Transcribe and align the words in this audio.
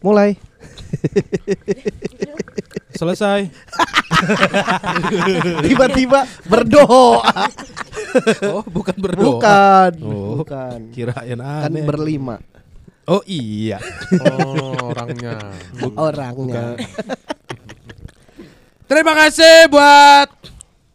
Mulai. 0.00 0.40
Selesai. 2.96 3.52
Tiba-tiba 5.68 6.24
berdoa. 6.48 7.20
Oh, 8.48 8.64
bukan 8.64 8.96
berdoa. 8.96 9.28
Bukan. 9.28 9.92
Oh. 10.00 10.40
Bukan. 10.40 10.88
Kirain 10.88 11.36
Kan 11.36 11.68
aneh. 11.68 11.84
berlima 11.84 12.40
oh 13.10 13.22
iya. 13.26 13.78
Oh, 14.22 14.94
orangnya. 14.94 15.36
orangnya. 15.98 16.78
Terima 18.86 19.14
kasih 19.14 19.70
buat 19.70 20.49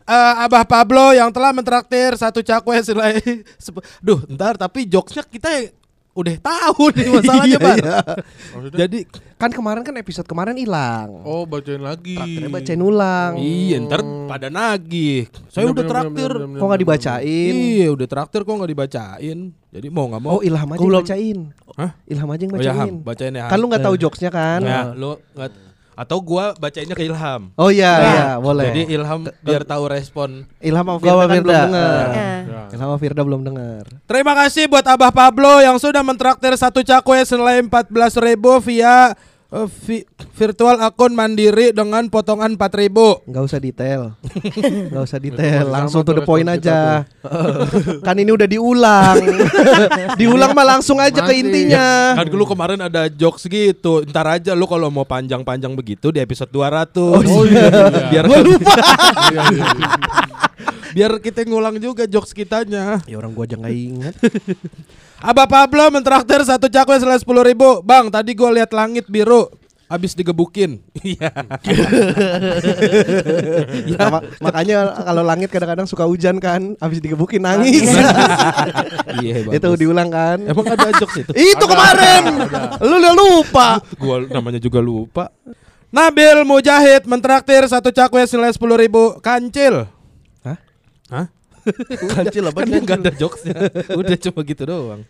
eh, 0.05 0.33
Abah 0.41 0.63
Pablo 0.63 1.11
yang 1.11 1.29
telah 1.29 1.49
mentraktir 1.49 2.13
satu 2.13 2.39
cakwe 2.39 2.79
senilai 2.79 3.19
Duh, 4.05 4.21
ntar 4.29 4.55
tapi 4.55 4.85
jokesnya 4.85 5.23
kita 5.23 5.49
yang 5.51 5.67
udah 6.15 6.35
tahu 6.39 6.95
nih 6.95 7.07
masalahnya, 7.19 7.47
Iya, 7.49 7.59
Bar. 7.59 7.75
iya. 7.75 7.97
Maksudnya? 8.55 8.79
Jadi 8.81 8.99
Kan 9.35 9.51
kemarin 9.51 9.83
kan 9.83 9.91
episode 9.99 10.23
kemarin 10.23 10.55
hilang. 10.55 11.11
Oh, 11.27 11.43
bacain 11.43 11.75
lagi. 11.75 12.15
Traktirnya 12.15 12.47
bacain 12.47 12.79
ulang. 12.79 13.35
iya, 13.35 13.83
ntar 13.83 13.99
pada 14.31 14.47
nagih. 14.47 15.27
Saya 15.51 15.67
Bener, 15.67 15.75
udah 15.75 15.85
traktir. 15.85 16.31
Kok 16.55 16.63
nggak 16.63 16.81
dibacain? 16.87 17.51
Iya, 17.51 17.87
udah 17.91 18.07
traktir 18.07 18.41
kok 18.47 18.55
nggak 18.55 18.71
dibacain. 18.71 19.37
Jadi 19.51 19.87
mau 19.91 20.07
nggak 20.07 20.21
mau. 20.23 20.31
Oh 20.31 20.41
Ilham 20.41 20.71
aja 20.71 20.79
yang 20.79 20.95
bacain. 20.95 21.37
Hah? 21.75 21.91
Ilham 22.07 22.29
aja 22.31 22.41
yang 22.47 22.53
Oh 22.55 22.55
ya, 22.55 22.63
bacain. 22.63 22.79
Ham, 22.79 23.03
bacain 23.03 23.33
ya. 23.35 23.45
Kan 23.51 23.57
lu 23.59 23.65
nggak 23.67 23.83
tahu 23.83 23.95
jokesnya 23.99 24.31
kan? 24.31 24.59
Ya, 24.63 24.81
lu 24.95 25.19
nggak 25.35 25.49
atau 25.95 26.17
gua 26.19 26.53
bacainnya 26.59 26.93
ke 26.93 27.07
Ilham. 27.07 27.55
Oh 27.55 27.71
iya 27.71 27.93
Nah, 27.95 28.11
iya 28.11 28.27
boleh. 28.37 28.67
Jadi 28.69 28.81
Ilham 28.93 29.19
biar 29.41 29.63
tahu 29.63 29.83
respon. 29.87 30.43
Ilham 30.59 30.85
sama 30.85 30.99
Firda 30.99 31.15
sama 31.15 31.25
kan 31.25 31.41
belum 31.41 31.59
dengar. 31.71 32.05
Ah. 32.05 32.13
Ya. 32.13 32.63
Ilham 32.75 32.79
sama 32.85 32.95
Firda 32.99 33.21
belum 33.23 33.41
dengar. 33.47 33.83
Terima 34.05 34.33
kasih 34.35 34.63
buat 34.67 34.85
Abah 34.85 35.11
Pablo 35.15 35.63
yang 35.63 35.79
sudah 35.79 36.03
mentraktir 36.03 36.53
satu 36.59 36.83
cakwe 36.83 37.23
senilai 37.23 37.63
14.000 37.63 37.89
via 38.61 39.15
eh, 39.51 39.67
vi- 39.85 40.07
virtual 40.33 40.79
akun 40.79 41.13
mandiri 41.13 41.69
dengan 41.69 42.07
potongan 42.07 42.53
4.000. 42.53 43.25
Nggak 43.25 43.43
usah 43.43 43.59
detail. 43.59 44.01
Nggak 44.91 45.03
usah 45.05 45.19
detail, 45.19 45.63
langsung 45.69 46.01
to 46.01 46.11
tuh 46.11 46.15
the 46.19 46.23
point 46.23 46.45
aja. 46.45 47.05
kan 48.07 48.15
ini 48.15 48.31
udah 48.31 48.45
diulang. 48.45 49.15
diulang 50.19 50.51
mah 50.51 50.77
langsung 50.77 50.97
aja 50.97 51.21
ke 51.21 51.31
Masih. 51.31 51.41
intinya. 51.45 52.17
Kan 52.17 52.27
dulu 52.27 52.45
kemarin 52.45 52.79
ada 52.81 53.07
jokes 53.07 53.45
gitu. 53.45 54.03
Ntar 54.05 54.41
aja 54.41 54.51
lu 54.51 54.65
kalau 54.65 54.89
mau 54.89 55.03
panjang-panjang 55.03 55.71
begitu 55.73 56.09
di 56.09 56.19
episode 56.19 56.49
200. 56.49 56.95
Oh 56.97 57.43
iya. 57.45 57.69
biar 58.09 58.25
Gua 58.25 58.39
lupa. 58.41 58.73
Iya, 59.31 59.41
iya. 59.51 59.65
biar 60.95 61.11
kita 61.19 61.43
ngulang 61.43 61.75
juga 61.77 62.07
jokes 62.07 62.31
kitanya. 62.31 63.03
ya 63.03 63.15
orang 63.19 63.31
gua 63.31 63.43
aja 63.43 63.59
nggak 63.59 63.75
ingat. 63.75 64.15
Abah 65.23 65.47
Pablo 65.47 65.87
mentraktir 65.89 66.43
satu 66.43 66.67
cakwe 66.67 66.99
senilai 66.99 67.19
10.000. 67.19 67.81
Bang, 67.81 68.11
tadi 68.11 68.35
gua 68.35 68.51
lihat 68.51 68.75
langit 68.75 69.07
biru. 69.07 69.47
Abis 69.85 70.17
digebukin. 70.17 70.81
Iya. 71.05 71.29
Nah, 73.95 74.07
ma- 74.17 74.25
makanya 74.41 74.77
kalau 75.05 75.21
langit 75.21 75.53
kadang-kadang 75.53 75.85
suka 75.85 76.09
hujan 76.09 76.41
kan, 76.41 76.73
habis 76.81 76.97
digebukin 76.97 77.45
nangis. 77.45 77.85
Iya, 79.21 79.45
itu 79.53 79.69
diulang 79.77 80.09
kan. 80.09 80.41
Emang 80.41 80.65
ada 80.67 80.89
jokes 80.97 81.21
itu? 81.21 81.31
itu 81.31 81.65
kemarin. 81.69 82.23
Lu 82.81 82.97
udah 82.97 83.13
lupa. 83.13 83.67
Gua 84.01 84.25
namanya 84.25 84.57
juga 84.57 84.81
lupa. 84.81 85.29
Nabil 85.93 86.43
Mujahid 86.43 87.07
mentraktir 87.07 87.63
satu 87.69 87.93
cakwe 87.93 88.25
senilai 88.27 88.51
10.000 88.51 89.21
kancil. 89.23 89.87
Hah? 90.43 90.57
Hah? 91.07 91.25
Kancil 92.11 92.43
apa? 92.49 92.59
Kan 92.63 92.81
nggak 92.81 92.99
ada 93.01 93.11
jokesnya. 93.13 93.55
Udah 93.99 94.17
cuma 94.19 94.39
gitu 94.45 94.63
doang. 94.65 95.01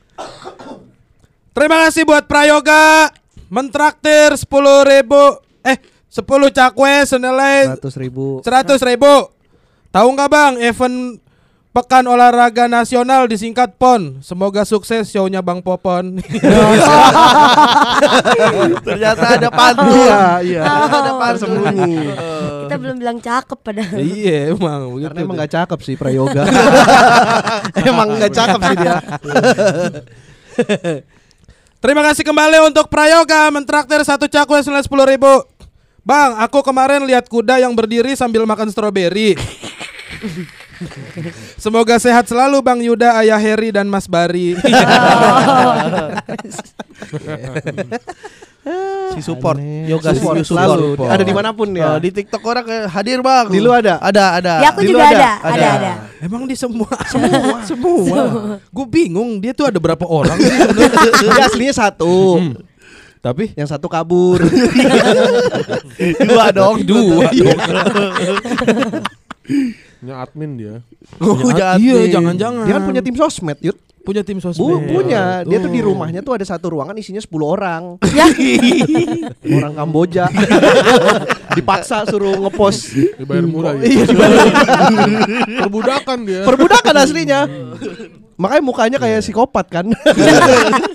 Terima 1.55 1.77
kasih 1.87 2.03
buat 2.03 2.23
Prayoga 2.27 3.11
mentraktir 3.47 4.35
10.000 4.35 4.43
eh 5.63 5.77
10 6.11 6.19
cakwe 6.51 6.93
senilai 7.07 7.79
100 7.79 8.03
ribu. 8.03 8.43
100 8.43 8.75
ribu. 8.87 9.31
Tahu 9.91 10.07
nggak 10.11 10.29
bang 10.31 10.53
event 10.67 11.23
Pekan 11.75 12.07
Olahraga 12.07 12.71
Nasional 12.71 13.27
disingkat 13.27 13.75
PON. 13.75 14.23
Semoga 14.23 14.63
sukses 14.63 15.11
show-nya 15.11 15.43
Bang 15.43 15.59
Popon. 15.59 16.23
Ternyata 18.87 19.25
ada 19.35 19.51
pantun. 19.51 19.91
Iya, 19.91 20.23
iya. 20.39 20.63
Ada 20.63 21.11
pantun 21.19 21.39
Sembunyi. 21.43 21.95
Kita 22.65 22.77
belum 22.81 22.97
bilang 22.97 23.17
cakep 23.21 23.59
padahal. 23.61 23.97
iya 24.01 24.51
emang 24.51 24.93
begitu. 24.93 25.13
Karena 25.13 25.23
emang 25.23 25.37
gak 25.37 25.51
cakep 25.53 25.79
sih 25.85 25.95
Prayoga. 25.95 26.43
emang 27.89 28.07
gak 28.17 28.33
cakep 28.33 28.59
sih 28.59 28.75
dia. 28.81 28.95
Terima 31.85 32.01
kasih 32.01 32.25
kembali 32.25 32.57
untuk 32.65 32.89
Prayoga 32.89 33.53
mentraktir 33.53 34.01
satu 34.01 34.25
cakwe 34.25 34.57
senilai 34.65 34.81
sepuluh 34.81 35.05
ribu. 35.05 35.45
Bang, 36.05 36.37
aku 36.37 36.61
kemarin 36.61 37.01
lihat 37.05 37.25
kuda 37.25 37.57
yang 37.61 37.73
berdiri 37.73 38.13
sambil 38.13 38.45
makan 38.45 38.69
stroberi. 38.69 39.33
Semoga 41.63 41.97
sehat 41.97 42.29
selalu 42.29 42.61
Bang 42.61 42.83
Yuda, 42.83 43.23
Ayah 43.23 43.39
Heri 43.41 43.73
dan 43.73 43.89
Mas 43.89 44.05
Bari. 44.05 44.53
Si 49.13 49.21
support. 49.21 49.61
Aneh. 49.61 49.85
Yoga 49.85 50.11
Support, 50.11 50.35
si 50.41 50.49
selalu. 50.49 50.97
support. 50.97 51.09
Ada 51.13 51.23
di 51.23 51.33
mana 51.37 51.49
pun 51.53 51.69
ya. 51.69 51.95
Oh, 51.95 51.99
di 52.01 52.09
TikTok 52.09 52.41
orang 52.41 52.65
hadir 52.89 53.21
bang. 53.21 53.45
Di 53.47 53.59
lu 53.61 53.69
ada? 53.69 54.01
Ada, 54.01 54.41
ada. 54.41 54.53
Di 54.57 54.65
aku 54.65 54.79
Di 54.81 54.87
juga 54.89 55.05
ada? 55.05 55.15
ada, 55.15 55.29
ada, 55.45 55.67
ada. 55.77 55.91
Emang 56.19 56.43
di 56.43 56.57
semua 56.57 56.89
semua 57.13 57.61
semua. 57.61 58.23
Gue 58.73 58.85
bingung 58.89 59.37
dia 59.37 59.53
tuh 59.53 59.69
ada 59.69 59.77
berapa 59.77 60.01
orang? 60.03 60.35
Dia 61.21 61.45
aslinya 61.45 61.75
satu. 61.77 62.41
Tapi 63.21 63.53
Yang 63.53 63.77
satu 63.77 63.85
kabur. 63.85 64.41
Dua 66.29 66.45
dong. 66.49 66.81
dua. 66.81 67.29
Punya 69.97 70.15
admin 70.19 70.51
dia. 70.55 70.75
Oh, 71.17 71.35
Punya- 71.35 71.55
jahat 71.55 71.77
iya, 71.79 71.95
jangan-jangan. 72.09 72.63
Dia 72.63 72.73
kan 72.73 72.83
punya 72.83 73.01
tim 73.01 73.15
sosmed, 73.15 73.59
Yud. 73.59 73.77
punya 74.01 74.21
tim 74.21 74.37
sosmed. 74.37 74.61
Bu, 74.61 74.77
punya. 74.85 75.41
Dia 75.41 75.57
tuh 75.57 75.67
di 75.67 75.81
rumahnya 75.81 76.21
tuh 76.21 76.33
ada 76.33 76.45
satu 76.45 76.69
ruangan 76.69 76.93
isinya 76.93 77.17
10 77.17 77.25
orang. 77.41 77.97
Ya, 78.13 78.29
orang 79.57 79.73
Kamboja. 79.73 80.29
Dipaksa 81.57 82.05
suruh 82.05 82.37
ngepost. 82.37 82.93
Dibayar 83.17 83.45
murah 83.45 83.73
ya. 83.75 83.83
Iya, 83.83 84.03
dibayar. 84.05 84.45
Perbudakan 85.61 86.17
dia. 86.21 86.41
Perbudakan 86.43 86.93
aslinya. 86.95 87.39
Makanya 88.35 88.61
mukanya 88.61 88.97
kayak 88.99 89.23
psikopat 89.23 89.65
kan. 89.71 89.85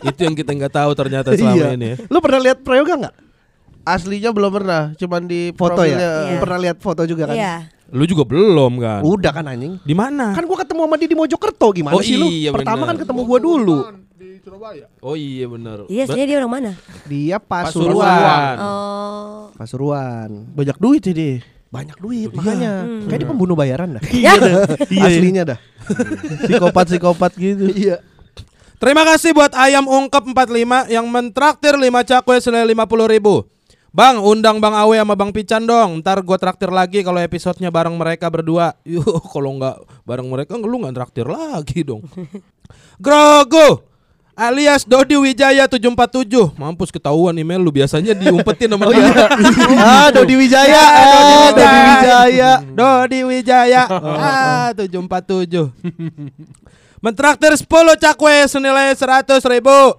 Itu 0.04 0.20
yang 0.20 0.36
kita 0.36 0.52
nggak 0.52 0.70
tahu 0.72 0.90
ternyata 0.92 1.32
selama 1.32 1.56
Iya. 1.56 1.68
ini. 1.74 1.88
ya. 1.90 1.96
Lu 2.06 2.18
pernah 2.20 2.40
lihat 2.40 2.60
Prayoga 2.60 2.94
nggak? 2.96 3.14
Aslinya 3.80 4.30
belum 4.30 4.52
pernah, 4.52 4.92
cuman 4.94 5.24
di 5.24 5.50
Foto 5.50 5.80
ya? 5.82 5.96
Iya. 5.96 6.38
Pernah 6.38 6.58
lihat 6.60 6.76
foto 6.78 7.02
juga 7.02 7.24
kan? 7.26 7.34
iya. 7.34 7.64
Lu 7.90 8.04
juga 8.06 8.22
belum 8.22 8.78
kan? 8.78 9.00
Udah 9.02 9.30
kan 9.30 9.44
anjing. 9.44 9.82
Di 9.82 9.94
mana? 9.94 10.30
Kan 10.32 10.46
gua 10.46 10.58
ketemu 10.62 10.80
sama 10.86 10.94
dia 10.94 11.08
di 11.10 11.16
Mojokerto 11.18 11.68
gimana 11.70 11.94
Oh 11.94 12.02
sih 12.02 12.14
lu? 12.14 12.26
iya, 12.26 12.50
Pertama 12.50 12.82
bener. 12.82 12.88
kan 12.88 12.96
ketemu 13.02 13.20
gua 13.22 13.38
dulu. 13.38 13.76
Di 14.14 14.28
Surabaya. 14.40 14.86
Oh 15.00 15.14
iya 15.14 15.46
benar. 15.46 15.84
Iya, 15.90 16.02
sebenarnya 16.06 16.26
dia 16.26 16.38
orang 16.38 16.52
mana? 16.52 16.70
Dia 17.04 17.36
Pasuruan. 17.36 17.98
Pasuruan. 17.98 18.56
Oh. 18.62 19.42
Pasuruan. 19.54 20.28
Banyak 20.54 20.76
duit 20.78 21.02
ini. 21.10 21.30
Banyak 21.70 21.98
duit 21.98 22.30
makanya. 22.34 22.82
Kayak 23.06 23.18
dia 23.22 23.28
pembunuh 23.30 23.54
bayaran 23.54 23.98
dah. 23.98 24.02
Ya. 24.14 24.34
Aslinya 25.00 25.42
dah. 25.54 25.58
Psikopat-psikopat 26.46 27.32
gitu. 27.38 27.70
Iya. 27.70 28.02
Terima 28.80 29.04
kasih 29.04 29.36
buat 29.36 29.52
ayam 29.52 29.84
ungkep 29.84 30.32
45 30.32 30.88
yang 30.88 31.04
mentraktir 31.04 31.76
5 31.76 31.84
cakwe 32.10 32.36
senilai 32.40 32.72
50 32.72 33.12
ribu. 33.12 33.44
Bang, 33.90 34.22
undang 34.22 34.62
Bang 34.62 34.70
Awe 34.70 35.02
sama 35.02 35.18
Bang 35.18 35.34
Pican 35.34 35.66
dong. 35.66 35.98
Ntar 35.98 36.22
gue 36.22 36.38
traktir 36.38 36.70
lagi 36.70 37.02
kalau 37.02 37.18
episodenya 37.18 37.74
bareng 37.74 37.98
mereka 37.98 38.30
berdua. 38.30 38.78
Yuh, 38.86 39.02
kalau 39.28 39.58
nggak 39.58 39.76
bareng 40.06 40.30
mereka 40.30 40.54
lu 40.54 40.78
nggak 40.78 40.94
traktir 40.94 41.26
lagi 41.26 41.82
dong. 41.82 42.06
Grogo 43.02 43.82
alias 44.38 44.86
Dodi 44.86 45.18
Wijaya 45.18 45.66
747. 45.66 46.54
Mampus 46.54 46.88
ketahuan 46.88 47.34
email 47.34 47.58
lu 47.58 47.68
biasanya 47.68 48.14
diumpetin 48.14 48.70
sama 48.70 48.88
dia. 48.94 49.10
ah, 49.76 50.08
Dodi 50.08 50.38
Wijaya. 50.38 50.70
Ya, 50.70 50.86
Ah, 50.86 51.50
Dodi. 51.50 51.66
Wijaya. 51.82 52.50
Dodi 52.62 53.20
Wijaya. 53.26 53.82
Ah, 53.90 54.68
747. 54.72 55.74
Mentraktir 57.02 57.52
10 57.58 57.66
cakwe 57.98 58.34
senilai 58.46 58.94
100 58.94 59.42
ribu. 59.50 59.98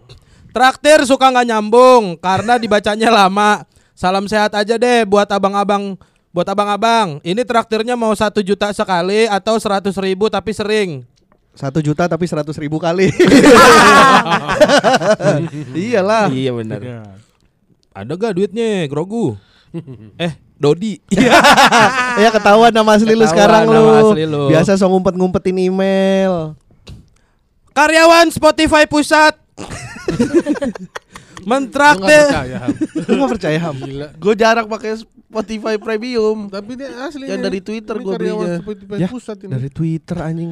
Traktir 0.55 1.03
suka 1.03 1.27
nggak 1.27 1.47
nyambung 1.47 2.15
karena 2.15 2.55
dibacanya 2.55 3.11
lama. 3.11 3.67
Salam 4.01 4.25
sehat 4.25 4.49
aja 4.57 4.81
deh 4.81 5.05
buat 5.05 5.29
abang-abang 5.29 5.93
buat 6.33 6.49
abang-abang. 6.49 7.21
Ini 7.21 7.45
traktirnya 7.45 7.93
mau 7.93 8.09
satu 8.17 8.41
juta 8.41 8.73
sekali 8.73 9.29
atau 9.29 9.61
100 9.61 9.93
ribu 10.01 10.25
tapi 10.25 10.57
sering. 10.57 11.05
Satu 11.53 11.85
juta 11.85 12.09
tapi 12.09 12.25
seratus 12.25 12.57
ribu 12.57 12.81
kali. 12.81 13.11
Iyalah. 15.85 16.33
Iya 16.33 16.51
benar. 16.57 16.81
Ada 17.93 18.13
gak 18.17 18.41
duitnya, 18.41 18.89
Grogu? 18.89 19.37
eh, 20.25 20.33
Dodi. 20.57 20.97
ya 22.17 22.33
ketahuan 22.33 22.73
nama 22.73 22.97
asli 22.97 23.13
lu 23.13 23.29
sekarang 23.29 23.69
nama 23.69 24.01
lu. 24.01 24.17
asli 24.17 24.25
lu. 24.25 24.49
Biasa 24.49 24.81
so 24.81 24.89
ngumpet-ngumpetin 24.89 25.69
email. 25.69 26.57
Karyawan 27.77 28.33
Spotify 28.33 28.89
pusat. 28.89 29.37
Mentraktir. 31.45 32.27
Lu 33.09 33.13
gak 33.25 33.31
percaya 33.37 33.57
Ham? 33.57 33.75
Gue 34.17 34.33
jarang 34.37 34.67
pakai 34.67 34.99
Spotify 34.99 35.79
Premium. 35.79 36.51
Tapi 36.51 36.75
dia 36.75 36.91
asli. 37.07 37.31
Yang 37.31 37.41
dari 37.47 37.59
Twitter 37.63 37.95
Ini 37.97 38.03
gua 38.03 38.13
karyawan 38.19 38.47
belinya. 38.65 38.99
Ya, 38.99 39.07
pusat 39.07 39.37
ini. 39.47 39.51
Dari 39.55 39.69
Twitter 39.71 40.17
anjing. 40.19 40.51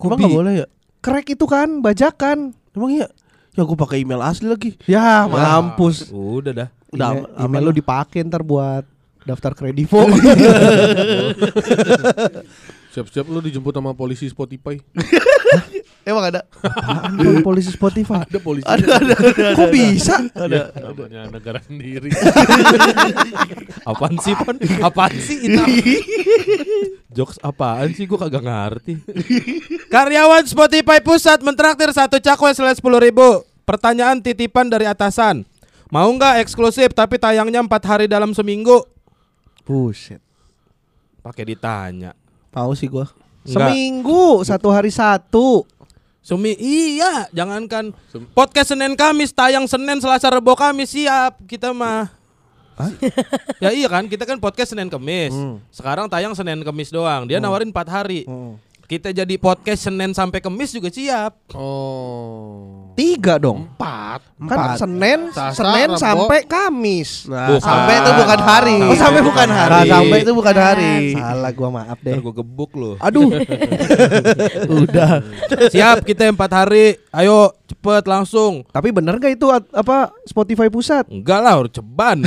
Emang 0.00 0.18
nggak 0.18 0.32
boleh 0.34 0.52
ya? 0.64 0.66
Krek 1.00 1.26
itu 1.38 1.44
kan 1.46 1.80
bajakan. 1.80 2.52
Emang 2.74 2.90
iya? 2.92 3.08
Ya 3.54 3.62
gue 3.66 3.78
pakai 3.78 4.02
email 4.02 4.22
asli 4.22 4.46
lagi. 4.46 4.78
Ya, 4.86 5.26
mampus. 5.26 6.10
Udah 6.10 6.52
dah. 6.54 6.68
Udah, 6.90 7.08
email, 7.14 7.26
aman 7.38 7.46
email 7.46 7.62
lah. 7.62 7.68
lu 7.70 7.72
dipakai 7.78 8.18
ntar 8.26 8.42
buat 8.42 8.82
daftar 9.24 9.52
kredivo. 9.54 10.06
Siap-siap 12.90 13.22
lu 13.30 13.38
dijemput 13.38 13.70
sama 13.70 13.94
polisi 13.94 14.26
Spotify. 14.26 14.74
Emang 16.10 16.26
ada? 16.26 16.42
Apaan 16.58 17.38
polisi 17.46 17.70
Spotify? 17.70 18.26
Ada 18.26 18.40
polisi. 18.42 18.66
Ada, 18.66 18.98
ada, 18.98 19.14
ada. 19.14 19.46
Kok 19.54 19.68
bisa? 19.70 20.16
Ada. 20.34 20.74
Namanya 20.74 21.30
negara 21.30 21.62
sendiri. 21.62 22.10
Apaan 23.90 24.18
sih 24.18 24.34
pon? 24.34 24.58
Apaan 24.82 25.14
sih 25.22 25.38
itu? 25.38 25.62
Jokes 27.14 27.38
apaan 27.46 27.94
sih? 27.94 28.10
Gue 28.10 28.18
kagak 28.18 28.42
ngerti. 28.42 28.98
Karyawan 29.86 30.46
Spotify 30.50 30.98
pusat 30.98 31.42
mentraktir 31.46 31.94
satu 31.94 32.18
cakwe 32.18 32.58
senilai 32.58 32.74
sepuluh 32.74 32.98
ribu. 32.98 33.46
Pertanyaan 33.62 34.18
titipan 34.18 34.66
dari 34.66 34.90
atasan. 34.90 35.46
Mau 35.94 36.10
nggak 36.10 36.42
eksklusif 36.42 36.90
tapi 36.90 37.22
tayangnya 37.22 37.62
empat 37.62 37.82
hari 37.86 38.06
dalam 38.10 38.34
seminggu? 38.34 38.82
Buset. 39.70 40.18
Pakai 41.22 41.46
ditanya. 41.46 42.10
Tahu 42.50 42.74
sih 42.74 42.90
gue. 42.90 43.06
Enggak. 43.46 43.70
Seminggu 43.70 44.42
satu 44.42 44.68
hari 44.74 44.90
satu. 44.90 45.62
Sumi 46.20 46.52
iya, 46.60 47.30
jangankan 47.32 47.96
podcast 48.36 48.76
Senin 48.76 48.92
Kamis 48.92 49.32
tayang 49.32 49.64
Senin 49.64 50.04
Selasa 50.04 50.28
Rebo 50.28 50.52
Kamis 50.52 50.92
siap 50.92 51.40
kita 51.48 51.72
mah. 51.72 52.12
ya 53.56 53.72
iya 53.72 53.88
kan, 53.88 54.04
kita 54.04 54.28
kan 54.28 54.36
podcast 54.36 54.76
Senin 54.76 54.92
Kamis. 54.92 55.32
Sekarang 55.72 56.10
tayang 56.12 56.36
Senin 56.36 56.60
Kamis 56.60 56.92
doang. 56.92 57.24
Dia 57.24 57.40
nawarin 57.40 57.72
4 57.72 57.88
hari. 57.88 58.28
Kita 58.90 59.14
jadi 59.14 59.38
podcast 59.38 59.86
Senin 59.86 60.10
sampai 60.10 60.42
Kamis 60.42 60.74
juga 60.74 60.90
siap. 60.90 61.54
Oh. 61.54 62.90
Tiga 62.98 63.38
dong. 63.38 63.70
Empat. 63.70 64.18
Kan 64.34 64.58
Empat. 64.58 64.76
Senin, 64.82 65.20
Selasa, 65.30 65.54
Senin 65.62 65.88
sampai 65.94 66.42
Kamis. 66.42 67.30
Nah, 67.30 67.54
Bukan. 67.54 67.62
sampai 67.62 67.94
itu 68.02 68.10
bukan 68.18 68.40
hari. 68.42 68.78
Oh, 68.82 68.98
sampai 68.98 69.22
bukan 69.22 69.46
hari. 69.46 69.70
Nah, 69.70 69.84
sampai 69.94 70.18
itu 70.26 70.32
bukan 70.34 70.56
hari. 70.58 70.94
Salah 71.14 71.52
gua 71.54 71.68
maaf 71.70 71.98
deh. 72.02 72.18
Ntar 72.18 72.22
gue 72.26 72.34
gebuk 72.42 72.70
lu. 72.74 72.90
Aduh. 72.98 73.30
Udah. 74.82 75.22
siap 75.70 76.02
kita 76.02 76.26
empat 76.26 76.50
hari. 76.50 76.98
Ayo 77.14 77.54
cepet 77.70 78.04
langsung. 78.10 78.66
Tapi 78.74 78.90
bener 78.90 79.22
gak 79.22 79.38
itu 79.38 79.46
at- 79.54 79.70
apa 79.70 80.10
Spotify 80.26 80.66
pusat? 80.66 81.06
Enggak 81.06 81.38
lah, 81.46 81.62
udah 81.62 81.70
ceban. 81.70 82.26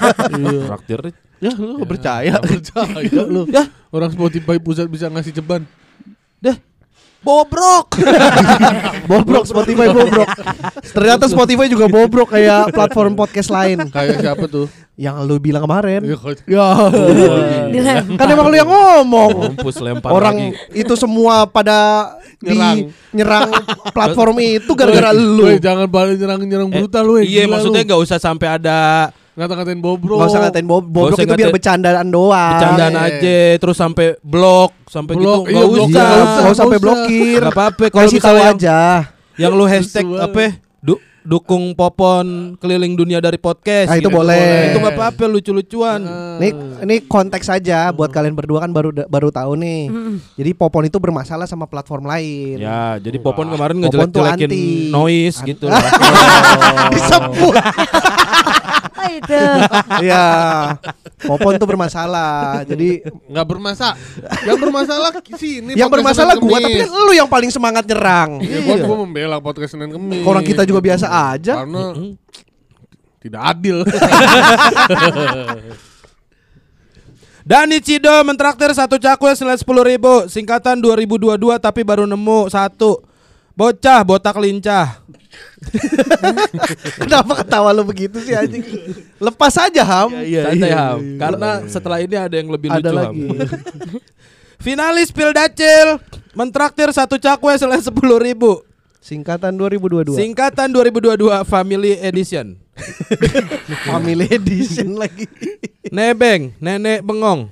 Traktir. 0.70 1.10
Ya 1.42 1.50
lu 1.50 1.82
nggak 1.82 1.90
percaya. 1.98 2.38
Percaya 2.38 3.22
lu. 3.26 3.42
Ya, 3.50 3.66
Orang 3.90 4.14
Spotify 4.14 4.62
pusat 4.62 4.86
bisa 4.86 5.10
ngasih 5.10 5.34
ceban. 5.34 5.66
Dah. 6.38 6.56
Bobrok. 7.18 7.98
Bobrok 9.10 9.44
Spotify 9.44 9.90
bobrok. 9.90 10.30
Ternyata 10.86 11.26
Spotify 11.26 11.66
juga 11.66 11.86
bobrok 11.86 12.30
kayak 12.30 12.70
platform 12.70 13.14
podcast 13.14 13.50
lain. 13.50 13.82
Kayak 13.88 14.22
siapa 14.22 14.46
tuh? 14.46 14.70
Yang 14.94 15.16
lu 15.24 15.36
bilang 15.36 15.60
kemarin. 15.60 16.00
Iya, 16.00 16.16
Ya. 16.46 16.66
Kan 18.14 18.26
emang 18.30 18.46
lu 18.46 18.54
yang 18.54 18.70
ngomong. 18.70 19.58
Mampus 19.58 19.76
lempar 19.78 20.08
Orang 20.08 20.38
lagi. 20.38 20.78
itu 20.78 20.94
semua 20.94 21.44
pada 21.44 22.14
Nyerang. 22.38 22.76
di 22.78 22.94
nyerang 23.12 23.48
platform 23.90 24.36
itu 24.38 24.72
gara-gara 24.72 25.10
lu. 25.10 25.50
jangan 25.58 25.84
balik 25.84 26.16
nyerang-nyerang 26.16 26.68
Eh, 26.68 26.78
brutal. 26.78 27.04
Iya, 27.18 27.42
Gila 27.42 27.50
maksudnya 27.50 27.82
lu. 27.82 27.86
nggak 27.90 28.00
usah 28.02 28.18
sampai 28.18 28.48
ada 28.54 29.10
ngata-ngatain 29.36 29.78
bobrok. 29.78 30.18
Gak 30.18 30.28
usah 30.28 30.40
ngatain 30.42 30.64
bob 30.64 30.82
bobrok 30.82 31.12
usah 31.12 31.22
itu 31.22 31.34
biar 31.34 31.52
bercandaan 31.52 32.08
doang. 32.08 32.52
bercandaan 32.52 32.94
eh. 32.94 33.06
aja 33.06 33.38
terus 33.56 33.76
sampai 33.76 34.06
blok 34.18 34.72
sampai 34.86 35.12
Blok, 35.12 35.44
gitu 35.44 35.50
iya, 35.50 35.54
nggak 35.54 35.68
blok, 35.68 35.86
usah 35.86 35.92
Iya, 35.92 36.02
Nggak 36.02 36.16
usah, 36.16 36.16
gak 36.16 36.46
usah 36.46 36.56
sampai 36.56 36.66
nggak 36.72 36.80
usah. 36.80 36.80
blokir. 36.80 37.38
nggak 37.38 37.54
apa-apa 37.54 37.84
kalau 37.86 38.08
misalnya 38.08 38.40
yang, 38.42 38.56
aja. 38.56 38.78
yang 39.36 39.52
lu 39.52 39.64
hashtag 39.64 40.04
apa 40.16 40.44
du- 40.78 41.02
dukung 41.22 41.74
popon 41.74 42.26
keliling 42.56 42.94
dunia 42.94 43.18
dari 43.18 43.36
podcast 43.36 43.90
Ah, 43.90 43.98
itu 43.98 44.06
gitu. 44.06 44.14
boleh. 44.14 44.70
itu 44.70 44.78
nggak 44.78 44.94
apa-apa 44.94 45.24
lucu-lucuan 45.26 46.00
Ini 46.36 46.48
ini 46.80 47.02
konteks 47.02 47.50
aja 47.50 47.90
buat 47.90 48.08
kalian 48.08 48.32
berdua 48.32 48.62
kan 48.62 48.70
baru 48.70 48.94
baru 49.02 49.28
tahu 49.28 49.52
nih. 49.54 49.90
Jadi 50.32 50.50
Popon 50.52 50.84
itu 50.84 50.96
bermasalah 50.96 51.44
sama 51.44 51.64
platform 51.64 52.06
lain. 52.06 52.56
ya 52.56 52.96
jadi 52.96 53.18
popon 53.18 53.48
kemarin 53.48 53.76
ngejelek-jelekin 53.76 54.50
noise 54.88 55.36
Anti. 55.36 55.50
gitu 55.50 55.66
lah 55.66 55.82
Disebut. 56.94 57.52
Itu? 59.12 59.42
Iya. 60.02 60.26
Popon 61.24 61.56
tuh 61.56 61.68
bermasalah. 61.68 62.66
Jadi 62.66 63.00
Nggak 63.30 63.46
bermasalah. 63.46 63.96
Yang 64.44 64.58
bermasalah 64.60 65.10
sini. 65.38 65.72
yang 65.74 65.90
bermasalah 65.90 66.34
gua 66.38 66.58
tapi 66.60 66.84
kan 66.84 66.90
lu 66.90 67.12
yang 67.14 67.28
paling 67.30 67.50
semangat 67.50 67.84
nyerang. 67.86 68.42
Ya 68.42 68.60
gua, 68.62 68.76
gua 68.82 68.96
membela 69.06 69.36
podcast 69.40 69.78
Senin 69.78 69.90
Kemis. 69.92 70.26
Orang 70.26 70.42
kita 70.44 70.66
juga 70.68 70.80
biasa 70.82 71.06
aja. 71.34 71.62
Karena 71.64 71.94
tidak 73.20 73.42
adil. 73.42 73.82
Dani 77.46 77.78
Cido 77.78 78.10
mentraktir 78.26 78.74
satu 78.74 78.98
cakwe 78.98 79.30
senilai 79.38 79.54
sepuluh 79.54 79.86
ribu 79.86 80.26
Singkatan 80.26 80.82
2022 80.82 81.38
tapi 81.62 81.86
baru 81.86 82.02
nemu 82.02 82.50
satu 82.50 83.06
Bocah 83.56 84.04
botak 84.04 84.36
lincah 84.36 85.00
Kenapa 87.00 87.40
ketawa 87.40 87.72
lu 87.72 87.88
begitu 87.88 88.20
sih 88.20 88.36
anjing? 88.36 88.62
Lepas 89.16 89.56
aja 89.56 89.80
Ham. 89.80 90.12
Santai 90.12 90.72
Ham 90.76 91.00
Karena 91.16 91.50
setelah 91.64 91.98
ini 92.04 92.16
ada 92.20 92.36
yang 92.36 92.52
lebih 92.52 92.68
Ada 92.68 92.92
lucu 92.92 92.96
Ham 93.00 93.16
lagi. 93.16 93.24
Finalis 94.64 95.08
Pildacil 95.08 96.00
mentraktir 96.36 96.92
satu 96.92 97.16
cakwe 97.16 97.56
senilai 97.56 97.80
sepuluh 97.80 98.20
ribu 98.20 98.60
Singkatan 99.00 99.54
2022. 99.54 100.18
Singkatan 100.18 100.68
2022 100.74 101.46
Family 101.48 101.96
Edition 102.02 102.58
Family 103.88 104.28
edition 104.28 105.00
lagi. 105.00 105.24
Nebeng, 105.88 106.52
nenek 106.60 107.00
bengong 107.00 107.48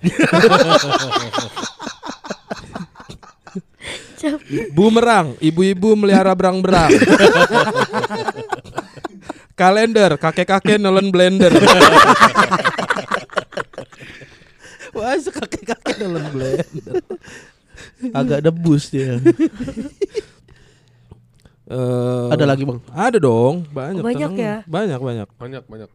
Bumerang, 4.77 5.37
ibu-ibu 5.41 5.95
melihara 5.97 6.33
berang-berang 6.33 6.91
Kalender, 9.55 10.19
kakek-kakek 10.19 10.81
nelen 10.83 11.09
blender 11.15 11.53
Wah, 14.95 15.15
kakek-kakek 15.19 15.97
nelen 16.03 16.27
blender 16.35 16.97
Agak 18.13 18.45
debus 18.45 18.93
dia. 18.93 19.19
Eh, 21.65 22.27
Ada 22.29 22.45
lagi 22.45 22.69
bang? 22.69 22.77
Ada 22.93 23.17
dong, 23.17 23.65
banyak. 23.73 24.03
Banyak 24.05 24.31
tenang. 24.37 24.45
ya? 24.45 24.57
Banyak 24.69 25.01
banyak. 25.01 25.29
banyak 25.41 25.63
banyak. 25.65 25.91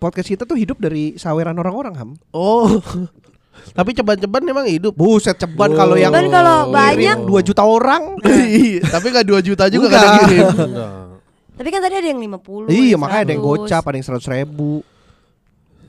Podcast 0.00 0.28
kita 0.32 0.48
tuh 0.48 0.56
hidup 0.56 0.80
dari 0.80 1.20
saweran 1.20 1.56
orang-orang 1.60 1.94
Ham. 1.96 2.10
Oh. 2.32 2.80
Tapi 3.70 3.90
ceban-ceban 3.92 4.42
emang 4.44 4.66
hidup. 4.66 4.92
Buset 4.92 5.34
ceban 5.34 5.70
Oh. 5.70 5.76
kalau 5.76 5.94
yang 5.94 6.08
Ceban 6.08 6.28
kalau 6.28 6.58
banyak. 6.68 7.16
ngirim 7.16 7.26
2 7.26 7.42
juta 7.44 7.62
orang. 7.62 8.02
Tapi 8.94 9.06
nggak 9.08 9.26
2 9.26 9.40
juta 9.42 9.64
juga 9.66 9.86
Enggak. 9.86 10.00
kadang 10.00 10.14
kirim. 10.22 10.46
Enggak. 10.46 10.90
Tapi 11.58 11.68
kan 11.68 11.80
tadi 11.80 11.94
ada 11.94 12.08
yang 12.08 12.20
50 12.20 12.66
Iya 12.66 12.96
makanya 12.96 13.22
ada 13.22 13.32
yang 13.32 13.42
100. 13.42 13.48
gocap, 13.48 13.82
ada 13.84 13.94
yang 13.94 14.04
seratus 14.04 14.28
ribu. 14.28 14.72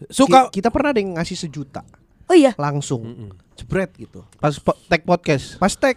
Suka 0.07 0.39
Ki- 0.45 0.59
kita 0.59 0.69
pernah 0.69 0.91
ada 0.91 0.99
yang 0.99 1.15
ngasih 1.15 1.37
sejuta 1.39 1.81
Oh 2.25 2.33
iya 2.33 2.51
langsung, 2.55 3.31
jebret 3.53 3.93
gitu. 3.95 4.25
Pas 4.35 4.57
po- 4.57 4.73
tag 4.85 5.01
podcast. 5.01 5.55
Pas 5.55 5.69
tag, 5.71 5.93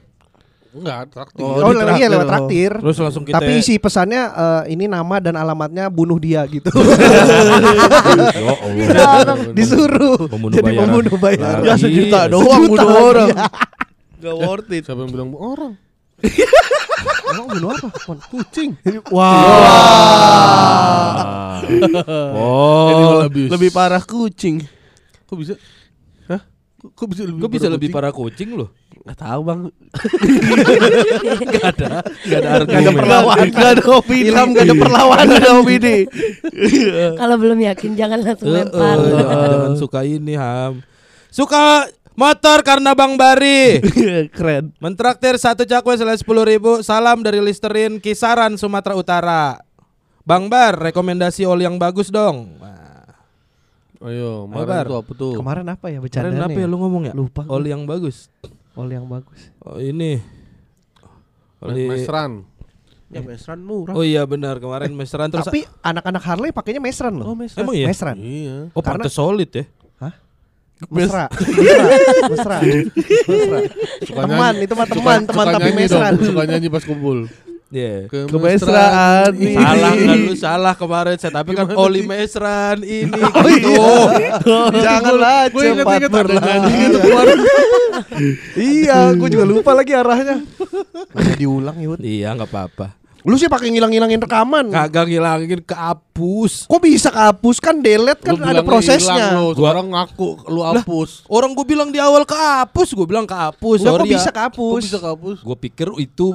Enggak, 0.68 1.08
traktir. 1.08 1.40
Oh, 1.40 1.64
oh, 1.64 1.72
lewat- 1.72 1.96
iya 1.96 2.06
traktir, 2.06 2.08
lewat 2.12 2.26
oh. 2.26 2.30
traktir. 2.30 2.72
terus 2.76 2.96
langsung 3.00 3.24
kita 3.24 3.40
Tapi 3.40 3.52
isi 3.56 3.74
pesannya 3.80 4.22
eh, 4.28 4.62
ini 4.76 4.84
nama 4.84 5.16
dan 5.16 5.34
alamatnya 5.40 5.88
bunuh 5.88 6.20
dia 6.20 6.44
gitu. 6.44 6.68
Ya 8.78 9.04
Allah. 9.24 9.36
Disuruh 9.56 10.28
Pembunuh 10.28 10.54
jadi 10.56 10.70
bayaran. 10.72 10.88
pembunuh 10.88 11.16
bayaran. 11.16 11.64
Ya 11.64 11.74
sejuta 11.80 12.28
doang 12.28 12.68
bunuh 12.68 12.88
orang. 12.88 13.28
Gak 14.22 14.34
worth 14.34 14.70
it. 14.74 14.82
Siapa 14.84 15.00
yang 15.06 15.12
bilang 15.14 15.30
orang? 15.36 15.72
Emang 17.30 17.46
bunuh 17.54 17.70
apa? 17.70 17.88
Pon? 18.02 18.18
Kucing. 18.28 18.74
Ah. 19.14 20.02
Oh, 22.34 22.88
Animal 22.90 23.30
abuse. 23.30 23.50
Lebih 23.52 23.70
parah 23.70 24.02
kucing. 24.02 24.66
Kok 25.28 25.36
bisa? 25.38 25.54
Hah? 26.26 26.42
Kok, 26.80 26.90
kok 26.96 27.06
bisa 27.12 27.22
lebih 27.28 27.40
gue 27.40 27.50
bisa 27.50 27.66
parah 27.68 27.74
lebih 27.78 27.88
kucing? 27.88 27.96
parah 27.96 28.12
kucing 28.12 28.48
loh. 28.58 28.68
Gak 29.08 29.24
tahu 29.24 29.40
bang. 29.40 29.60
Gak 31.48 31.64
ada, 31.80 32.04
gak 32.04 32.04
ada 32.04 32.04
Gak 32.28 32.38
ada 32.44 32.48
argumen. 32.60 32.92
perlawanan, 33.00 33.48
gak 33.48 33.70
ada 33.72 33.82
opini. 33.88 34.28
Ilham 34.28 34.48
gak 34.52 34.64
ada 34.68 34.74
perlawanan, 34.76 35.24
gak 35.32 35.40
ada 35.40 35.50
opini. 35.56 35.96
Kalau 37.16 37.36
belum 37.40 37.58
yakin 37.64 37.90
jangan 37.96 38.18
langsung 38.20 38.52
lempar. 38.52 38.96
jangan, 39.00 39.48
jangan 39.48 39.72
suka 39.80 40.00
ini 40.04 40.34
Ham. 40.36 40.84
Suka 41.32 41.88
motor 42.12 42.60
karena 42.60 42.92
Bang 42.92 43.16
Bari. 43.16 43.80
Keren. 44.28 44.76
Mentraktir 44.76 45.40
satu 45.40 45.64
cakwe 45.64 45.96
selain 45.96 46.20
sepuluh 46.20 46.44
ribu. 46.44 46.84
Salam 46.84 47.24
dari 47.24 47.40
Listerin 47.40 47.96
Kisaran 47.98 48.60
Sumatera 48.60 48.92
Utara. 48.92 49.44
Bang 50.28 50.52
Bar, 50.52 50.76
rekomendasi 50.76 51.48
oli 51.48 51.64
yang 51.64 51.80
bagus 51.80 52.12
dong. 52.12 52.60
Ayo, 53.98 54.46
Bar. 54.46 54.62
kemarin 54.68 54.84
tuh 54.84 54.98
apa 55.00 55.12
tuh? 55.16 55.32
Kemarin 55.34 55.66
apa 55.72 55.86
ya 55.88 55.98
Kemarin 55.98 56.02
bercanda 56.04 56.44
apa 56.46 56.58
ya 56.60 56.66
lu 56.68 56.76
ngomong 56.76 57.02
ya? 57.08 57.12
Lupa. 57.16 57.42
Oli 57.48 57.72
yang 57.72 57.88
bagus. 57.88 58.28
Oli 58.78 58.94
yang 58.94 59.10
bagus. 59.10 59.50
Oh 59.58 59.76
ini. 59.76 60.22
Oli. 61.58 61.90
Mesran. 61.90 62.46
Ya 63.08 63.18
mesran 63.18 63.58
murah. 63.58 63.96
Oh 63.96 64.04
iya 64.04 64.22
benar 64.22 64.56
kemarin 64.56 64.92
mesran 64.92 65.26
terus. 65.28 65.42
Tapi 65.42 65.64
anak-anak 65.82 66.22
Harley 66.22 66.52
pakainya 66.52 66.78
mesran 66.78 67.16
loh. 67.16 67.32
Oh 67.32 67.34
mesran. 67.34 67.64
Emang 67.64 67.74
iya? 67.74 67.86
Mesran. 67.88 68.16
Iya. 68.16 68.56
Oh 68.70 68.80
karena- 68.80 69.08
solid 69.08 69.50
ya. 69.50 69.64
Mesra. 70.86 71.26
Mesra. 71.26 71.26
Mesra. 72.30 72.56
Mesra. 73.26 73.58
Suka 73.98 74.22
Teman, 74.22 74.38
nyanyi- 74.54 74.62
itu 74.62 74.74
mah 74.78 74.86
suka- 74.86 74.94
teman, 74.94 75.20
teman 75.26 75.42
suka 75.42 75.50
tapi 75.50 75.62
nyanyi 75.64 75.78
mesran. 75.80 76.12
dong, 76.14 76.22
Suka 76.22 76.42
nyanyi 76.46 76.68
pas 76.70 76.84
kumpul. 76.86 77.18
Iya. 77.68 78.08
Kemesraan 78.08 79.28
nih. 79.34 79.54
Salah 79.54 79.92
kan 79.92 80.18
lu 80.18 80.34
salah 80.34 80.74
kemarin 80.74 81.16
saya 81.16 81.32
tapi 81.34 81.52
kan 81.52 81.68
oli 81.74 82.00
mesran 82.00 82.80
ini 82.80 83.12
Oh 83.12 83.44
gitu. 83.44 83.76
iya. 84.14 84.40
Janganlah 84.74 85.52
Gue 85.52 85.62
inget 85.68 85.84
cepat 85.84 85.94
inget 85.94 86.08
ada 86.08 86.18
berlari. 86.18 86.46
nyanyi 86.48 86.74
gitu. 86.80 86.98
Iya, 88.54 88.98
gue 89.12 89.28
juga 89.28 89.44
lupa 89.44 89.72
lagi 89.72 89.92
arahnya. 89.92 90.40
Udah 91.10 91.34
diulang 91.36 91.76
Yud. 91.78 92.00
Iya 92.00 92.32
nggak 92.34 92.48
apa-apa. 92.48 92.96
Lu 93.20 93.34
sih 93.34 93.44
pakai 93.44 93.68
ngilang-ngilangin 93.68 94.16
rekaman. 94.18 94.70
Kagak 94.70 95.04
ngilangin 95.04 95.60
kehapus. 95.60 96.64
Kok 96.64 96.80
bisa 96.80 97.10
kehapus 97.10 97.56
kan 97.58 97.76
delete 97.76 98.22
kan 98.22 98.32
Lu 98.32 98.40
ada 98.40 98.62
prosesnya. 98.62 99.34
lu, 99.34 99.52
Gua- 99.52 99.68
Sekarang 99.68 99.92
ngaku 99.92 100.28
lu 100.48 100.60
hapus. 100.62 101.28
Orang 101.28 101.52
gue 101.52 101.66
bilang 101.66 101.90
di 101.90 101.98
awal 101.98 102.24
kehapus, 102.24 102.88
gue 102.90 103.04
bilang 103.04 103.26
kehapus. 103.26 103.78
Enggak 103.78 103.92
kok 103.92 103.98
Sorry 103.98 104.08
bisa 104.08 104.16
ya. 104.16 104.24
Kok 104.24 104.36
kehapus. 104.38 104.80
bisa 104.80 104.98
kehapus? 104.98 105.36
Gue 105.42 105.56
pikir 105.58 105.88
itu 105.98 106.26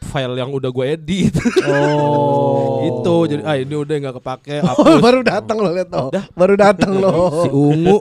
file 0.00 0.34
yang 0.34 0.50
udah 0.50 0.70
gue 0.70 0.86
edit. 0.88 1.34
Oh. 1.66 2.80
itu 2.88 3.14
jadi 3.28 3.42
ah 3.42 3.56
ini 3.56 3.74
udah 3.74 3.94
nggak 3.98 4.14
kepake 4.22 4.62
Oh, 4.62 4.72
hapus. 4.72 5.02
baru 5.02 5.20
datang 5.20 5.56
lo 5.58 5.70
lihat 5.70 5.88
tuh. 5.88 6.08
Baru 6.32 6.54
datang 6.54 6.92
lo. 6.94 7.14
si 7.44 7.50
ungu. 7.50 7.96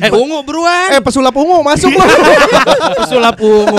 eh 0.00 0.10
ungu 0.10 0.38
beruan. 0.42 0.96
Eh 0.96 1.00
pesulap 1.04 1.34
ungu 1.34 1.60
masuk 1.60 1.92
lo. 1.92 2.04
Pesulap 3.04 3.36
ungu. 3.38 3.78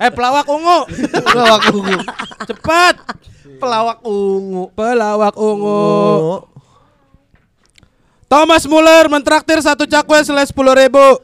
Eh 0.00 0.10
pelawak 0.10 0.46
ungu. 0.48 0.78
Pelawak 1.22 1.62
ungu. 1.70 1.96
Cepat. 2.44 2.94
Pelawak 3.60 3.98
ungu. 4.02 4.62
Pelawak 4.72 5.34
ungu. 5.36 5.82
Thomas 8.26 8.66
Muller 8.66 9.06
mentraktir 9.06 9.62
satu 9.62 9.86
cakwe 9.86 10.24
selesai 10.24 10.50
sepuluh 10.50 10.74
ribu. 10.74 11.22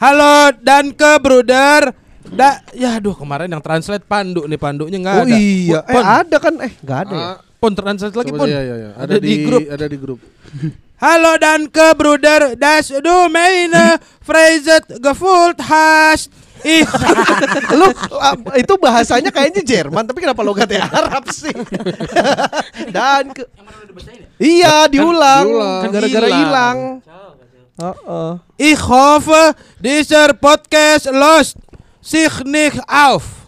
Halo 0.00 0.56
dan 0.64 0.90
ke 0.90 1.20
bruder. 1.20 1.92
Da, 2.22 2.60
ya 2.70 2.94
aduh 2.94 3.16
kemarin 3.16 3.48
yang 3.48 3.60
translate 3.60 4.04
Pandu 4.04 4.44
nih 4.44 4.56
Pandunya 4.56 4.98
nggak 4.98 5.14
Oh 5.14 5.24
ada. 5.24 5.36
iya. 5.36 5.80
Eh 5.82 5.94
Pon, 5.96 6.04
ada 6.04 6.36
kan? 6.36 6.54
Eh 6.60 6.72
nggak 6.78 6.98
ada 7.00 7.14
ya. 7.14 7.24
Ah, 7.26 7.36
pon 7.56 7.72
translate 7.72 8.12
lagi 8.12 8.28
coba 8.28 8.38
pon. 8.38 8.46
iya, 8.46 8.60
iya, 8.60 8.74
iya. 8.76 8.90
Ada, 8.94 9.14
di, 9.16 9.32
grup. 9.40 9.60
Ada 9.66 9.86
di 9.86 9.96
grup. 9.96 10.20
Halo 11.02 11.32
dan 11.36 11.64
ke 11.66 11.96
bruder 11.96 12.54
das 12.54 12.92
du 12.92 13.16
meine 13.26 13.96
Freizet 14.26 14.84
gefult 14.98 15.56
hast. 15.58 16.28
Ih, 16.60 16.84
Lu 17.72 17.88
ah, 18.14 18.36
itu 18.52 18.76
bahasanya 18.76 19.32
kayaknya 19.32 19.64
Jerman 19.64 20.04
tapi 20.04 20.20
kenapa 20.20 20.44
logatnya 20.44 20.84
Arab 20.84 21.24
sih? 21.32 21.56
Dan 22.86 23.32
ke 23.32 23.48
Iya, 24.36 24.84
diulang. 24.86 25.48
diulang. 25.48 25.80
Kan 25.80 25.88
gara-gara 25.90 26.28
Hilang. 26.28 26.38
hilang. 26.38 26.78
Heeh. 27.80 28.30
ich 28.60 28.76
hoffe 28.78 29.56
dieser 29.80 30.36
Podcast 30.36 31.08
lost 31.08 31.56
sich 32.00 32.34
nicht 32.44 32.80
auf. 32.84 33.40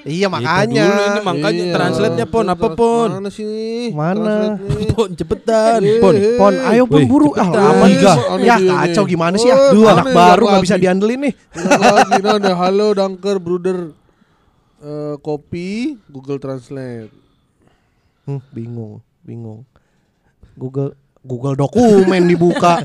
Iya 0.00 0.32
Itu 0.32 0.32
dulu 0.32 0.32
ini 0.32 0.32
makanya. 0.32 0.86
makanya 1.20 1.64
Iya. 1.68 1.74
translate-nya 1.76 2.26
pon 2.26 2.46
apa 2.48 2.68
pon? 2.72 3.08
Mana 3.20 3.28
sih? 3.28 3.92
Mana? 3.92 4.56
Pon 4.96 5.12
cepetan, 5.12 5.80
pon. 6.00 6.14
Pon, 6.40 6.54
ayo 6.56 6.88
pon 6.88 7.04
buru. 7.04 7.36
Ah, 7.36 7.48
lama 7.52 7.84
juga. 7.84 8.16
Anu 8.32 8.40
Ya 8.40 8.56
kacau 8.56 9.04
gimana 9.04 9.36
sih 9.36 9.52
ya? 9.52 9.56
Oh, 9.60 9.76
Dua 9.76 9.92
anak 9.92 10.08
baru 10.10 10.48
nggak 10.48 10.64
bisa 10.64 10.76
diandelin 10.80 11.28
nih. 11.28 11.34
Lagi 11.52 12.16
ada 12.16 12.52
halo 12.56 12.96
Dunker 12.96 13.36
Bruder 13.36 13.92
eh, 14.80 15.14
kopi 15.20 16.00
Google 16.08 16.40
Translate. 16.40 17.12
Hmm, 18.24 18.40
bingung, 18.52 19.04
bingung. 19.20 19.68
Google 20.56 20.96
Google 21.20 21.52
dokumen 21.52 22.24
dibuka. 22.24 22.80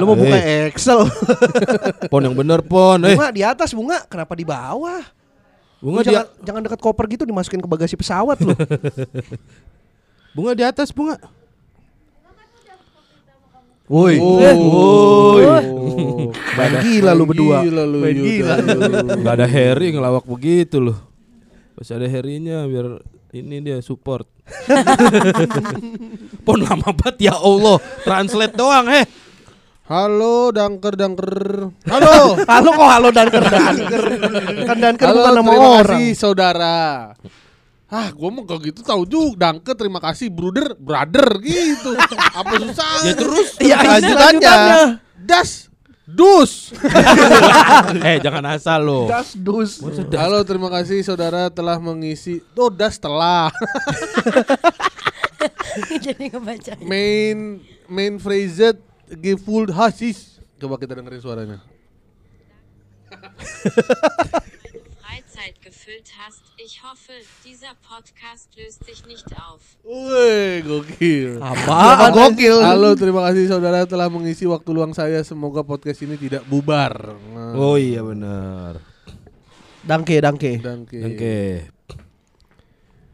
Lu 0.00 0.08
mau 0.08 0.16
buka 0.16 0.38
Excel. 0.72 1.04
Pon 2.10 2.24
yang 2.24 2.32
bener 2.32 2.64
pon. 2.64 2.96
Eh, 3.04 3.12
Bunga 3.12 3.28
di 3.28 3.44
atas 3.44 3.76
bunga, 3.76 4.00
kenapa 4.08 4.32
di 4.32 4.44
bawah? 4.44 5.04
bunga 5.84 6.00
Lu 6.00 6.08
di 6.08 6.16
jangan, 6.16 6.28
jangan 6.40 6.60
dekat 6.64 6.80
koper 6.80 7.04
gitu 7.12 7.28
dimasukin 7.28 7.60
ke 7.60 7.68
bagasi 7.68 7.92
pesawat 7.92 8.40
lu. 8.40 8.56
bunga 10.36 10.52
di 10.56 10.64
atas 10.64 10.88
bunga. 10.96 11.20
Woi. 13.84 14.16
Oh. 14.16 14.40
Woi. 15.36 15.44
Oh. 15.44 16.32
Main 16.56 16.74
gila 16.80 17.12
lu 17.12 17.28
berdua. 17.28 17.60
Gila 17.68 17.84
lu 17.84 18.00
Main 18.00 18.16
gila. 18.16 18.54
ada 19.28 19.44
Harry 19.44 19.92
ngelawak 19.92 20.24
begitu 20.24 20.80
loh. 20.80 20.96
Pas 21.76 21.92
ada 21.92 22.08
Harry-nya 22.08 22.64
biar 22.64 23.04
ini 23.36 23.60
dia 23.60 23.76
support. 23.84 24.24
pon 26.44 26.60
lama 26.60 26.88
banget 26.92 27.32
ya 27.32 27.34
Allah. 27.36 27.80
Translate 28.04 28.54
doang 28.54 28.86
eh. 28.92 29.04
Halo 29.84 30.48
Dunker 30.48 30.96
Dunker. 30.96 31.68
Halo. 31.92 32.40
Halo 32.48 32.68
kok 32.72 32.88
halo 32.88 33.08
danker 33.12 33.44
danker. 33.44 34.02
Kan 34.64 34.76
danker 34.80 35.06
Halo, 35.12 35.20
bukan 35.20 35.32
nama 35.36 35.50
terima 35.52 35.68
orang. 35.68 35.84
kasih 35.84 36.08
saudara. 36.16 36.76
Ah, 37.92 38.08
gua 38.10 38.28
mau 38.32 38.42
kalau 38.48 38.64
gitu 38.64 38.80
tahu 38.80 39.04
juga 39.04 39.52
Dunker 39.52 39.76
terima 39.76 40.00
kasih 40.00 40.32
brother, 40.32 40.72
brother 40.80 41.36
gitu. 41.44 41.92
Apa 42.40 42.54
susah? 42.64 42.96
Ya 43.04 43.12
terus. 43.12 43.48
Iya, 43.60 43.76
lanjutannya. 43.84 44.56
Das 45.20 45.68
dus. 46.04 46.76
eh 48.06 48.20
jangan 48.20 48.44
asal 48.52 48.84
lo. 48.84 49.08
Das 49.08 49.32
dus. 49.32 49.80
Halo, 50.12 50.44
terima 50.44 50.68
kasih 50.68 51.00
saudara 51.00 51.48
telah 51.48 51.80
mengisi. 51.80 52.44
Oh, 52.56 52.68
das 52.68 53.00
telah. 53.00 53.48
Jadi 56.04 56.30
ngebaca. 56.30 56.76
main 56.84 57.60
main 57.90 58.18
phrase 58.20 58.76
gefull 59.20 59.72
hasis. 59.72 60.38
Coba 60.60 60.76
kita 60.78 60.94
dengerin 60.96 61.20
suaranya. 61.20 61.58
Gefüllt 65.84 66.16
hast. 66.16 66.40
Ich 66.56 66.80
hoffe, 66.80 67.12
dieser 67.44 67.76
Podcast 67.84 68.48
löst 68.56 68.88
sich 68.88 69.04
nicht 69.04 69.28
auf. 69.36 69.60
Wih, 69.84 70.64
gokil. 70.64 71.36
Apa? 71.44 72.08
Gokil. 72.08 72.56
Halo, 72.64 72.96
terima 72.96 73.28
kasih 73.28 73.52
saudara 73.52 73.84
telah 73.84 74.08
mengisi 74.08 74.48
waktu 74.48 74.64
luang 74.72 74.96
saya. 74.96 75.20
Semoga 75.20 75.60
podcast 75.60 76.00
ini 76.00 76.16
tidak 76.16 76.48
bubar. 76.48 77.20
Nah, 77.36 77.52
Oh 77.60 77.76
iya 77.76 78.00
benar. 78.00 78.80
Dangke 79.84 80.24
dangke. 80.24 80.56
Dunker. 80.56 81.04
Oke. 81.04 81.36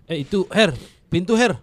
Eh 0.06 0.22
itu 0.22 0.46
Her, 0.54 0.70
pintu 1.10 1.34
Her. 1.34 1.58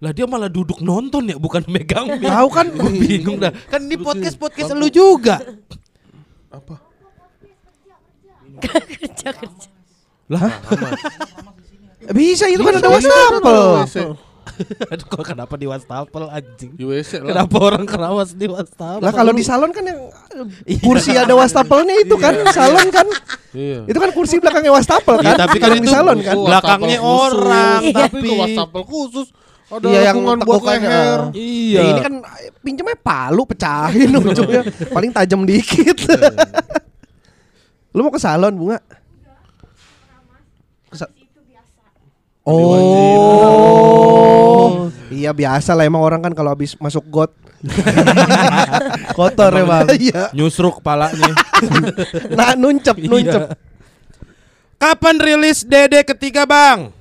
Lah 0.00 0.16
dia 0.16 0.24
malah 0.24 0.48
duduk 0.48 0.80
nonton 0.80 1.28
ya, 1.28 1.36
bukan 1.36 1.68
megang 1.68 2.16
mic. 2.16 2.32
Tahu 2.32 2.48
kan? 2.48 2.72
Gue 2.80 2.96
bingung 2.96 3.36
dah. 3.36 3.52
Kan 3.68 3.92
ini 3.92 4.00
podcast 4.00 4.40
podcast 4.40 4.72
lu 4.72 4.88
juga. 4.88 5.36
Apa? 6.48 6.80
kerja 8.56 9.36
kerja. 9.36 9.75
Lah, 10.26 10.50
Bisa 12.08 12.46
itu 12.46 12.60
kan 12.60 12.74
ada 12.76 12.88
Bisa, 12.88 13.08
wastafel. 13.08 13.62
WC. 13.80 13.96
aduh 14.88 15.06
kok 15.06 15.24
kenapa 15.26 15.54
di 15.54 15.66
wastafel 15.66 16.24
anjing? 16.28 16.70
Di 16.72 16.82
WC 16.82 17.18
lah. 17.18 17.28
Kenapa 17.28 17.56
orang 17.60 17.84
kerawas 17.84 18.30
di 18.32 18.46
wastafel? 18.46 19.02
Lah 19.02 19.12
kalau 19.12 19.30
di 19.30 19.42
salon 19.42 19.68
kan 19.68 19.82
yang 19.82 20.00
eh, 20.64 20.78
kursi 20.78 21.12
ada 21.12 21.34
wastafelnya 21.34 21.94
itu 21.98 22.14
kan 22.16 22.32
salon 22.50 22.88
kan. 22.88 23.04
Iya. 23.52 23.84
Itu 23.84 23.98
kan 23.98 24.10
kursi 24.10 24.38
belakangnya 24.38 24.70
wastafel 24.70 25.18
Iya, 25.18 25.34
kan. 25.34 25.36
tapi 25.42 25.56
kan 25.58 25.70
Yang 25.72 25.82
di 25.82 25.88
salon 25.90 26.18
kan. 26.20 26.36
Belakangnya 26.38 26.98
wastafel 26.98 27.10
khusus. 27.10 27.34
orang, 27.36 27.80
tapi 27.82 27.92
tapi- 27.92 28.22
ke 28.22 28.34
wastafel 28.38 28.82
khusus 28.84 29.26
ada 29.66 29.84
Iya, 29.84 30.00
yang 30.04 30.16
buat 30.22 30.62
leher. 30.64 31.20
Iya. 31.34 31.74
Ya, 31.74 31.82
ini 31.84 32.00
kan 32.00 32.14
eh, 32.38 32.50
pinjamnya 32.56 32.96
palu 32.96 33.42
pecahin 33.44 34.10
ujungnya. 34.14 34.62
Paling 34.94 35.10
tajam 35.10 35.42
dikit. 35.42 36.06
Lu 37.90 38.00
mau 38.00 38.14
ke 38.14 38.22
salon 38.22 38.54
bunga? 38.54 38.78
Ke 40.86 40.96
sa- 40.96 41.10
Oh. 42.46 44.06
Iya 45.10 45.34
biasa 45.34 45.74
lah 45.74 45.82
emang 45.82 45.98
orang 45.98 46.22
kan 46.22 46.30
kalau 46.30 46.54
habis 46.54 46.78
masuk 46.78 47.02
got 47.10 47.34
Kotor 49.18 49.50
emang. 49.58 49.90
Iya. 49.90 50.30
Nyusruk 50.30 50.78
kepalanya. 50.78 51.34
Nah, 52.36 52.52
nuncep, 52.54 52.94
nuncep. 53.00 53.42
Iya. 53.48 53.56
Kapan 54.76 55.16
rilis 55.18 55.64
Dede 55.64 56.04
ketiga 56.04 56.44
bang? 56.44 56.92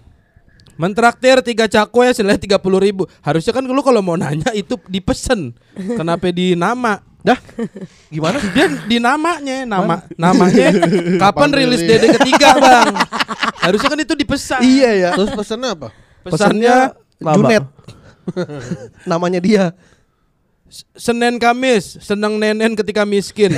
Mentraktir 0.80 1.44
tiga 1.44 1.68
cakwe 1.68 2.12
senilai 2.16 2.40
tiga 2.40 2.58
puluh 2.58 2.80
ribu. 2.80 3.06
Harusnya 3.20 3.52
kan 3.54 3.68
lu 3.68 3.84
kalau 3.84 4.02
mau 4.02 4.16
nanya 4.16 4.50
itu 4.56 4.80
dipesen. 4.88 5.54
Kenapa 5.76 6.32
di 6.32 6.56
nama? 6.56 7.04
Dah. 7.26 7.40
Gimana? 8.08 8.38
Dia 8.56 8.70
di 8.86 9.02
namanya, 9.02 9.66
nama 9.66 10.06
namanya 10.14 10.70
kapan 11.26 11.50
rilis? 11.52 11.82
Dede 11.82 12.14
ketiga 12.14 12.54
bang? 12.56 12.94
Harusnya 13.58 13.90
kan 13.90 14.00
itu 14.00 14.14
dipesan. 14.14 14.62
Iya 14.62 14.90
ya. 14.94 15.10
Terus 15.18 15.34
pesannya 15.34 15.70
apa? 15.74 15.88
Pesannya 16.22 16.94
Lama. 17.18 17.34
Junet. 17.36 17.66
Namanya 19.10 19.40
dia. 19.40 19.74
Senin 20.94 21.38
Kamis, 21.38 21.98
senang 21.98 22.36
nenen 22.36 22.76
ketika 22.76 23.06
miskin. 23.06 23.54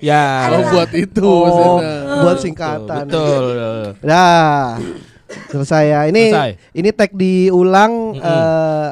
ya. 0.00 0.48
Oh 0.50 0.62
buat 0.70 0.90
itu 0.92 1.22
Oh, 1.22 1.44
pesannya. 1.78 1.94
buat 2.24 2.36
singkatan. 2.40 3.04
Betul. 3.06 3.44
Dah. 4.00 4.78
Selesai 5.50 5.84
ya. 5.86 6.00
Ini 6.08 6.24
Selesai. 6.30 6.50
ini 6.74 6.88
tag 6.90 7.10
diulang 7.12 7.92
eh, 8.16 8.88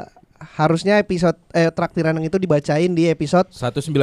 harusnya 0.59 0.99
episode 0.99 1.39
eh 1.55 1.71
traktiran 1.71 2.19
yang 2.19 2.27
itu 2.27 2.35
dibacain 2.35 2.91
di 2.91 3.07
episode 3.07 3.47
192 3.55 3.95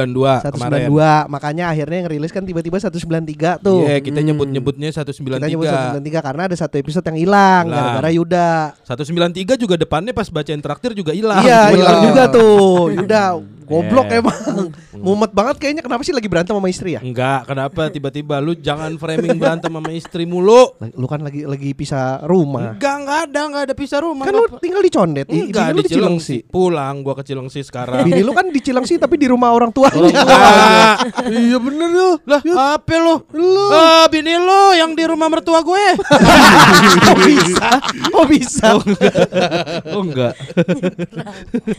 kemarin. 0.56 0.88
192. 0.88 1.28
Makanya 1.28 1.64
akhirnya 1.68 1.96
yang 2.00 2.08
rilis 2.08 2.32
kan 2.32 2.48
tiba-tiba 2.48 2.80
193 2.80 3.60
tuh. 3.60 3.84
Iya, 3.84 4.00
kita 4.00 4.24
nyebut-nyebutnya 4.24 4.88
193. 4.88 5.36
Kita 5.36 5.48
nyebut 5.52 5.68
193 5.68 6.26
karena 6.32 6.42
ada 6.48 6.56
satu 6.56 6.80
episode 6.80 7.04
yang 7.12 7.18
hilang 7.20 7.64
gara-gara 7.68 8.08
Yuda. 8.08 8.72
193 8.88 9.60
juga 9.60 9.76
depannya 9.76 10.16
pas 10.16 10.32
bacain 10.32 10.64
traktir 10.64 10.96
juga 10.96 11.12
hilang. 11.12 11.44
Iya, 11.44 11.76
hilang 11.76 11.76
hilang. 11.76 12.02
juga 12.08 12.22
tuh. 12.32 12.88
Yuda 13.04 13.22
goblok 13.66 14.06
Eh. 14.08 14.22
emang. 14.22 14.70
Mumet 14.94 15.32
banget 15.34 15.56
kayaknya 15.58 15.82
kenapa 15.82 16.02
sih 16.06 16.14
lagi 16.14 16.30
berantem 16.30 16.54
sama 16.54 16.68
istri 16.70 16.94
ya? 16.94 17.00
Enggak, 17.02 17.50
kenapa 17.50 17.90
tiba-tiba 17.90 18.38
lu 18.38 18.54
jangan 18.54 18.94
framing 18.96 19.36
berantem 19.36 19.68
sama 19.68 19.90
istri 19.92 20.24
mulu. 20.24 20.78
Lu 20.94 21.06
kan 21.10 21.20
lagi 21.20 21.42
lagi 21.44 21.74
pisah 21.74 22.22
rumah. 22.24 22.78
Enggak, 22.78 22.94
enggak 23.02 23.18
ada, 23.28 23.40
enggak 23.50 23.62
ada 23.68 23.74
pisah 23.74 23.98
rumah. 24.00 24.24
Kan 24.24 24.34
lu 24.38 24.46
tinggal 24.62 24.80
di 24.80 24.90
Condet, 24.94 25.26
enggak 25.26 25.74
lu 25.74 25.82
di 25.82 25.90
Cilengsi. 25.90 26.36
Pulang 26.46 27.02
gua 27.02 27.18
ke 27.18 27.26
Cilengsi 27.26 27.60
sekarang. 27.66 28.06
Bini 28.06 28.22
lu 28.22 28.32
kan 28.32 28.48
di 28.48 28.60
Cilengsi 28.62 28.96
tapi 28.96 29.18
di 29.18 29.26
rumah 29.26 29.52
orang. 29.52 29.74
Enggak. 29.74 30.96
Iya 31.26 31.58
bener 31.58 31.88
tuh. 31.90 32.14
Lah, 32.24 32.40
apa 32.78 32.94
lu? 32.96 33.14
Lu. 33.34 33.66
bini 34.06 34.38
lu 34.38 34.62
yang 34.78 34.94
di 34.94 35.04
rumah 35.04 35.26
mertua 35.26 35.60
gue. 35.60 35.86
oh 37.10 37.16
bisa. 37.26 37.68
Oh 38.14 38.24
bisa. 38.28 38.66
oh 39.90 40.02
enggak. 40.06 40.34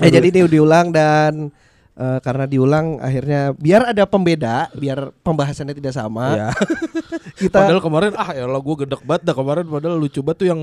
eh 0.03 0.09
jadi 0.11 0.27
ini 0.27 0.45
diulang 0.49 0.91
dan 0.91 1.49
eh, 1.97 2.19
karena 2.21 2.45
diulang 2.45 3.01
akhirnya 3.01 3.51
biar 3.57 3.91
ada 3.91 4.05
pembeda, 4.05 4.69
biar 4.77 5.09
pembahasannya 5.25 5.73
tidak 5.73 5.97
sama. 5.97 6.25
Ya. 6.37 6.49
Kita 7.41 7.65
Padahal 7.65 7.81
kemarin 7.81 8.11
ah 8.17 8.29
ya 8.33 8.45
Allah 8.45 8.61
gua 8.61 8.75
gedek 8.85 9.01
banget 9.01 9.21
dah 9.25 9.35
kemarin 9.35 9.65
padahal 9.65 9.97
lucu 9.97 10.21
banget 10.21 10.37
tuh 10.45 10.47
yang 10.53 10.61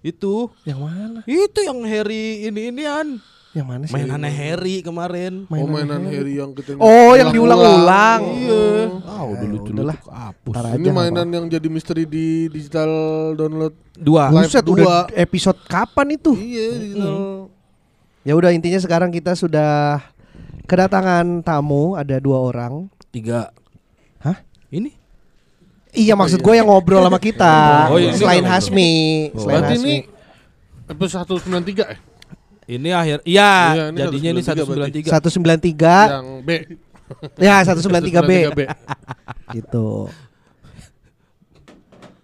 itu. 0.00 0.34
yang 0.64 0.80
mana? 0.80 1.20
Itu 1.28 1.60
yang 1.60 1.84
Harry 1.84 2.48
ini-inian. 2.48 3.20
Yang 3.50 3.66
mana 3.66 3.82
sih? 3.82 3.94
Mainannya 3.98 4.30
Harry 4.30 4.78
kemarin. 4.78 5.32
Oh 5.50 5.66
mainan 5.66 6.06
Harry 6.06 6.38
yang 6.38 6.54
kita 6.54 6.78
Oh, 6.78 7.18
yang 7.18 7.34
diulang-ulang. 7.34 8.20
Iya. 8.38 8.66
Ah, 9.02 9.26
udah 9.26 9.42
Ya, 9.42 9.50
lucu 9.50 9.70
hapus. 10.06 10.54
Ntar 10.54 10.64
Ini 10.78 10.86
aja, 10.86 10.90
mainan 10.94 11.28
yang 11.34 11.44
jadi 11.50 11.66
misteri 11.66 12.06
di 12.06 12.46
digital 12.46 12.90
download. 13.34 13.74
Dua. 13.98 14.30
Live 14.30 14.54
Buset, 14.54 14.62
dua. 14.62 14.74
udah 14.78 14.98
episode 15.18 15.58
kapan 15.66 16.14
itu? 16.14 16.32
Iya, 16.38 16.66
digital. 16.78 17.14
Ya 18.22 18.32
udah 18.38 18.50
intinya 18.54 18.78
sekarang 18.78 19.10
kita 19.10 19.34
sudah 19.34 19.98
kedatangan 20.64 21.44
tamu 21.44 21.94
ada 21.96 22.16
dua 22.18 22.38
orang. 22.40 22.88
Tiga. 23.10 23.50
Hah? 24.20 24.38
Ini? 24.70 24.92
Iya 25.90 26.14
maksud 26.14 26.38
gue 26.38 26.54
yang 26.54 26.70
ngobrol 26.70 27.02
sama 27.02 27.18
kita 27.18 27.50
Oh, 27.90 27.98
iya, 27.98 28.14
ini 28.14 28.18
Selain 28.22 28.46
ngobrol. 28.46 28.54
Hasmi 28.62 28.92
Selain 29.34 29.46
Berarti 29.58 29.74
Hasmi 29.74 29.90
ini 29.90 29.94
episode 30.86 31.26
193 31.42 31.82
ya? 31.82 31.98
Ini 32.70 32.88
akhir. 32.94 33.18
Iya, 33.26 33.52
Iya, 33.74 33.84
ini 33.90 33.98
jadinya 33.98 34.30
ini 34.30 34.42
193 34.46 35.10
193. 35.10 35.10
193 35.10 36.14
Yang 36.14 36.28
B. 36.46 36.50
Ya 37.42 37.54
193B 37.66 38.30
193B. 38.54 38.60
Gitu 39.58 39.88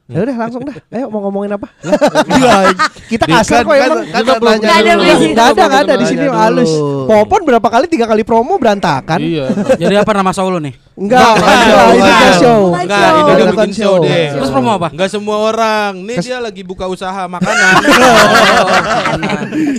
Ya 0.07 0.23
udah 0.23 0.39
langsung 0.39 0.63
dah. 0.63 0.79
Ayo 0.87 1.11
mau 1.11 1.19
ngomongin 1.21 1.51
apa? 1.53 1.67
kita 3.11 3.27
kasar 3.27 3.67
kok 3.67 3.75
emang. 3.75 4.07
kan 4.07 4.23
Kita 4.23 4.39
belum- 4.39 4.63
ada 4.63 4.93
dulu. 4.95 5.03
di 5.03 5.11
sini. 5.13 5.33
Nggak 5.35 5.47
ada, 5.49 5.63
nggak 5.67 5.83
ada 5.83 5.95
di 5.99 6.07
sini 6.07 6.27
halus. 6.29 6.71
Popon 7.05 7.41
berapa 7.43 7.67
kali 7.67 7.87
tiga 7.87 8.07
kali 8.07 8.23
promo 8.23 8.55
berantakan? 8.55 9.19
Iya. 9.19 9.51
Jadi 9.75 9.95
apa 9.97 10.07
nama 10.13 10.31
solo 10.31 10.63
nih? 10.63 10.79
Enggak, 10.95 11.27
Enggak, 11.27 11.43
enggak, 11.43 11.67
enggak. 11.67 11.91
ini 11.91 12.07
kan 12.15 12.33
show. 12.39 12.63
Enggak, 12.71 13.01
Show. 13.03 13.11
ini 13.13 13.27
udah 13.27 13.47
Bukan 13.47 13.67
bikin 13.67 13.75
show 13.75 13.83
show. 13.93 13.95
deh. 14.01 14.27
Terus 14.31 14.49
promo 14.49 14.71
apa? 14.73 14.89
Enggak 14.89 15.09
semua 15.11 15.37
orang. 15.43 15.93
Nih 15.99 16.17
dia 16.23 16.39
lagi 16.39 16.63
buka 16.63 16.85
usaha 16.87 17.23
makanan. 17.35 17.75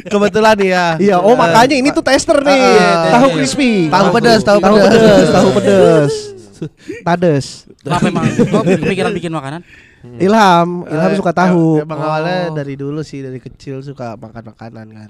Kebetulan 0.04 0.58
ya. 0.60 0.86
Iya, 0.98 1.18
oh 1.20 1.34
makanya 1.34 1.72
ini 1.74 1.90
tuh 1.90 2.04
tester 2.04 2.36
nih. 2.38 2.60
Ah, 2.60 3.16
tahu 3.16 3.28
iya. 3.28 3.36
crispy. 3.36 3.72
Tahu 3.88 4.08
pedas, 4.12 4.42
tahu 4.42 4.58
tahu 4.60 4.76
pedas. 4.76 4.92
pedas, 4.92 5.28
tahu 5.32 5.50
pedas. 5.56 6.14
Tades. 7.08 7.46
Kenapa 7.80 8.06
emang 8.06 8.26
kok 8.28 8.64
kepikiran 8.66 9.12
bikin 9.14 9.32
makanan? 9.32 9.62
Ilham, 10.04 10.86
Ilham 10.86 11.12
Eh, 11.12 11.16
suka 11.16 11.32
tahu. 11.32 11.78
em- 11.78 11.84
Emang 11.84 12.00
awalnya 12.00 12.54
dari 12.54 12.74
dulu 12.74 13.02
sih 13.02 13.20
dari 13.20 13.38
kecil 13.38 13.82
suka 13.82 14.14
makan 14.14 14.44
makanan 14.48 14.88
kan. 14.88 15.10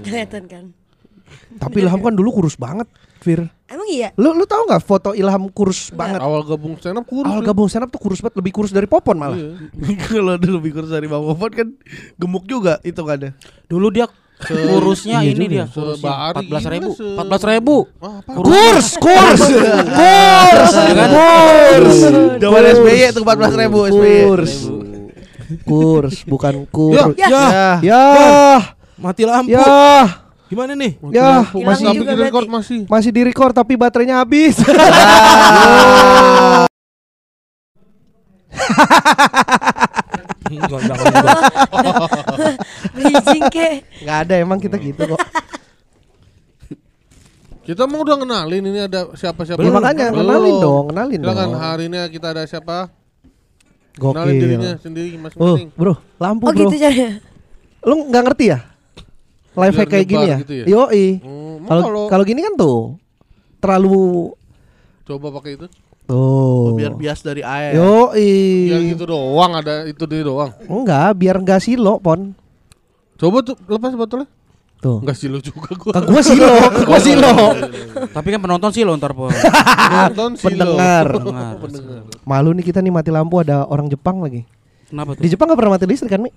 Kelihatan 0.00 0.44
kan. 0.44 0.64
Tapi 1.56 1.80
Ilham 1.80 1.98
kan 1.98 2.12
dulu 2.12 2.30
kurus 2.32 2.54
banget, 2.54 2.84
Fir. 3.18 3.48
Emang 3.64 3.88
iya? 3.88 4.12
Lu 4.14 4.30
lu 4.30 4.44
tahu 4.44 4.66
nggak 4.66 4.80
foto 4.80 5.10
Ilham 5.12 5.48
kurus 5.48 5.88
banget? 5.90 6.20
Awal 6.20 6.44
gabung 6.44 6.76
stand 6.76 7.00
up 7.00 7.04
kurus. 7.04 7.26
Awal 7.26 7.40
ya. 7.40 7.46
gabung 7.46 7.66
stand 7.66 7.84
up 7.84 7.90
tuh 7.90 7.98
kurus 7.98 8.20
banget, 8.20 8.36
lebih 8.38 8.52
kurus 8.52 8.70
dari 8.70 8.84
Popon 8.84 9.16
malah. 9.16 9.34
Iya. 9.34 9.56
Kalau 10.04 10.34
dulu 10.36 10.60
lebih 10.60 10.72
kurus 10.74 10.90
dari 10.90 11.06
Bang 11.06 11.24
Popon 11.24 11.50
kan 11.50 11.68
gemuk 12.14 12.44
juga 12.44 12.76
itu 12.82 13.00
kan 13.00 13.18
ya. 13.18 13.30
Dulu 13.66 13.88
dia 13.88 14.04
kurusnya 14.36 15.22
Iya 15.22 15.30
ini 15.32 15.46
dia, 15.46 15.64
kurusnya 15.66 16.10
empat 16.30 16.44
belas 16.44 16.64
ribu, 16.66 16.90
se- 16.92 17.06
empat 17.06 17.26
belas 17.26 17.44
ribu. 17.46 17.76
Kurs, 18.40 18.88
kurs, 18.98 19.40
kurs, 19.40 20.72
kurs. 20.74 21.98
Zaman 22.36 22.62
SBY 22.74 23.02
tuh 23.10 23.22
14 23.22 23.56
ribu 23.56 23.78
SBY. 23.86 24.20
Kurs. 24.26 24.54
Kurs, 25.62 26.16
bukan 26.24 26.54
kurs. 26.66 27.14
Ya. 27.14 27.30
Ya, 27.30 27.78
Ya, 27.80 28.04
mati 28.96 29.22
lampu. 29.22 29.50
ya, 29.50 30.08
Gimana 30.44 30.72
nih? 30.74 30.98
ya, 31.08 31.46
Masih 31.46 31.88
di 31.88 32.04
record 32.04 32.46
masih. 32.46 32.80
masih 32.84 33.10
di 33.10 33.22
record 33.22 33.52
tapi 33.52 33.74
baterainya 33.74 34.18
habis. 34.18 34.58
Bridging 42.94 43.42
ke. 43.48 43.68
Nggak 44.02 44.18
ada 44.24 44.34
emang 44.36 44.58
kita 44.58 44.76
gitu 44.76 45.02
kok. 45.06 45.20
Kita 47.64 47.88
mau 47.88 48.04
udah 48.04 48.20
kenalin 48.20 48.60
ini 48.62 48.80
ada 48.84 49.08
siapa-siapa. 49.16 49.56
Ya, 49.56 49.72
makanya 49.72 50.12
Belum. 50.12 50.20
kenalin 50.20 50.54
dong, 50.60 50.84
kenalin 50.92 51.18
Silakan 51.18 51.48
dong. 51.48 51.56
hari 51.56 51.84
ini 51.88 51.96
kita 52.12 52.26
ada 52.30 52.42
siapa? 52.44 52.92
Kenalin 53.96 54.36
Gokil. 54.36 54.40
dirinya 54.42 54.72
sendiri 54.76 55.08
Oh, 55.08 55.22
masing-masing. 55.22 55.68
bro, 55.72 55.94
lampu 56.18 56.44
Oh 56.44 56.52
bro. 56.52 56.60
gitu 56.60 56.76
caranya. 56.76 57.24
Lu 57.80 57.94
nggak 58.04 58.22
ngerti 58.22 58.44
ya? 58.52 58.58
Live 59.54 59.76
hack 59.78 59.88
kayak 59.88 60.06
gini 60.06 60.24
ya? 60.26 60.36
gitu 60.42 60.52
ya? 60.52 60.64
Yoi. 60.66 61.06
Hmm, 61.22 61.56
kalau 61.64 61.82
kalau 62.10 62.24
gini 62.26 62.42
kan 62.42 62.54
tuh 62.54 62.78
terlalu 63.56 64.34
coba 65.06 65.26
pakai 65.40 65.56
itu. 65.56 65.66
Tuh. 66.06 66.76
Biar 66.76 66.92
bias 66.96 67.20
dari 67.24 67.42
air. 67.44 67.76
Yoi. 67.76 68.32
Biar 68.70 68.80
gitu 68.94 69.04
doang 69.08 69.52
ada 69.58 69.84
itu 69.88 70.04
dia 70.04 70.22
doang. 70.24 70.52
Enggak, 70.68 71.10
biar 71.16 71.36
enggak 71.40 71.60
silo, 71.64 72.00
Pon. 72.00 72.36
Coba 73.16 73.40
tuh 73.40 73.56
lepas 73.68 73.94
botolnya. 73.96 74.28
Tuh. 74.84 75.00
Enggak 75.00 75.16
silo 75.16 75.40
juga 75.40 75.72
gua. 75.80 75.92
Ke 75.96 76.00
gua 76.12 76.20
silo, 76.20 76.50
ke 76.68 76.82
gua 76.84 77.00
silo. 77.00 77.32
Tapi 78.12 78.28
kan 78.36 78.40
penonton 78.44 78.68
sih 78.68 78.84
lo 78.84 78.92
ntar 79.00 79.16
po. 79.16 79.32
Nonton 80.12 80.36
silo. 80.36 80.52
Pendengar. 80.52 81.06
Pendengar. 81.08 81.54
Pendengar. 81.56 82.00
Malu 82.28 82.52
nih 82.52 82.64
kita 82.68 82.84
nih 82.84 82.92
mati 82.92 83.08
lampu 83.08 83.40
ada 83.40 83.64
orang 83.64 83.88
Jepang 83.88 84.20
lagi. 84.20 84.44
Kenapa 84.92 85.16
tuh? 85.16 85.22
Di 85.24 85.28
Jepang 85.32 85.48
gak 85.48 85.58
pernah 85.58 85.72
mati 85.80 85.88
listrik 85.88 86.12
kan, 86.12 86.20
Mi? 86.20 86.30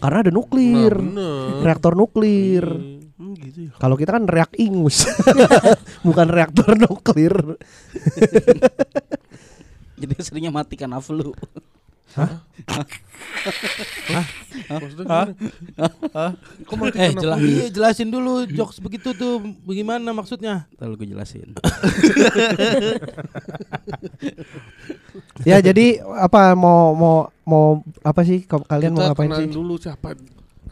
Karena 0.00 0.18
ada 0.24 0.32
nuklir. 0.32 0.94
Nah, 0.96 1.04
bener. 1.12 1.62
Reaktor 1.68 1.92
nuklir. 1.92 2.64
Hmm, 2.64 3.01
gitu 3.34 3.58
ya. 3.66 3.72
Kalau 3.76 3.94
kita 3.94 4.12
kan 4.12 4.24
reak 4.24 4.52
ingus. 4.56 5.04
Bukan 6.06 6.26
reaktor 6.26 6.74
nuklir. 6.74 7.34
Jadi 10.00 10.12
seringnya 10.18 10.50
mati 10.50 10.74
karena 10.74 10.98
flu. 10.98 11.30
Maksudnya 14.68 15.04
gimana? 15.06 15.32
Kok 16.62 16.76
mati 16.76 16.96
Eh, 16.98 17.10
jelas, 17.14 17.38
iya, 17.40 17.66
jelasin 17.68 18.08
dulu 18.08 18.44
jokes 18.46 18.78
begitu 18.78 19.12
tuh 19.12 19.40
bagaimana 19.62 20.10
maksudnya? 20.10 20.68
Lalu 20.76 20.92
gue 20.98 21.08
jelasin. 21.10 21.56
ya 25.42 25.58
jadi 25.58 25.86
apa 26.14 26.52
mau 26.52 26.92
mau 26.92 27.16
mau 27.42 27.64
apa 28.02 28.22
sih 28.22 28.44
Ka- 28.44 28.60
kalian 28.60 28.92
mau 28.92 29.02
Kita 29.02 29.08
ngapain 29.10 29.28
kenalin 29.28 29.48
sih? 29.48 29.54
dulu 29.54 29.74
siapa 29.76 30.12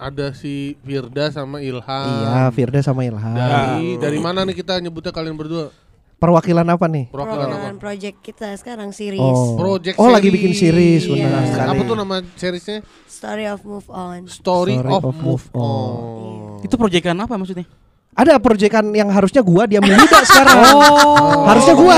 ada 0.00 0.32
si 0.32 0.80
Firda 0.80 1.28
sama 1.28 1.60
Ilham. 1.60 2.08
Iya, 2.24 2.48
Firda 2.56 2.80
sama 2.80 3.04
Ilham. 3.04 3.36
Dari 3.36 4.00
dari 4.00 4.18
mana 4.18 4.48
nih 4.48 4.56
kita 4.56 4.80
nyebutnya 4.80 5.12
kalian 5.12 5.36
berdua? 5.36 5.68
Perwakilan 6.16 6.64
apa 6.68 6.84
nih? 6.88 7.08
Perwakilan 7.08 7.48
apa? 7.48 7.56
Program 7.56 7.76
project 7.80 8.16
kita 8.20 8.52
sekarang 8.60 8.92
series 8.92 9.20
Oh, 9.20 9.56
Project 9.56 9.96
oh 9.96 10.12
lagi 10.12 10.28
bikin 10.28 10.52
series, 10.52 11.08
Iya. 11.08 11.28
benar 11.28 11.42
sekali. 11.48 11.68
Apa 11.72 11.82
tuh 11.84 11.96
nama 11.96 12.16
seriesnya? 12.36 12.78
Story 13.08 13.44
of 13.48 13.60
Move 13.64 13.88
On. 13.88 14.20
Story, 14.28 14.74
Story 14.76 14.88
of, 14.92 15.00
of 15.04 15.16
Move 15.16 15.24
Move 15.24 15.46
On. 15.56 16.60
Itu 16.60 16.76
proyekan 16.76 17.16
apa 17.16 17.36
maksudnya? 17.40 17.64
Ada 18.10 18.36
proyekan 18.36 18.90
yang 18.90 19.08
harusnya 19.08 19.40
gua 19.40 19.64
dia 19.64 19.78
muda 19.78 20.18
sekarang. 20.28 20.56
Oh. 20.76 21.46
Harusnya 21.46 21.74
gua. 21.78 21.96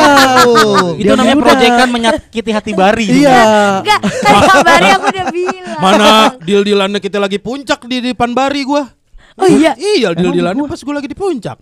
Itu 0.94 1.02
Dia 1.02 1.12
namanya 1.16 1.36
muda. 1.40 1.46
proyekan 1.50 1.88
menyakiti 1.88 2.50
hati 2.52 2.72
Bari. 2.72 3.06
Iya. 3.10 3.40
Enggak, 3.80 4.00
kan 4.20 4.34
kabari 4.44 4.88
aku 4.92 5.06
udah 5.08 5.26
bilang. 5.32 5.78
Mana 5.80 6.08
deal-dealannya 6.38 7.00
kita 7.00 7.16
lagi 7.16 7.40
puncak 7.40 7.88
di 7.88 8.12
depan 8.12 8.30
Bari 8.30 8.60
gua. 8.62 8.86
Oh 9.34 9.48
iya. 9.48 9.72
Iya, 9.74 10.12
deal-dealannya 10.12 10.68
pas 10.68 10.78
gua 10.78 11.00
lagi 11.00 11.08
di 11.08 11.16
puncak. 11.16 11.58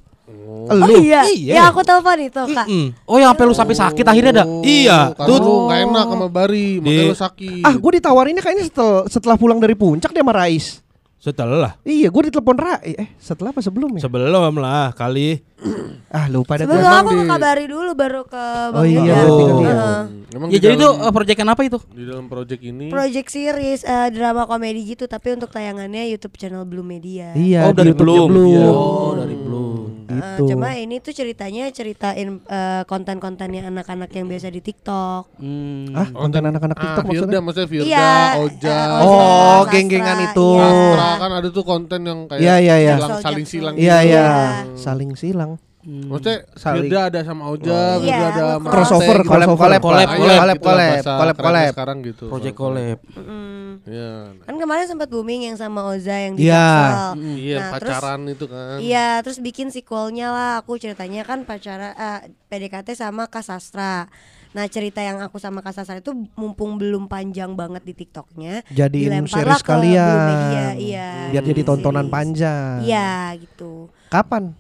Oh 0.67 0.77
Lu. 0.77 0.99
iya. 1.03 1.25
Iya. 1.25 1.55
Ya 1.57 1.63
aku 1.71 1.81
telepon 1.81 2.19
itu, 2.21 2.43
Kak. 2.53 2.67
Mm. 2.67 2.87
Oh, 3.07 3.17
yang 3.17 3.31
sampai 3.33 3.45
lu 3.47 3.55
sampai 3.55 3.75
sakit 3.75 4.05
akhirnya 4.05 4.33
ada. 4.35 4.45
Iya, 4.63 4.99
Karena 5.15 5.27
tuh 5.27 5.37
lu 5.41 5.53
nggak 5.67 5.81
enak 5.89 6.07
sama 6.07 6.27
Bari, 6.27 6.69
makanya 6.79 7.05
lu 7.07 7.17
sakit. 7.17 7.63
Ah, 7.65 7.75
gue 7.75 7.93
ditawarinnya 7.97 8.43
kayaknya 8.43 8.65
setelah 8.67 9.03
setelah 9.07 9.37
pulang 9.39 9.59
dari 9.59 9.75
puncak 9.75 10.11
dia 10.11 10.23
sama 10.23 10.35
Rais. 10.35 10.83
Setelah 11.21 11.77
Iya, 11.83 12.09
gue 12.09 12.23
ditelepon 12.27 12.57
Rais. 12.57 12.81
Eh, 12.91 13.09
setelah 13.15 13.53
apa 13.53 13.61
sebelum 13.61 13.93
ya? 13.93 14.01
sebelum 14.01 14.33
lah 14.57 14.91
kali. 14.91 15.45
ah, 16.11 16.25
lupa 16.27 16.57
dah 16.57 16.65
Sebelum 16.65 16.81
gua. 16.81 17.05
aku 17.05 17.13
kabari 17.29 17.69
dulu 17.69 17.93
baru 17.93 18.25
ke 18.25 18.45
Bang 18.73 18.81
Oh 18.81 18.85
iya, 18.85 19.05
dia. 19.05 19.17
Heeh. 19.21 20.01
Emang 20.33 20.49
Ya 20.49 20.57
di 20.57 20.63
jadi 20.63 20.75
itu 20.75 20.89
dalam- 20.89 21.05
eh, 21.05 21.13
proyekan 21.13 21.47
apa 21.47 21.63
itu? 21.63 21.79
di 21.91 22.03
dalam 22.03 22.25
project 22.27 22.63
ini 22.63 22.89
Project 22.89 23.29
series 23.29 23.81
eh, 23.83 24.09
drama 24.09 24.45
komedi 24.45 24.81
gitu 24.87 25.05
tapi 25.05 25.37
untuk 25.37 25.49
tayangannya 25.49 26.09
YouTube 26.09 26.35
channel 26.35 26.65
Blue 26.65 26.81
Media. 26.83 27.37
Iya, 27.37 27.69
Oh, 27.69 27.71
di 27.71 27.79
dari 27.79 27.93
belum. 27.93 28.27
Belum. 28.27 28.73
Oh, 28.73 29.13
dari 29.15 29.37
belum. 29.37 29.79
Eh, 30.03 30.17
Gitu. 30.33 30.43
cuma 30.51 30.75
ini 30.75 30.99
tuh 30.99 31.13
ceritanya 31.13 31.69
ceritain 31.69 32.41
eh, 32.41 32.83
konten-kontennya 32.85 33.69
anak-anak 33.69 34.11
yang 34.11 34.27
biasa 34.27 34.49
di 34.49 34.59
TikTok. 34.59 35.23
Hmm. 35.37 35.93
Ah, 35.93 36.09
konten 36.09 36.43
anak-anak 36.43 36.75
Ah, 36.75 36.83
TikTok 36.83 37.05
Firda 37.05 37.15
maksudnya? 37.31 37.41
maksudnya 37.41 37.69
Firda, 37.69 37.87
Iya, 37.87 38.11
Oja, 38.41 38.73
eh, 38.73 38.89
Oh, 38.99 39.13
Sastra, 39.13 39.71
geng-gengan 39.71 40.19
itu. 40.25 40.49
iya. 40.57 41.10
Astra 41.11 41.21
kan 41.21 41.33
ada 41.33 41.49
tuh 41.49 41.63
konten 41.63 42.01
yang 42.03 42.21
kayak 42.25 42.41
Iya, 42.41 42.55
iya, 42.57 42.75
iya. 42.77 42.95
silang- 42.97 43.21
saling 43.21 43.45
Jaksel. 43.45 43.53
silang. 43.53 43.75
Iya, 43.75 43.97
gitu. 43.97 44.09
iya. 44.09 44.25
Iya. 44.25 44.77
Saling 44.77 45.13
silang. 45.15 45.53
Maksudnya 45.81 46.39
Saling- 46.55 46.87
Firda 46.87 47.01
ada 47.09 47.21
sama 47.23 47.45
Oja, 47.49 47.73
Oh. 47.73 47.97
Firda 47.97 48.05
Iya, 48.05 48.17
ada 48.29 48.43
sama 48.53 48.69
crossover, 48.69 49.17
Ate, 49.17 49.17
gitu. 49.17 49.31
collab, 49.33 49.49
collab, 49.49 49.81
collab, 49.81 50.09
iya, 50.13 50.13
collab, 50.13 50.37
gitu 50.53 50.67
collab, 50.69 51.05
collab, 51.09 51.37
collab. 51.41 51.71
sekarang 51.73 51.99
gitu. 52.05 52.25
Project 52.29 52.55
collab. 52.55 52.99
Mm. 53.17 53.71
Iya. 53.81 54.13
Kan 54.45 54.55
kemarin 54.61 54.85
sempat 54.85 55.09
booming 55.09 55.41
yang 55.43 55.57
sama 55.57 55.81
Oza 55.87 56.13
yang 56.13 56.37
di 56.37 56.45
Iya. 56.45 56.61
Jaksel. 56.61 57.11
Iya, 57.17 57.57
Nah, 57.57 57.71
terus- 57.73 57.97
pacaran 57.97 58.21
itu 58.29 58.45
kan. 58.45 58.77
Iya, 58.79 59.09
terus 59.25 59.39
bikin 59.41 59.69
sequelnya 59.69 60.29
lah. 60.29 60.51
Aku 60.61 60.77
ceritanya 60.77 61.23
kan 61.23 61.39
pacara 61.43 61.97
eh, 61.97 62.21
PDKT 62.47 62.93
sama 62.93 63.25
Kak 63.25 63.41
Sastra. 63.41 64.13
Nah 64.51 64.67
cerita 64.67 64.99
yang 64.99 65.19
aku 65.19 65.37
sama 65.37 65.61
Kak 65.61 65.71
Sastra 65.73 65.97
itu 65.97 66.11
mumpung 66.35 66.75
belum 66.75 67.07
panjang 67.07 67.55
banget 67.55 67.83
di 67.83 67.95
TikToknya, 67.95 68.67
Jadiin 68.67 69.23
dilemparlah 69.23 69.57
series 69.57 69.63
ke 69.63 69.71
Blue 69.71 69.83
Media. 69.85 70.03
kalian. 70.03 70.75
Iya. 70.77 71.09
Biar 71.31 71.45
jadi 71.47 71.63
tontonan 71.63 72.03
Series. 72.03 72.13
panjang. 72.13 72.77
Iya 72.83 73.11
gitu. 73.39 73.73
Kapan? 74.09 74.51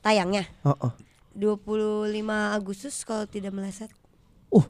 Tayangnya 0.00 0.44
Oh, 0.62 0.74
oh. 0.80 0.92
25 1.32 2.16
Agustus 2.50 3.02
kalau 3.02 3.22
tidak 3.24 3.52
meleset. 3.52 3.92
Uh, 4.46 4.62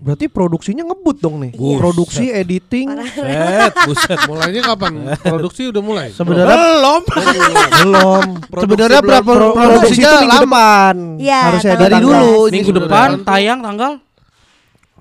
berarti 0.00 0.26
produksinya 0.26 0.82
ngebut 0.82 1.18
dong 1.18 1.42
nih. 1.42 1.52
Iya. 1.52 1.76
Produksi, 1.76 2.24
editing, 2.30 2.88
Set, 3.10 3.74
buset. 3.84 4.18
Mulainya 4.30 4.62
kapan? 4.64 4.92
Produksi 5.18 5.68
udah 5.68 5.82
mulai. 5.82 6.08
Sebenarnya 6.10 6.56
Belum. 6.56 7.02
belum. 7.76 8.22
sebenarnya 8.48 9.00
berapa 9.02 9.26
Pro- 9.28 9.52
produksi 9.52 9.98
produksinya 9.98 10.08
itu 10.08 10.16
minggu 10.16 10.30
lama. 10.32 10.46
depan. 10.46 10.94
Iya, 11.18 11.40
Harusnya 11.42 11.74
dari 11.76 11.94
14. 11.94 12.00
dulu 12.00 12.24
ini 12.40 12.54
Minggu 12.56 12.72
depan 12.72 13.08
tayang 13.22 13.58
tanggal 13.60 13.92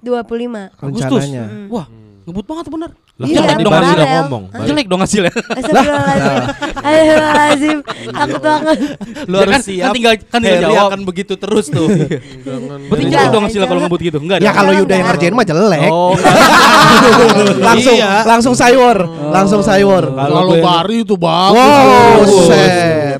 25. 0.05 0.69
Agustus. 0.77 1.09
rencananya. 1.19 1.45
Wah, 1.67 1.85
ngebut 2.23 2.45
banget 2.45 2.65
bener. 2.69 2.91
Lah, 3.15 3.25
Iya, 3.25 3.47
tadi 3.47 3.63
dong 3.63 3.71
Bari 3.71 3.79
kemarin. 3.79 3.95
udah 3.97 4.11
ngomong. 4.19 4.43
Bari. 4.49 4.67
Jelek 4.67 4.85
dong 4.85 4.99
hasilnya. 4.99 5.31
Astagfirullahaladzim. 5.31 6.43
Astagfirullahaladzim. 6.75 7.77
Takut 8.11 8.41
banget. 8.43 8.77
Lu 9.23 9.35
harus 9.37 9.53
kan- 9.53 9.63
siap. 9.63 9.79
kan 9.79 9.91
tinggal- 9.95 10.19
kan 10.25 10.39
tinggal 10.41 10.61
jawab. 10.67 10.87
akan 10.91 11.01
begitu 11.05 11.33
terus 11.35 11.65
tuh. 11.69 11.87
Jangan. 11.87 12.77
Berarti 12.85 13.03
Enggak, 13.05 13.21
jelek 13.21 13.31
dong 13.31 13.43
hasilnya 13.47 13.67
kalau 13.67 13.81
ngebut 13.81 14.01
gitu. 14.03 14.17
Enggak. 14.19 14.37
Ya 14.37 14.43
dong? 14.43 14.55
kalau 14.57 14.71
Yuda 14.75 14.93
yang 14.93 15.07
ngerjain 15.07 15.31
mah 15.31 15.45
jelek. 15.47 15.89
Oh, 15.89 16.11
langsung 17.67 17.95
Iya. 17.95 18.11
langsung 18.25 18.51
sayur, 18.53 18.97
langsung 19.25 19.61
sayur. 19.61 20.03
Kalau 20.05 20.59
Bari 20.59 20.97
itu 21.01 21.15
bagus. 21.15 21.55
Wow, 21.55 22.43
set. 22.45 23.19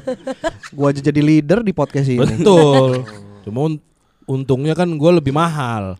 Gua 0.71 0.91
aja 0.91 0.99
jadi 1.01 1.21
leader 1.21 1.59
di 1.61 1.71
podcast 1.71 2.07
ini. 2.07 2.19
Betul. 2.19 3.07
Cuma 3.43 3.59
un- 3.63 3.79
untungnya 4.25 4.73
kan 4.73 4.89
gue 4.89 5.11
lebih 5.13 5.31
mahal. 5.31 5.95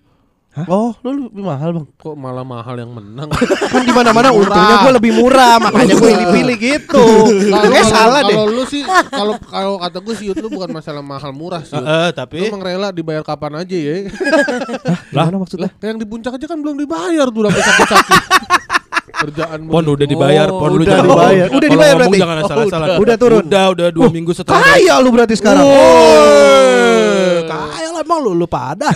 Oh, 0.65 0.96
lu 1.04 1.28
lebih 1.28 1.44
mahal, 1.44 1.76
Bang. 1.76 1.86
Kok 1.94 2.15
malah 2.15 2.48
mahal 2.48 2.80
yang 2.80 2.88
menang? 2.89 3.28
Kan 3.76 3.84
di 3.84 3.91
mana-mana 3.91 4.32
untungnya 4.32 4.76
gue 4.82 4.94
lebih 4.96 5.12
murah, 5.13 5.60
makanya 5.60 5.94
gue 5.94 6.08
pilih-pilih 6.08 6.56
gitu. 6.58 7.06
Kalau 7.52 7.84
salah 7.84 8.24
deh. 8.24 8.32
Kalau 8.32 8.48
lu 8.48 8.63
sih 8.63 8.82
kalau 9.12 9.36
kalau 9.44 9.76
kata 9.76 10.00
gue 10.00 10.15
sih 10.15 10.32
lu 10.32 10.48
bukan 10.48 10.72
masalah 10.72 11.04
mahal 11.04 11.36
murah 11.36 11.60
sih. 11.60 11.76
Eh, 11.76 11.84
Lu 12.08 12.15
tapi 12.15 12.48
emang 12.48 12.63
rela 12.63 12.88
dibayar 12.89 13.20
kapan 13.20 13.60
aja 13.60 13.76
ya. 13.76 14.08
Gimana 15.12 15.36
maksudnya? 15.36 15.68
Lah, 15.68 15.86
yang 15.86 16.00
di 16.00 16.08
puncak 16.08 16.39
aja 16.39 16.46
kan 16.48 16.58
belum 16.58 16.80
dibayar 16.80 17.28
tuh 17.28 17.41
sampai 17.46 17.62
sakit-sakit. 17.62 18.22
Kerjaan 19.15 19.60
Pon 19.68 19.84
udah 19.86 20.08
dibayar, 20.08 20.48
Oh, 20.52 20.60
Pon 20.60 20.70
lu 20.72 20.84
udah 20.84 20.88
jangan 20.91 21.04
dibayar. 21.06 21.48
ngomong. 21.48 21.58
Udah 21.58 21.70
dibayar 21.70 21.94
berarti? 21.96 22.18
Jangan 22.20 22.38
asal-asalan. 22.44 22.88
Oh, 22.88 23.00
udah 23.00 23.15
turun. 23.15 23.44
Udah, 23.44 23.65
udah 23.72 23.88
dua 23.91 24.08
minggu 24.08 24.32
setelah. 24.32 24.60
Kaya 24.62 24.94
lu 25.00 25.10
berarti 25.12 25.36
sekarang. 25.36 25.63
Kaya 27.48 27.90
lah 27.90 28.02
emang 28.02 28.20
lu 28.20 28.32
lu 28.34 28.46
pada. 28.46 28.90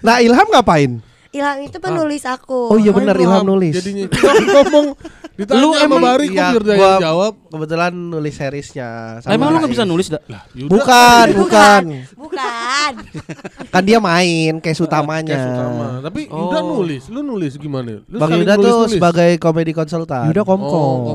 Nah, 0.00 0.16
Ilham 0.18 0.46
ngapain? 0.48 1.00
Ilham 1.30 1.62
itu 1.62 1.78
penulis 1.78 2.26
aku. 2.26 2.74
Oh 2.74 2.76
iya 2.76 2.90
benar 2.90 3.14
Ilham 3.14 3.46
nulis. 3.46 3.70
Jadinya 3.72 4.10
ngomong 4.50 4.98
ditanya 5.36 5.62
Lu 5.62 5.70
sama 5.72 5.84
emang- 5.86 6.02
Bari 6.02 6.26
kok 6.26 6.34
iya, 6.34 6.46
Firda 6.50 6.72
gua- 6.72 6.82
yang 6.90 6.98
jawab. 7.00 7.32
Kebetulan 7.46 7.92
nulis 7.94 8.34
seriesnya. 8.34 8.88
Lah, 9.20 9.30
emang 9.30 9.48
lu 9.48 9.56
nggak 9.58 9.70
bisa 9.70 9.84
nulis 9.84 10.06
dah? 10.08 10.18
Yuda 10.50 10.66
Bukan, 10.68 11.26
bukan. 11.38 11.82
Bukan. 12.18 12.92
Kan 13.72 13.82
dia 13.84 13.98
main 14.00 14.58
case 14.58 14.80
utamanya. 14.80 15.30
Kayak 15.30 15.54
utama. 15.54 15.86
Tapi 16.02 16.20
Yuda 16.26 16.58
Oh. 16.58 16.66
nulis, 16.76 17.02
lu 17.06 17.20
nulis 17.22 17.52
gimana? 17.54 18.02
Lu 18.02 18.16
Bang 18.18 18.30
Yuda 18.32 18.54
tuh 18.54 18.66
nulis-nulis? 18.82 18.90
sebagai 18.92 19.30
komedi 19.38 19.70
konsultan. 19.70 20.26
Yuda 20.26 20.42
Oh, 20.42 20.46
komkom. 20.48 21.06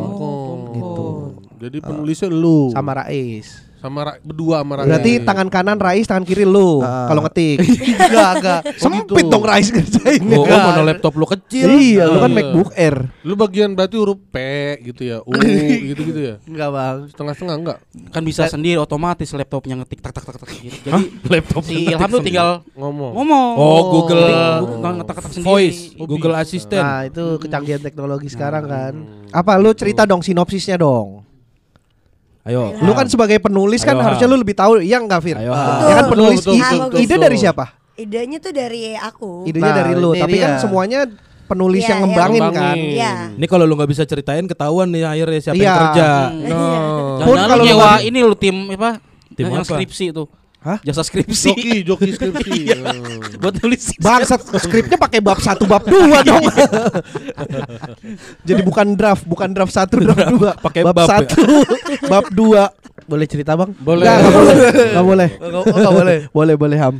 Gitu. 1.55 1.61
Jadi 1.61 1.77
penulisnya 1.79 2.27
lu 2.27 2.67
sama 2.69 2.91
Rais. 2.97 3.63
sama 3.75 4.01
Ra- 4.01 4.17
berdua 4.19 4.59
sama 4.59 4.73
Rais. 4.75 4.89
Berarti 4.89 5.11
tangan 5.21 5.45
kanan 5.45 5.77
Rais, 5.77 6.03
tangan 6.03 6.25
kiri 6.25 6.41
lu 6.41 6.81
Ah. 6.81 7.05
kalau 7.05 7.21
ngetik. 7.21 7.61
enggak, 8.01 8.31
enggak. 8.35 8.59
Sempit 8.81 9.23
dong 9.23 9.45
Rais 9.45 9.69
ngerjain. 9.69 10.25
Oh, 10.27 10.41
oh, 10.41 10.49
mana 10.49 10.81
laptop 10.83 11.13
lu 11.13 11.25
kecil. 11.27 11.69
Iya, 11.69 12.09
lu 12.09 12.17
kan 12.17 12.27
Iya. 12.27 12.37
MacBook 12.41 12.69
Air. 12.73 12.95
Lu 13.21 13.37
bagian 13.37 13.71
berarti 13.71 13.95
huruf 13.95 14.17
P 14.25 14.37
gitu 14.83 15.05
ya, 15.05 15.21
U 15.21 15.29
gitu-gitu 15.91 16.17
ya. 16.17 16.35
Enggak, 16.41 16.69
Bang. 16.71 16.97
Setengah-setengah 17.07 17.55
enggak? 17.55 17.77
Kan 18.09 18.21
bisa 18.25 18.49
sendiri 18.49 18.75
otomatis 18.75 19.29
laptopnya 19.29 19.77
ngetik 19.77 20.01
tak 20.01 20.11
tak 20.11 20.23
tak 20.25 20.41
tak 20.41 20.49
gitu. 20.55 20.73
Jadi 20.81 21.03
Laptop 21.27 21.61
si 21.63 21.75
Ilham 21.85 22.09
tuh 22.09 22.23
tinggal 22.25 22.49
Ngomong. 22.73 23.11
ngomong. 23.13 23.51
Oh, 23.53 23.81
Google. 23.93 24.25
ngetak-ngetak 24.81 25.15
sendiri. 25.29 25.45
Voice, 25.45 25.93
Oh, 25.95 26.09
Google. 26.09 26.33
Assistant. 26.33 26.81
Nah, 26.81 27.01
itu 27.05 27.37
kecanggihan 27.37 27.77
teknologi 27.79 28.27
sekarang 28.27 28.65
kan. 28.65 28.93
Apa 29.29 29.61
lu 29.61 29.69
cerita 29.71 30.03
dong 30.03 30.19
sinopsisnya 30.19 30.81
dong. 30.81 31.21
Ayo. 32.45 32.77
Lu 32.77 32.93
kan 32.93 33.09
sebagai 33.09 33.41
penulis 33.41 33.81
kan 33.81 33.97
Ayo, 33.97 34.05
harusnya 34.05 34.27
lu 34.29 34.37
lebih 34.37 34.53
tahu, 34.53 34.77
iya 34.77 35.01
enggak 35.01 35.17
Fir? 35.19 35.33
Ayo, 35.35 35.49
Ah, 35.49 35.57
Ham. 35.57 35.65
Ya 35.81 35.93
kan 35.95 36.05
Betul, 36.05 36.13
penulis 36.13 36.37
betul, 36.39 36.53
betul, 36.53 36.77
betul, 36.79 36.99
ide 36.99 37.07
betul. 37.09 37.23
dari 37.25 37.37
siapa? 37.37 37.65
Idenya 37.95 38.37
tuh 38.37 38.51
dari 38.51 38.81
aku. 38.93 39.31
Idenya 39.43 39.65
Nah, 39.65 39.75
dari 39.75 39.93
lu, 39.95 40.09
ini 40.11 40.21
tapi 40.21 40.35
kan 40.37 40.51
semuanya 40.59 40.99
penulis 41.45 41.79
Iya, 41.79 41.87
yang 41.87 41.93
yang 41.95 42.01
ngembangin 42.05 42.41
kan. 42.41 42.51
ngembangin. 42.51 42.85
Iya. 42.91 43.13
Ini 43.33 43.45
kalau 43.47 43.63
lu 43.63 43.73
nggak 43.73 43.89
bisa 43.89 44.03
ceritain 44.03 44.45
ketahuan 44.45 44.87
nih 44.89 45.03
akhirnya 45.03 45.39
siapa 45.41 45.55
Iya. 45.55 45.65
yang 45.65 45.77
kerja. 45.79 46.07
No. 46.51 46.61
Pun 47.17 47.33
Jangan 47.33 47.49
kalau 47.49 47.63
nyewa 47.65 47.91
ini 48.03 48.19
lu 48.21 48.35
tim 48.35 48.55
apa? 48.69 48.91
Tim 49.31 49.45
yang 49.47 49.65
skripsi 49.65 50.05
tuh. 50.11 50.27
Hah? 50.65 50.81
Jasa 50.81 51.05
skripsi. 51.05 51.53
Joki, 51.53 51.73
joki 51.85 52.09
skripsi. 52.17 52.57
Buat 53.41 53.61
nulis. 53.61 53.93
Bangsat 54.01 54.41
skripnya 54.57 54.97
pakai 54.97 55.21
bab 55.21 55.37
satu 55.37 55.69
bab 55.69 55.85
dua 55.85 56.25
dong. 56.25 56.41
Jadi 58.49 58.65
bukan 58.65 58.97
draft, 58.97 59.29
bukan 59.29 59.53
draft 59.53 59.69
satu 59.69 60.01
draft 60.01 60.25
dua, 60.33 60.51
Pakai 60.57 60.81
bab, 60.81 60.97
bab 60.97 61.05
ya? 61.05 61.09
satu, 61.21 61.45
bab 62.09 62.25
dua. 62.33 62.73
Boleh 63.05 63.29
cerita, 63.29 63.53
Bang? 63.53 63.77
Boleh. 63.77 64.09
Nggak, 64.09 64.17
nggak 64.17 64.33
boleh, 64.33 64.55
nggak 64.65 65.05
boleh, 65.05 65.29
Oh, 65.85 65.93
boleh. 65.93 66.17
boleh 66.41 66.55
boleh 66.57 66.77
ham. 66.81 66.95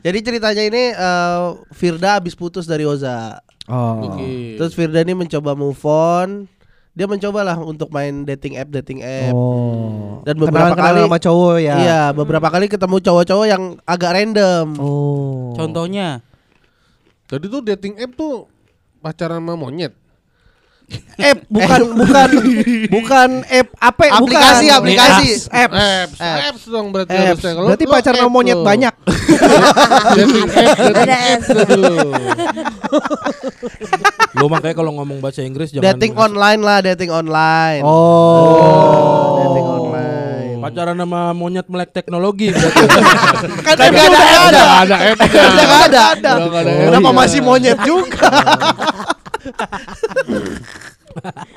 Jadi 0.00 0.18
ceritanya 0.24 0.62
ini 0.64 0.96
eh, 0.96 1.40
Firda 1.76 2.16
habis 2.16 2.32
putus 2.32 2.64
dari 2.64 2.88
Oza. 2.88 3.36
Oh. 3.68 4.08
Oke. 4.08 4.56
Terus 4.56 4.72
Firda 4.72 5.04
ini 5.04 5.12
mencoba 5.12 5.52
move 5.52 5.84
on. 5.84 6.48
Dia 6.92 7.08
mencoba 7.08 7.40
lah 7.40 7.56
untuk 7.56 7.88
main 7.88 8.28
dating 8.28 8.60
app, 8.60 8.68
dating 8.68 9.00
app. 9.00 9.32
Oh. 9.32 10.20
Dan 10.28 10.36
beberapa 10.36 10.76
Kenalan-kenalan 10.76 10.92
kali 10.92 11.08
sama 11.08 11.18
cowok 11.24 11.56
ya. 11.64 11.76
Iya, 11.80 12.02
beberapa 12.12 12.48
kali 12.52 12.66
ketemu 12.68 12.96
cowok-cowok 13.00 13.46
yang 13.48 13.62
agak 13.88 14.12
random. 14.12 14.66
Oh. 14.76 15.56
Contohnya. 15.56 16.20
Tadi 17.32 17.48
tuh 17.48 17.64
dating 17.64 17.96
app 17.96 18.12
tuh 18.12 18.44
pacaran 19.00 19.40
sama 19.40 19.56
monyet? 19.56 19.96
App 21.14 21.38
bukan 21.46 21.80
bukan 22.00 22.30
bukan 22.88 23.28
app 23.44 23.68
apa 23.76 24.02
Aplikasi, 24.10 24.66
bukan. 24.66 24.78
aplikasi. 24.80 25.28
apps, 25.28 25.46
apps. 25.46 25.76
Apps, 25.76 26.18
apps 26.18 26.62
dong 26.66 26.86
berarti 26.88 27.12
Apps. 27.12 27.26
harusnya. 27.28 27.52
Kalau 27.52 27.66
Berarti 27.68 27.84
sama 28.02 28.18
app 28.18 28.32
monyet 28.32 28.58
banyak. 28.58 28.94
Dating 30.16 30.48
Ada 30.50 31.16
apps 31.30 31.46
apps. 31.46 31.68
tuh. 31.68 32.10
Lu 34.34 34.46
makanya 34.48 34.74
kalau 34.74 34.92
ngomong 34.94 35.20
bahasa 35.20 35.42
Inggris 35.42 35.70
jangan 35.70 35.84
Dating 35.86 36.14
online 36.16 36.60
lah, 36.60 36.78
dating 36.80 37.12
online. 37.12 37.82
Oh. 37.84 39.38
Dating 39.38 39.68
online. 39.68 40.58
Pacaran 40.62 40.96
sama 40.96 41.20
monyet 41.32 41.66
melek 41.68 41.90
teknologi. 41.92 42.50
Kan 43.66 43.76
Kan 43.76 43.88
nggak 43.90 44.06
ada, 44.08 44.18
udah 44.18 44.24
ada. 44.24 44.48
Udah 44.48 44.78
ada 44.80 44.96
app-nya. 45.04 45.42
Udah 45.44 45.64
nggak 45.64 45.82
ada. 45.84 46.04
Udah 46.08 46.32
nggak 46.40 46.62
ada 46.62 46.70
Kenapa 46.80 46.96
app-nya. 47.04 47.18
masih 47.20 47.40
monyet 47.40 47.78
juga? 47.84 48.28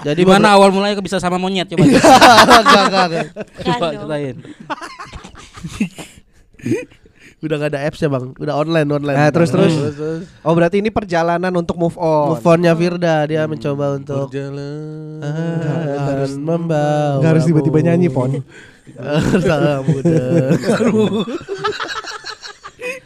Jadi 0.04 0.22
Di 0.22 0.28
mana 0.28 0.60
awal 0.60 0.70
mulanya 0.76 1.00
bisa 1.00 1.20
sama 1.20 1.40
monyet 1.40 1.72
coba. 1.72 1.84
Enggak, 1.88 2.84
enggak, 2.92 3.06
enggak. 3.08 3.26
coba 3.64 3.88
ceritain. 3.96 4.36
Udah 7.46 7.62
gak 7.62 7.78
ada 7.78 7.86
apps 7.86 8.02
ya 8.02 8.10
bang, 8.10 8.34
udah 8.42 8.58
online 8.58 8.90
online. 8.90 9.18
Nah, 9.22 9.30
terus 9.30 9.54
terus. 9.54 9.70
Terus, 9.70 9.94
terus. 9.94 10.24
Oh 10.42 10.58
berarti 10.58 10.82
ini 10.82 10.90
perjalanan 10.90 11.54
untuk 11.54 11.78
move 11.78 11.94
on. 11.94 12.34
Move 12.34 12.42
on-nya 12.42 12.74
Firda 12.74 13.22
dia 13.30 13.46
mencoba 13.46 14.02
untuk 14.02 14.34
Berjalan. 14.34 15.22
harus 16.10 16.34
membawa. 16.42 17.22
Nggak 17.22 17.32
harus 17.38 17.46
tiba-tiba 17.46 17.80
nyanyi, 17.86 18.10
Pon. 18.10 18.42
muda. 19.86 20.26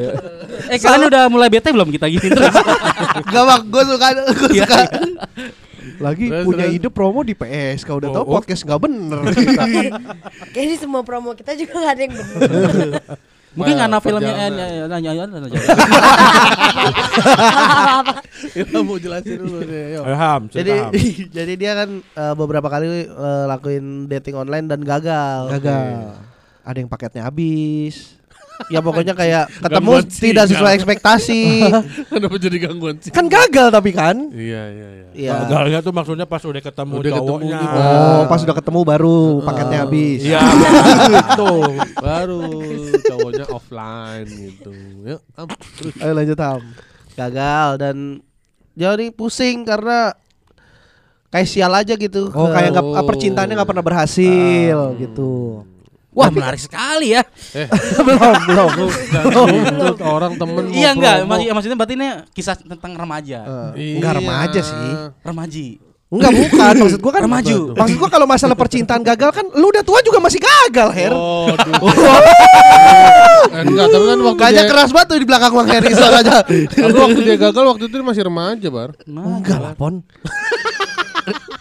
Eh 0.68 0.78
kalian 0.78 1.08
udah 1.08 1.22
mulai 1.26 1.48
bete 1.48 1.72
belum 1.72 1.88
kita 1.90 2.06
gini 2.06 2.28
terus? 2.28 2.52
Gak 3.26 3.44
bang, 3.48 3.62
gue 3.66 3.82
suka, 3.88 4.06
gue 4.14 4.22
suka. 4.54 4.78
Lagi 6.00 6.32
Terus, 6.32 6.44
punya 6.48 6.64
terus. 6.64 6.76
ide 6.76 6.88
promo 6.88 7.20
di 7.20 7.32
PS. 7.32 7.84
Kalau 7.84 8.00
udah 8.00 8.10
tahu 8.10 8.20
Oh, 8.20 8.28
oh. 8.28 8.32
podcast 8.36 8.62
nggak 8.64 8.80
bener. 8.80 9.20
Kayaknya 10.52 10.76
semua 10.76 11.02
promo 11.04 11.32
kita 11.32 11.56
juga 11.56 11.72
gak 11.76 11.92
ada 11.92 12.02
yang 12.04 12.14
bener. 12.16 13.00
Mungkin 13.50 13.74
karena 13.82 13.98
filmnya 13.98 14.30
eh, 14.30 14.30
perjalanan. 14.30 14.52
ya, 14.54 14.66
ya, 14.70 14.86
ya, 14.86 15.10
ya, 15.10 15.26
ya. 18.62 18.82
Mau 18.86 18.94
jelasin 18.94 19.42
dulu. 19.42 19.58
Ayo 19.66 20.14
Ham, 20.14 20.46
Jadi 20.46 20.72
jadi 21.36 21.52
dia 21.58 21.72
kan 21.74 21.98
eh, 21.98 22.34
beberapa 22.38 22.70
kali 22.70 23.10
eh, 23.10 23.44
lakuin 23.50 24.06
dating 24.06 24.38
online 24.38 24.70
dan 24.70 24.80
gagal. 24.86 25.50
Gagal. 25.58 26.14
Ada 26.62 26.78
yang 26.78 26.90
paketnya 26.90 27.26
habis. 27.26 28.14
Ya 28.68 28.84
pokoknya 28.84 29.16
kayak 29.16 29.48
ketemu 29.48 29.92
Gangguan 29.96 30.04
tidak 30.10 30.44
sesuai 30.52 30.72
ekspektasi. 30.76 31.42
Kenapa 32.12 32.36
jadi 32.36 32.56
gangguan 32.60 32.94
sih? 33.00 33.08
Kan 33.08 33.32
gagal 33.32 33.72
tapi 33.72 33.90
kan? 33.96 34.16
Iya, 34.34 34.62
iya, 34.68 34.88
iya. 34.92 35.06
Iya. 35.16 35.32
Gagalnya 35.46 35.78
tuh 35.80 35.92
maksudnya 35.96 36.26
pas 36.28 36.42
udah 36.44 36.62
ketemu 36.62 36.92
Udah 37.00 37.12
ketemu 37.16 37.26
cowoknya. 37.26 37.58
gitu. 37.64 37.78
Oh, 37.80 38.22
pas 38.28 38.40
udah 38.44 38.56
ketemu 38.60 38.80
baru 38.84 39.18
paketnya 39.42 39.78
habis. 39.88 40.20
Iya, 40.20 40.40
gitu. 41.16 41.52
Baru 41.98 42.42
cowoknya 43.08 43.46
offline 43.48 44.28
gitu. 44.28 44.72
Yuk, 45.06 45.20
am, 45.38 45.48
terus. 45.80 45.94
Ayo 45.98 46.12
lanjut 46.12 46.38
Ham. 46.38 46.60
Gagal 47.16 47.68
dan 47.80 47.96
nih 48.76 49.10
pusing 49.12 49.66
karena 49.66 50.14
kayak 51.30 51.48
sial 51.48 51.72
aja 51.74 51.94
gitu. 51.94 52.30
Oh, 52.32 52.50
kayak 52.50 52.74
nggak 52.74 53.06
percintaannya 53.06 53.54
nggak 53.60 53.70
pernah 53.70 53.84
berhasil 53.84 54.76
gitu. 54.98 55.64
Wah 56.10 56.26
menarik 56.26 56.58
sekali 56.58 57.14
ya. 57.14 57.22
belum, 58.06 58.34
belum. 58.42 59.48
Itu 59.94 60.02
orang 60.02 60.34
temen 60.34 60.62
Iya 60.68 60.90
enggak, 60.90 61.22
maksud- 61.22 61.50
maksudnya 61.52 61.76
berarti 61.78 61.94
ini 61.94 62.08
kisah 62.34 62.58
tentang 62.58 62.92
remaja. 62.92 63.38
Eh, 63.72 63.94
Enggak 63.94 64.18
remaja 64.18 64.60
sih. 64.60 64.90
Remaji. 65.22 65.66
Enggak 66.10 66.34
bukan, 66.34 66.74
maksud 66.82 66.98
gua 66.98 67.12
kan 67.14 67.22
Remaju. 67.22 67.58
Maksud 67.70 67.96
gua 67.96 68.10
kalau 68.10 68.26
masalah 68.26 68.58
percintaan 68.58 68.98
gagal 69.00 69.30
kan 69.30 69.46
lu 69.54 69.70
udah 69.70 69.86
tua 69.86 70.02
juga 70.02 70.18
masih 70.18 70.42
gagal, 70.42 70.90
Her. 70.90 71.14
Oh. 71.14 71.46
Eh, 73.46 73.62
enggak, 73.70 73.86
tapi 73.86 74.04
kan 74.04 74.18
waktu 74.20 74.40
Kayaknya 74.42 74.58
dia, 74.60 74.70
keras 74.74 74.90
banget 74.90 75.06
tuh 75.06 75.18
di 75.18 75.28
belakang 75.30 75.52
Bang 75.54 75.70
Heri 75.70 75.92
suaranya. 75.94 76.38
tapi 76.42 76.98
waktu 76.98 77.20
dia 77.22 77.36
gagal 77.38 77.62
waktu 77.64 77.84
itu 77.86 77.94
dia 77.94 78.02
masih 78.04 78.22
remaja, 78.26 78.68
Bar. 78.68 78.90
Enggak 79.06 79.58
lah, 79.62 79.72
Pon. 79.78 80.02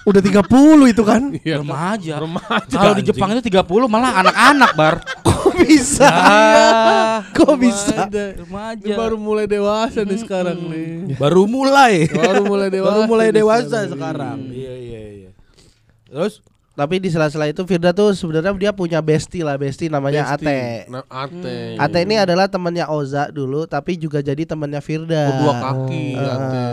Udah 0.03 0.21
30 0.21 0.93
itu 0.93 1.03
kan. 1.03 1.21
Iya, 1.39 1.60
Remaja. 1.60 2.13
Remaja. 2.19 2.71
Kalau 2.71 2.93
di 2.93 3.03
Jepang 3.03 3.29
itu 3.32 3.41
30 3.43 3.63
malah 3.86 4.19
anak-anak, 4.19 4.71
Bar. 4.73 4.95
Kok 5.27 5.55
bisa? 5.58 6.08
Ah, 6.08 7.17
Kok 7.32 7.55
bisa? 7.58 8.08
remaja. 8.08 8.84
Ini 8.84 8.93
baru 8.93 9.15
mulai 9.15 9.45
dewasa 9.45 10.03
nih 10.03 10.19
sekarang 10.19 10.60
nih. 10.67 11.15
Baru 11.15 11.45
mulai. 11.45 12.05
Baru 12.08 12.43
mulai 12.45 12.67
dewasa. 12.67 12.88
Baru 12.89 13.01
mulai 13.05 13.29
dewasa 13.29 13.77
sekarang. 13.86 13.91
sekarang. 13.91 14.38
Iya, 14.51 14.73
iya, 14.75 15.01
iya. 15.17 15.29
Terus 16.05 16.41
Tapi 16.71 16.95
di 16.95 17.12
sela-sela 17.12 17.43
itu 17.43 17.60
Firda 17.67 17.91
tuh 17.91 18.15
sebenarnya 18.15 18.55
dia 18.55 18.71
punya 18.71 19.03
bestie 19.03 19.43
lah, 19.43 19.60
bestie 19.60 19.91
namanya. 19.91 20.32
Ate. 20.32 20.88
Nah, 20.88 21.03
Ate. 21.12 21.75
Ate 21.75 22.08
ini 22.08 22.15
adalah 22.15 22.47
temannya 22.47 22.88
Oza 22.88 23.27
dulu, 23.27 23.67
tapi 23.67 23.99
juga 23.99 24.23
jadi 24.23 24.47
temannya 24.47 24.79
Firda. 24.79 25.27
Oh, 25.27 25.36
dua 25.43 25.53
kaki 25.60 26.05
Oh. 26.15 26.23
Ate. 26.23 26.63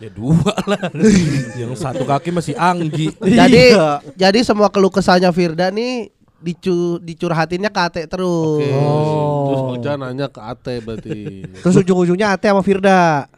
Ya 0.00 0.08
dua 0.10 0.34
lah. 0.64 0.88
Yang 1.60 1.72
satu 1.76 2.02
kaki 2.02 2.30
masih 2.30 2.56
Anggi. 2.56 3.12
Jadi 3.38 3.70
Iya. 3.70 4.00
jadi 4.10 4.40
semua 4.40 4.68
keluh 4.68 4.88
kesahnya 4.88 5.28
Firda 5.30 5.68
nih 5.68 6.08
dicu 6.36 6.96
dicurhatinnya 6.98 7.68
ke 7.68 7.80
Ate 7.82 8.02
terus. 8.06 8.58
Oke. 8.58 8.72
Oh. 8.72 9.44
Terus 9.46 9.60
Oja 9.76 9.90
nanya 9.94 10.26
ke 10.26 10.40
Ate 10.40 10.74
berarti. 10.78 11.20
Terus 11.62 11.76
ujung-ujungnya 11.78 12.32
Ate 12.32 12.48
sama 12.48 12.60
Firda. 12.60 13.28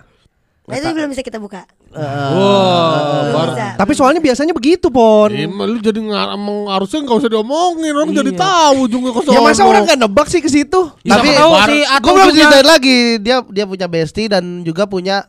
Nah 0.62 0.75
itu 0.75 0.87
belum 0.88 1.11
bisa 1.11 1.20
kita 1.20 1.37
buka. 1.37 1.66
Wah, 1.92 3.29
Bar. 3.29 3.48
Bisa. 3.51 3.66
Tapi 3.77 3.92
soalnya 3.92 4.20
biasanya 4.20 4.55
begitu, 4.55 4.88
Pon. 4.88 5.29
Eh, 5.29 5.44
lu 5.44 5.77
jadi 5.77 5.98
ngar 5.98 6.33
emang 6.33 6.70
harusnya 6.70 7.03
nggak 7.03 7.18
usah 7.18 7.29
diomongin, 7.29 7.92
orang 7.92 8.14
jadi 8.14 8.33
Iya. 8.33 8.40
tahu 8.40 8.77
ujungnya 8.87 9.11
ke 9.12 9.20
Ya 9.29 9.40
masa 9.40 9.62
orang 9.62 9.83
gak 9.85 9.98
nebak 9.98 10.27
sih 10.27 10.38
ke 10.38 10.48
situ? 10.48 10.81
Ya, 11.03 11.18
Tapi 11.18 11.29
tahu 11.35 11.51
Bar- 11.53 11.68
si 11.68 11.79
Atung 11.83 12.01
Gue 12.07 12.12
belum 12.14 12.29
juga- 12.31 12.38
ceritain 12.48 12.64
lagi, 12.64 12.98
dia 13.18 13.37
dia 13.44 13.64
punya 13.66 13.87
bestie 13.87 14.27
dan 14.27 14.44
juga 14.62 14.87
punya 14.87 15.27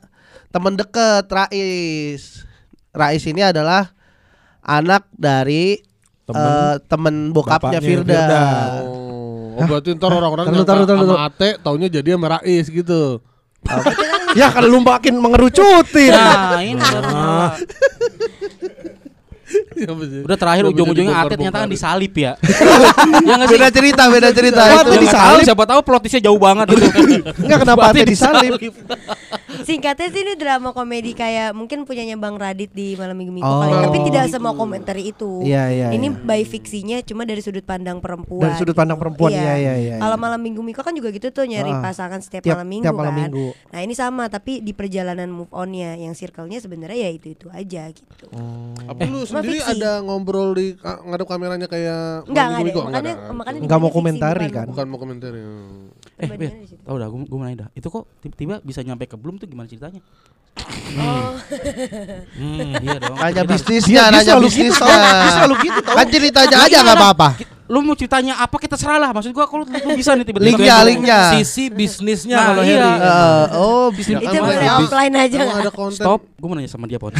teman 0.53 0.77
deket 0.77 1.25
Rais. 1.25 2.45
Rais 2.93 3.23
ini 3.25 3.41
adalah 3.41 3.89
anak 4.61 5.09
dari 5.17 5.81
Temen 6.23 6.39
eh, 6.39 6.75
temen 6.87 7.15
bokapnya 7.35 7.59
bapaknya 7.59 7.81
Firda. 7.83 8.15
Firda. 8.15 8.43
Oh, 8.87 9.59
oh 9.59 9.65
berarti 9.67 9.91
ntar 9.99 10.07
orang-orang 10.15 10.45
taruh, 10.63 10.87
sama 10.87 11.27
Ate 11.27 11.59
taunya 11.59 11.91
jadi 11.91 12.15
sama 12.15 12.39
Rais 12.39 12.71
gitu. 12.71 13.19
ya 14.39 14.47
kalau 14.55 14.71
lu 14.71 14.79
makin 14.79 15.19
mengerucutin. 15.19 16.15
Nah, 16.15 16.63
ini 16.63 16.79
sih? 19.83 20.21
Udah 20.23 20.37
terakhir 20.39 20.63
ujung-ujungnya 20.71 21.27
Ate 21.27 21.35
ternyata 21.35 21.67
kan 21.67 21.69
disalip 21.69 22.15
ya. 22.15 22.39
ya 23.27 23.33
nggak 23.35 23.47
sih? 23.51 23.57
Beda 23.59 23.67
cerita, 23.67 24.03
beda 24.07 24.29
cerita 24.31 24.61
Wah, 24.63 24.79
itu. 24.79 25.03
disalip. 25.03 25.43
siapa 25.43 25.63
tahu 25.67 25.79
plotisnya 25.83 26.21
jauh 26.23 26.39
banget 26.39 26.71
gitu. 26.71 26.87
Enggak 27.43 27.67
kenapa 27.67 27.91
Ate 27.91 28.07
disalip? 28.07 28.55
Singkatnya 29.61 30.09
sih 30.09 30.21
ini 30.21 30.33
drama 30.33 30.69
komedi 30.69 31.13
kayak 31.13 31.51
mungkin 31.51 31.83
punyanya 31.83 32.15
Bang 32.15 32.35
Radit 32.35 32.69
di 32.69 32.93
malam 32.93 33.13
minggu 33.13 33.29
minggu 33.31 33.45
Oh. 33.45 33.61
kali. 33.61 33.73
Tapi 33.83 33.97
tidak 34.03 34.23
semua 34.27 34.51
komentar 34.51 34.95
itu. 34.95 35.41
Iya, 35.41 35.69
iya, 35.69 35.87
Ini 35.91 36.07
iya. 36.07 36.17
by 36.19 36.41
fiksinya 36.43 36.97
cuma 37.01 37.23
dari 37.23 37.39
sudut 37.39 37.61
pandang 37.61 37.97
perempuan. 37.97 38.41
Dari 38.41 38.55
sudut 38.55 38.73
pandang 38.73 38.97
perempuan, 38.97 39.29
iya, 39.29 39.53
iya, 39.55 39.73
iya, 39.75 39.95
Kalau 39.97 40.15
iya. 40.15 40.19
malam 40.19 40.39
minggu 40.39 40.59
minggu 40.59 40.79
kan 40.79 40.91
juga 40.91 41.09
gitu 41.09 41.29
tuh 41.29 41.45
nyari 41.45 41.69
Ah. 41.69 41.81
pasangan 41.83 42.19
setiap 42.19 42.41
Tiap- 42.41 42.57
malam 42.57 42.67
minggu 42.67 42.85
tiap 42.85 42.95
malam 42.95 43.11
kan. 43.11 43.19
minggu. 43.21 43.45
Nah 43.69 43.79
ini 43.79 43.93
sama 43.93 44.23
tapi 44.27 44.59
di 44.59 44.71
perjalanan 44.71 45.27
move 45.27 45.51
onnya 45.51 45.93
yang 45.95 46.13
circle-nya 46.13 46.57
sebenarnya 46.57 46.97
ya 46.99 47.11
itu 47.11 47.27
itu 47.29 47.47
aja 47.49 47.87
gitu. 47.87 48.25
Apa 48.83 49.01
lu 49.03 49.21
sendiri 49.23 49.59
fiksi. 49.59 49.77
ada 49.77 49.99
ngobrol 49.99 50.53
di 50.53 50.73
ngadep 50.79 51.27
kameranya 51.27 51.67
kayak 51.67 52.25
Enggak 52.25 52.45
enggak 52.47 52.59
ada. 52.59 52.71
Makanya 52.83 53.13
ada. 53.13 53.33
makanya 53.33 53.59
Nggak 53.61 53.79
mau 53.79 53.91
komentari 53.91 54.47
kan? 54.47 54.65
bukan 54.67 54.85
mau 54.87 54.97
komentar 54.97 55.31
ya. 55.31 55.45
Eh, 56.15 56.29
situ. 56.63 56.77
tau 56.81 56.95
dah, 56.95 57.07
gue 57.07 57.19
gue 57.23 57.33
mau 57.33 57.43
nanya 57.43 57.65
dah. 57.65 57.69
Itu 57.73 57.89
kok 57.89 58.05
tiba-tiba 58.19 58.61
bisa 58.61 58.79
nyampe 58.79 59.05
ke 59.05 59.17
belum 59.17 59.37
tuh 59.37 59.49
gimana 59.49 59.65
ceritanya? 59.65 60.01
Oh, 60.93 61.33
Hmm, 62.37 62.77
iya 62.77 62.97
dong. 63.01 63.17
Nanya 63.17 63.41
Kita- 63.41 63.49
bisnisnya, 63.49 64.01
nanya 64.07 64.33
gitu 64.37 64.45
bisnisnya. 64.45 64.93
Dia 64.93 65.31
selalu 65.33 65.55
gitu 65.59 65.79
tau. 65.81 65.95
Kan 65.97 66.05
ceritanya 66.07 66.57
aja 66.61 66.77
nggak 66.79 66.93
lah. 66.93 67.01
apa-apa. 67.01 67.27
Lu 67.65 67.79
mau 67.79 67.93
ceritanya 67.93 68.35
apa 68.37 68.55
kita 68.55 68.75
seralah. 68.75 69.09
Maksud 69.09 69.31
gua 69.31 69.45
kalau 69.45 69.63
lu 69.63 69.95
bisa 69.95 70.11
nih 70.13 70.23
tiba-tiba 70.23 70.51
Linknya, 70.53 70.75
linknya. 70.83 71.19
Sisi 71.33 71.67
bisnisnya 71.67 72.35
Nah, 72.35 72.45
kalau 72.45 72.61
iya. 72.61 72.75
Harry. 72.75 72.91
Eh, 72.99 73.45
oh, 73.55 73.87
bisnis 73.89 74.19
Itu 74.19 74.35
boleh 74.37 74.67
offline 74.73 75.13
aja 75.17 75.37
nggak? 75.39 75.59
ada 75.59 75.71
konten 75.71 75.95
Stop, 75.97 76.19
gua 76.35 76.45
mau 76.45 76.55
nanya 76.55 76.67
sama 76.67 76.85
dia, 76.85 76.97
Pon. 76.97 77.15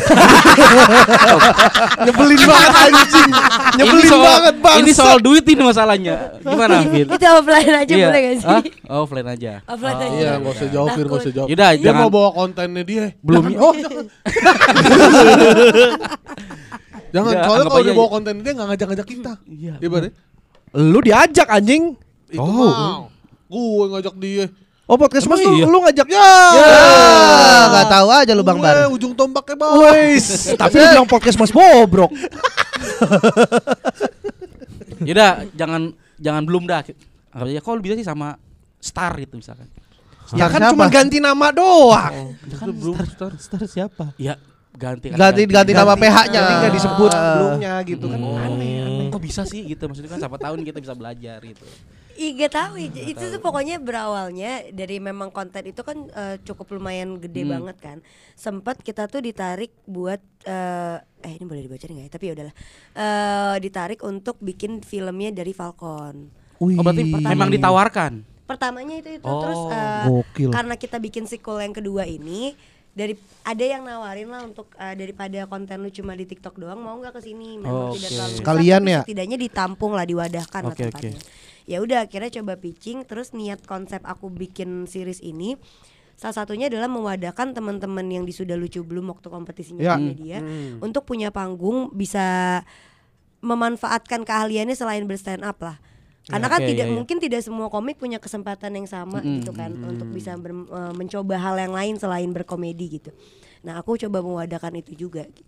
Nyebelin 2.06 2.39
banget 2.41 2.71
anjing. 2.77 3.32
Nyebelin 3.73 3.97
Ini 3.97 4.10
soal- 4.10 4.25
banget 4.27 4.56
bang. 4.60 4.77
Ini 4.77 4.91
soal 4.93 5.17
duit 5.19 5.45
ini 5.45 5.62
masalahnya. 5.62 6.15
Gimana, 6.38 6.75
Fir? 6.91 7.08
Itu 7.08 7.25
offline 7.25 7.73
aja 7.77 7.93
Iya. 7.93 8.08
boleh 8.08 8.19
gak 8.21 8.34
sih? 8.36 8.47
Hah? 8.47 8.62
Oh, 8.89 8.99
offline 9.01 9.27
aja. 9.29 9.51
Offline 9.65 9.95
aja. 9.97 10.12
Iya, 10.13 10.32
nggak 10.38 10.53
usah 10.53 10.67
jawab, 10.69 10.89
Fir, 10.91 11.06
nggak 11.06 11.21
usah 11.21 11.34
jawab. 11.34 11.47
Yaudah, 11.47 11.69
Dia 11.71 11.84
jangan- 11.86 12.01
mau 12.01 12.12
bawa 12.12 12.29
kontennya 12.34 12.84
dia. 12.84 13.06
Belum. 13.19 13.43
Oh, 13.56 13.71
Jangan, 17.13 17.29
soalnya 17.45 17.65
kalau 17.69 17.77
aja 17.77 17.86
dia 17.86 17.93
bawa 17.93 18.03
ya. 18.03 18.12
konten 18.12 18.34
dia 18.41 18.51
nggak 18.51 18.67
ngajak-ngajak 18.67 19.08
kita. 19.08 19.34
Iya. 19.45 19.73
Dia 19.77 19.86
berarti 19.88 20.10
Lu 20.73 20.99
diajak 21.05 21.45
anjing. 21.49 21.93
itu 22.33 22.41
Oh. 22.41 23.09
Gue 23.45 23.86
ngajak 23.93 24.15
dia. 24.17 24.49
Oh 24.83 24.99
podcast 24.99 25.31
mas 25.31 25.39
iya? 25.39 25.63
lu 25.63 25.79
ngajak 25.79 26.12
ya. 26.12 26.19
Ah, 26.19 27.63
nggak 27.71 27.88
tahu 27.88 28.07
aja 28.12 28.31
lu 28.36 28.43
Bang 28.43 28.59
Gue 28.59 28.67
Bar. 28.67 28.91
ujung 28.91 29.15
tombaknya 29.15 29.55
bawah. 29.55 29.95
Wes, 29.95 30.51
tapi 30.59 30.75
lu 30.75 30.86
bilang 30.91 31.07
podcast 31.07 31.39
mas 31.39 31.55
bobrok. 31.55 32.12
Yaudah, 35.07 35.47
jangan 35.55 35.95
jangan 36.19 36.43
belum 36.43 36.67
dah. 36.67 36.83
Anggap 37.31 37.47
aja 37.47 37.62
kalau 37.63 37.79
bisa 37.79 37.95
sih 37.95 38.03
sama 38.03 38.36
Star 38.83 39.15
itu 39.23 39.39
misalkan. 39.39 39.71
Ya 40.36 40.51
kan 40.51 40.59
siapa? 40.59 40.75
cuma 40.75 40.91
ganti 40.91 41.23
nama 41.23 41.47
doang. 41.55 42.36
Kan 42.59 42.75
belum 42.75 42.99
Star. 43.07 43.31
Star 43.39 43.63
siapa? 43.63 44.12
Ya, 44.19 44.36
ganti 44.73 45.07
kan 45.07 45.17
Ganti 45.19 45.41
ganti 45.45 45.71
nama 45.71 45.93
PH-nya. 45.93 46.39
Nggak 46.59 46.73
disebut 46.73 47.09
Ah. 47.09 47.15
sebelumnya 47.15 47.73
gitu 47.83 48.05
kan. 48.07 48.19
Aneh, 48.19 48.75
aneh. 48.79 49.07
Kok 49.09 49.21
bisa 49.21 49.41
sih 49.43 49.62
gitu 49.63 49.83
maksudnya 49.83 50.09
kan 50.09 50.19
siapa 50.19 50.38
tahun 50.38 50.62
kita 50.62 50.77
bisa 50.77 50.93
belajar 50.93 51.39
gitu. 51.39 51.65
Iya 52.13 52.45
tahu 52.45 52.77
ya. 52.77 53.09
itu 53.09 53.25
tuh 53.25 53.39
pokoknya 53.39 53.77
berawalnya 53.79 54.69
dari 54.69 55.01
memang 55.01 55.29
konten 55.29 55.65
itu 55.65 55.81
kan 55.81 55.97
eh, 56.07 56.38
cukup 56.39 56.69
lumayan 56.71 57.17
gede 57.17 57.41
Hmm. 57.41 57.51
banget 57.51 57.77
kan. 57.79 57.97
Sempat 58.33 58.77
kita 58.79 59.05
tuh 59.07 59.17
ditarik 59.19 59.73
buat 59.83 60.21
eh 60.43 60.97
eh 61.19 61.31
ini 61.31 61.43
boleh 61.43 61.63
dibaca 61.63 61.81
nggak 61.81 62.05
ya? 62.05 62.12
Tapi 62.12 62.23
ya 62.23 62.33
udahlah. 62.33 62.55
Eh 62.93 63.55
ditarik 63.59 64.01
untuk 64.01 64.38
bikin 64.39 64.81
filmnya 64.81 65.31
dari 65.31 65.51
Falcon. 65.51 66.29
Oh, 66.57 66.69
berarti 66.69 67.01
Pertama- 67.07 67.29
memang 67.29 67.49
ditawarkan. 67.49 68.13
Pertamanya 68.43 68.95
itu 68.95 69.09
itu 69.13 69.25
Oh, 69.25 69.41
terus 69.41 69.62
eh, 69.69 70.03
gokil. 70.05 70.49
karena 70.51 70.75
kita 70.75 70.97
bikin 70.97 71.25
sequel 71.25 71.59
yang 71.59 71.71
kedua 71.71 72.03
ini 72.03 72.53
dari 72.93 73.13
ada 73.41 73.63
yang 73.63 73.82
nawarin 73.82 74.29
lah 74.29 74.41
untuk 74.43 74.69
eh, 74.73 74.93
daripada 74.93 75.45
konten 75.45 75.82
lu 75.82 75.89
cuma 75.89 76.13
di 76.13 76.23
TikTok 76.23 76.56
doang 76.56 76.77
mau 76.77 76.93
nggak 76.95 77.17
ke 77.17 77.21
sini 77.23 77.58
memang 77.58 77.89
Oh, 77.89 77.91
tidak 77.91 78.06
oke. 78.06 78.15
terlalu 78.15 78.36
Sekalian 78.38 78.82
ya? 78.86 78.99
setidaknya 79.01 79.38
ditampung 79.39 79.91
lah 79.91 80.06
diwadahkan 80.06 80.62
lah 80.62 80.71
Oke, 80.71 80.86
tempatnya 80.88 81.17
ya 81.63 81.79
udah 81.79 82.03
akhirnya 82.03 82.29
coba 82.36 82.53
pitching 82.56 83.01
terus 83.01 83.32
niat 83.32 83.63
konsep 83.63 84.03
aku 84.03 84.27
bikin 84.27 84.84
series 84.84 85.19
ini 85.19 85.56
salah 86.13 86.36
satunya 86.38 86.67
adalah 86.67 86.86
mewadahkan 86.86 87.51
teman-teman 87.51 88.06
yang 88.06 88.23
di 88.23 88.32
sudah 88.32 88.53
lucu 88.53 88.79
belum 88.79 89.10
waktu 89.10 89.25
kompetisinya 89.25 89.82
Ya. 89.82 89.95
di 89.95 90.03
media 90.06 90.38
untuk 90.77 91.01
punya 91.03 91.32
panggung 91.32 91.89
bisa 91.89 92.62
memanfaatkan 93.39 94.23
keahliannya 94.23 94.71
selain 94.73 95.03
berstand 95.03 95.41
up 95.41 95.60
lah 95.60 95.77
karena 96.23 96.47
kan 96.47 96.59
oke, 96.63 96.69
tidak 96.71 96.88
iya, 96.88 96.91
iya. 96.91 96.95
mungkin 96.95 97.17
tidak 97.19 97.41
semua 97.43 97.67
komik 97.67 97.99
punya 97.99 98.15
kesempatan 98.15 98.71
yang 98.79 98.88
sama 98.88 99.19
gitu 99.19 99.51
kan 99.51 99.75
untuk 99.83 100.07
bisa 100.09 100.39
ber- 100.39 100.55
eh, 100.55 100.93
mencoba 100.95 101.36
hal 101.36 101.55
yang 101.59 101.73
lain 101.75 101.95
selain 101.99 102.31
berkomedi 102.31 102.99
gitu 103.01 103.12
nah 103.63 103.79
aku 103.79 103.95
coba 103.95 104.19
mewadahkan 104.19 104.75
itu 104.75 105.07
juga 105.07 105.23
gitu. 105.23 105.47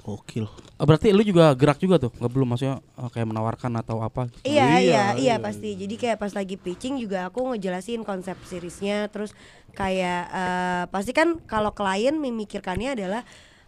Gokil. 0.00 0.48
Oh, 0.80 0.84
berarti 0.88 1.12
lu 1.12 1.20
juga 1.20 1.52
gerak 1.52 1.76
juga 1.76 2.00
tuh, 2.00 2.08
nggak 2.16 2.32
belum 2.32 2.56
maksudnya 2.56 2.80
eh, 2.80 3.08
kayak 3.12 3.28
menawarkan 3.28 3.72
atau 3.84 4.00
apa? 4.00 4.32
gitu? 4.32 4.48
Iya, 4.48 4.80
iya, 4.80 5.04
iya 5.20 5.34
pasti. 5.36 5.76
Jadi 5.76 5.94
kayak 6.00 6.16
pas 6.16 6.32
lagi 6.32 6.56
pitching 6.56 6.96
juga 6.96 7.28
aku 7.28 7.52
ngejelasin 7.52 8.00
konsep 8.00 8.40
seriesnya, 8.48 9.12
terus 9.12 9.36
kayak 9.76 10.22
eh, 10.32 10.84
pasti 10.88 11.12
kan 11.12 11.36
kalau 11.44 11.76
klien 11.76 12.16
memikirkannya 12.16 12.96
adalah 12.96 13.22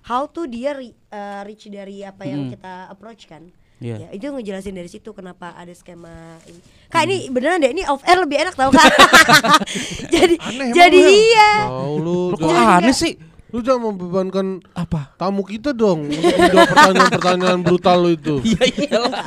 how 0.08 0.24
to 0.24 0.48
dia 0.48 0.72
ri- 0.72 0.96
eh, 1.12 1.40
reach 1.44 1.68
dari 1.68 2.00
apa 2.00 2.24
yang 2.24 2.48
kita 2.48 2.88
approach 2.88 3.28
kan. 3.28 3.52
Iya. 3.82 3.96
Ya, 3.98 4.08
itu 4.12 4.24
ngejelasin 4.24 4.72
dari 4.72 4.86
situ 4.86 5.10
kenapa 5.10 5.52
ada 5.52 5.70
skema 5.70 6.08
ini. 6.44 6.60
Kak 6.86 7.02
ini 7.02 7.26
beneran 7.26 7.58
deh 7.58 7.70
ini 7.70 7.82
off 7.84 7.98
air 8.02 8.16
lebih 8.16 8.38
enak 8.38 8.54
tau 8.54 8.70
kak. 8.70 8.86
jadi 10.14 10.34
Aneh 10.38 10.70
jadi 10.70 10.96
ya. 10.96 11.10
iya. 11.10 11.50
Tahu 11.66 11.94
lu, 11.98 12.18
Lu 12.30 12.36
kok 12.36 12.46
jangan- 12.48 12.78
aneh 12.80 12.94
sih? 12.94 13.14
lu 13.50 13.60
jangan 13.60 13.82
membebankan 13.86 14.46
Apa? 14.72 15.12
tamu 15.14 15.44
kita 15.44 15.72
dong 15.72 16.08
untuk 16.08 16.24
menjawab 16.32 16.68
pertanyaan-pertanyaan 16.70 17.60
brutal 17.60 17.96
lu 17.98 18.10
itu. 18.10 18.34
Iya 18.48 18.64
iyalah. 18.64 19.24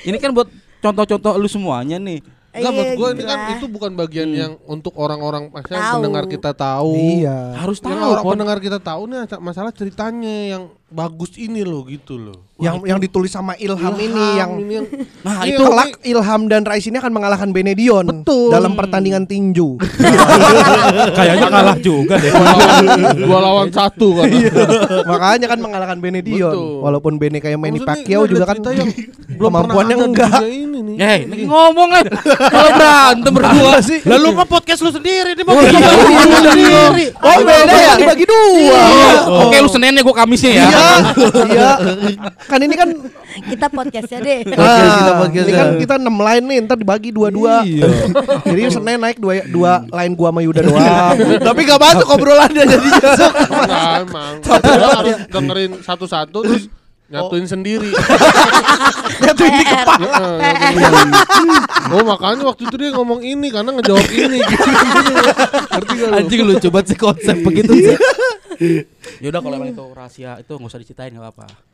Ini 0.00 0.16
kan 0.16 0.30
buat 0.30 0.46
contoh-contoh 0.78 1.34
lu 1.34 1.48
semuanya 1.48 1.98
nih. 1.98 2.22
Enggak 2.50 2.66
Iya, 2.66 2.76
maksud 2.76 2.94
gue 2.96 3.08
ini 3.10 3.22
kan 3.24 3.38
itu 3.54 3.66
bukan 3.66 3.90
bagian 3.94 4.30
yang 4.30 4.52
untuk 4.64 4.94
orang-orang 4.94 5.48
maksudnya 5.48 5.80
Tahu. 5.80 5.94
pendengar 5.96 6.24
kita 6.26 6.50
tahu. 6.50 6.94
Iya. 6.94 7.38
Harus 7.56 7.78
Yang 7.78 7.94
tahu. 7.94 8.10
orang 8.10 8.24
Pon. 8.24 8.32
pendengar 8.34 8.58
kita 8.58 8.78
tahu 8.78 9.02
nih 9.06 9.18
masalah 9.38 9.70
ceritanya 9.70 10.34
yang 10.48 10.62
bagus 10.90 11.38
ini 11.38 11.62
loh 11.62 11.86
gitu 11.86 12.18
loh. 12.18 12.38
Yang 12.60 12.76
yang 12.84 12.98
ditulis 13.00 13.32
sama 13.32 13.56
Ilham, 13.56 13.94
ini 13.96 14.24
yang 14.36 14.50
ini 14.60 14.72
yang 14.76 14.86
Nah, 15.24 15.48
ini 15.48 15.56
itu 15.56 15.62
kelak 15.64 15.90
Ilham 16.04 16.40
dan 16.44 16.62
Rais 16.66 16.84
ini 16.84 17.00
akan 17.00 17.08
mengalahkan 17.08 17.48
Benedion 17.50 18.04
Betul. 18.04 18.52
dalam 18.52 18.76
pertandingan 18.76 19.24
tinju. 19.24 19.80
Kayaknya 21.16 21.48
kalah 21.48 21.78
juga 21.80 22.20
deh. 22.20 22.28
dua 22.28 22.44
lawan, 22.44 23.16
dua 23.16 23.38
lawan 23.40 23.68
satu 23.72 24.20
kan. 24.20 24.28
Makanya 25.08 25.46
kan 25.48 25.58
mengalahkan 25.58 25.98
Benedion. 25.98 26.52
Betul. 26.52 26.84
Walaupun 26.84 27.12
Bene 27.16 27.38
kayak 27.38 27.56
Manny 27.56 27.80
Pacquiao 27.80 28.28
juga 28.28 28.44
kan 28.44 28.60
yang 28.74 28.90
belum 29.30 29.50
kemampuannya 29.50 29.96
enggak. 29.96 30.32
ini 30.44 30.78
nih. 30.84 30.96
Eh, 31.00 31.18
ini 31.24 31.44
ngomong 31.48 31.88
kan. 31.90 32.04
Kalau 32.44 32.70
berantem 32.76 33.32
berdua 33.32 33.78
sih? 33.80 33.98
Lalu 34.04 34.26
kan 34.36 34.46
podcast 34.50 34.80
lu 34.84 34.90
sendiri 34.92 35.32
dia 35.32 35.44
mau 35.46 35.56
Oh, 35.56 35.64
iya, 35.64 35.80
sendiri. 36.44 37.06
Oh 37.16 37.38
beda 37.40 37.76
ya 37.78 37.92
dibagi 37.96 38.24
dua. 38.28 38.82
Oke, 39.48 39.56
lu 39.56 39.68
Seninnya 39.70 40.04
gua 40.04 40.12
Kamisnya 40.12 40.50
ya. 40.52 40.79
Iya, 40.80 40.90
iya. 41.54 41.70
Kan 42.46 42.60
ini 42.62 42.74
kan 42.74 42.88
Kita 43.40 43.66
podcastnya 43.70 44.18
deh. 44.20 44.38
Ah, 44.58 44.90
kita 44.98 45.12
podcast 45.22 45.46
ini 45.46 45.54
kan 45.54 45.68
kita 45.78 45.94
6 46.02 46.10
line 46.10 46.44
nih, 46.44 46.58
ntar 46.66 46.76
dibagi 46.76 47.10
dua-dua. 47.14 47.62
Iya. 47.62 47.88
Jadi 48.50 48.60
Senin 48.74 48.98
naik 48.98 49.22
dua 49.22 49.46
dua 49.46 49.72
line 49.86 50.12
gua 50.18 50.28
sama 50.34 50.40
Yuda 50.42 50.60
doang. 50.66 51.14
Tapi 51.40 51.60
gak 51.62 51.80
masuk 51.80 52.08
obrolannya 52.10 52.64
jadinya. 52.66 53.10
Enggak 53.48 53.92
emang. 54.02 54.34
Harus 54.98 55.16
dengerin 55.30 55.70
satu-satu 55.80 56.38
terus 56.42 56.64
nyatuin 57.10 57.46
sendiri. 57.46 57.90
Nyatuin 59.22 59.52
di 59.54 59.64
kepala. 59.66 60.06
Sendiri. 60.58 61.58
oh 61.90 62.02
makanya 62.06 62.42
waktu 62.46 62.62
itu 62.70 62.76
dia 62.78 62.90
ngomong 62.94 63.20
ini 63.22 63.48
karena 63.50 63.70
ngejawab 63.74 64.06
ini 64.10 64.38
gitu. 64.42 64.68
Ngerti 65.70 65.94
gak 65.98 66.08
lu? 66.10 66.16
Anjing 66.18 66.40
lu 66.46 66.54
coba 66.58 66.78
sih 66.86 66.98
konsep 66.98 67.36
begitu 67.42 67.72
sih. 67.78 67.96
Ya 69.20 69.28
udah 69.32 69.40
kalau 69.40 69.56
emang 69.56 69.72
itu 69.72 69.86
rahasia 69.96 70.36
itu 70.36 70.52
nggak 70.52 70.70
usah 70.70 70.80
diceritain 70.80 71.12
nggak 71.16 71.24
apa-apa. 71.24 71.69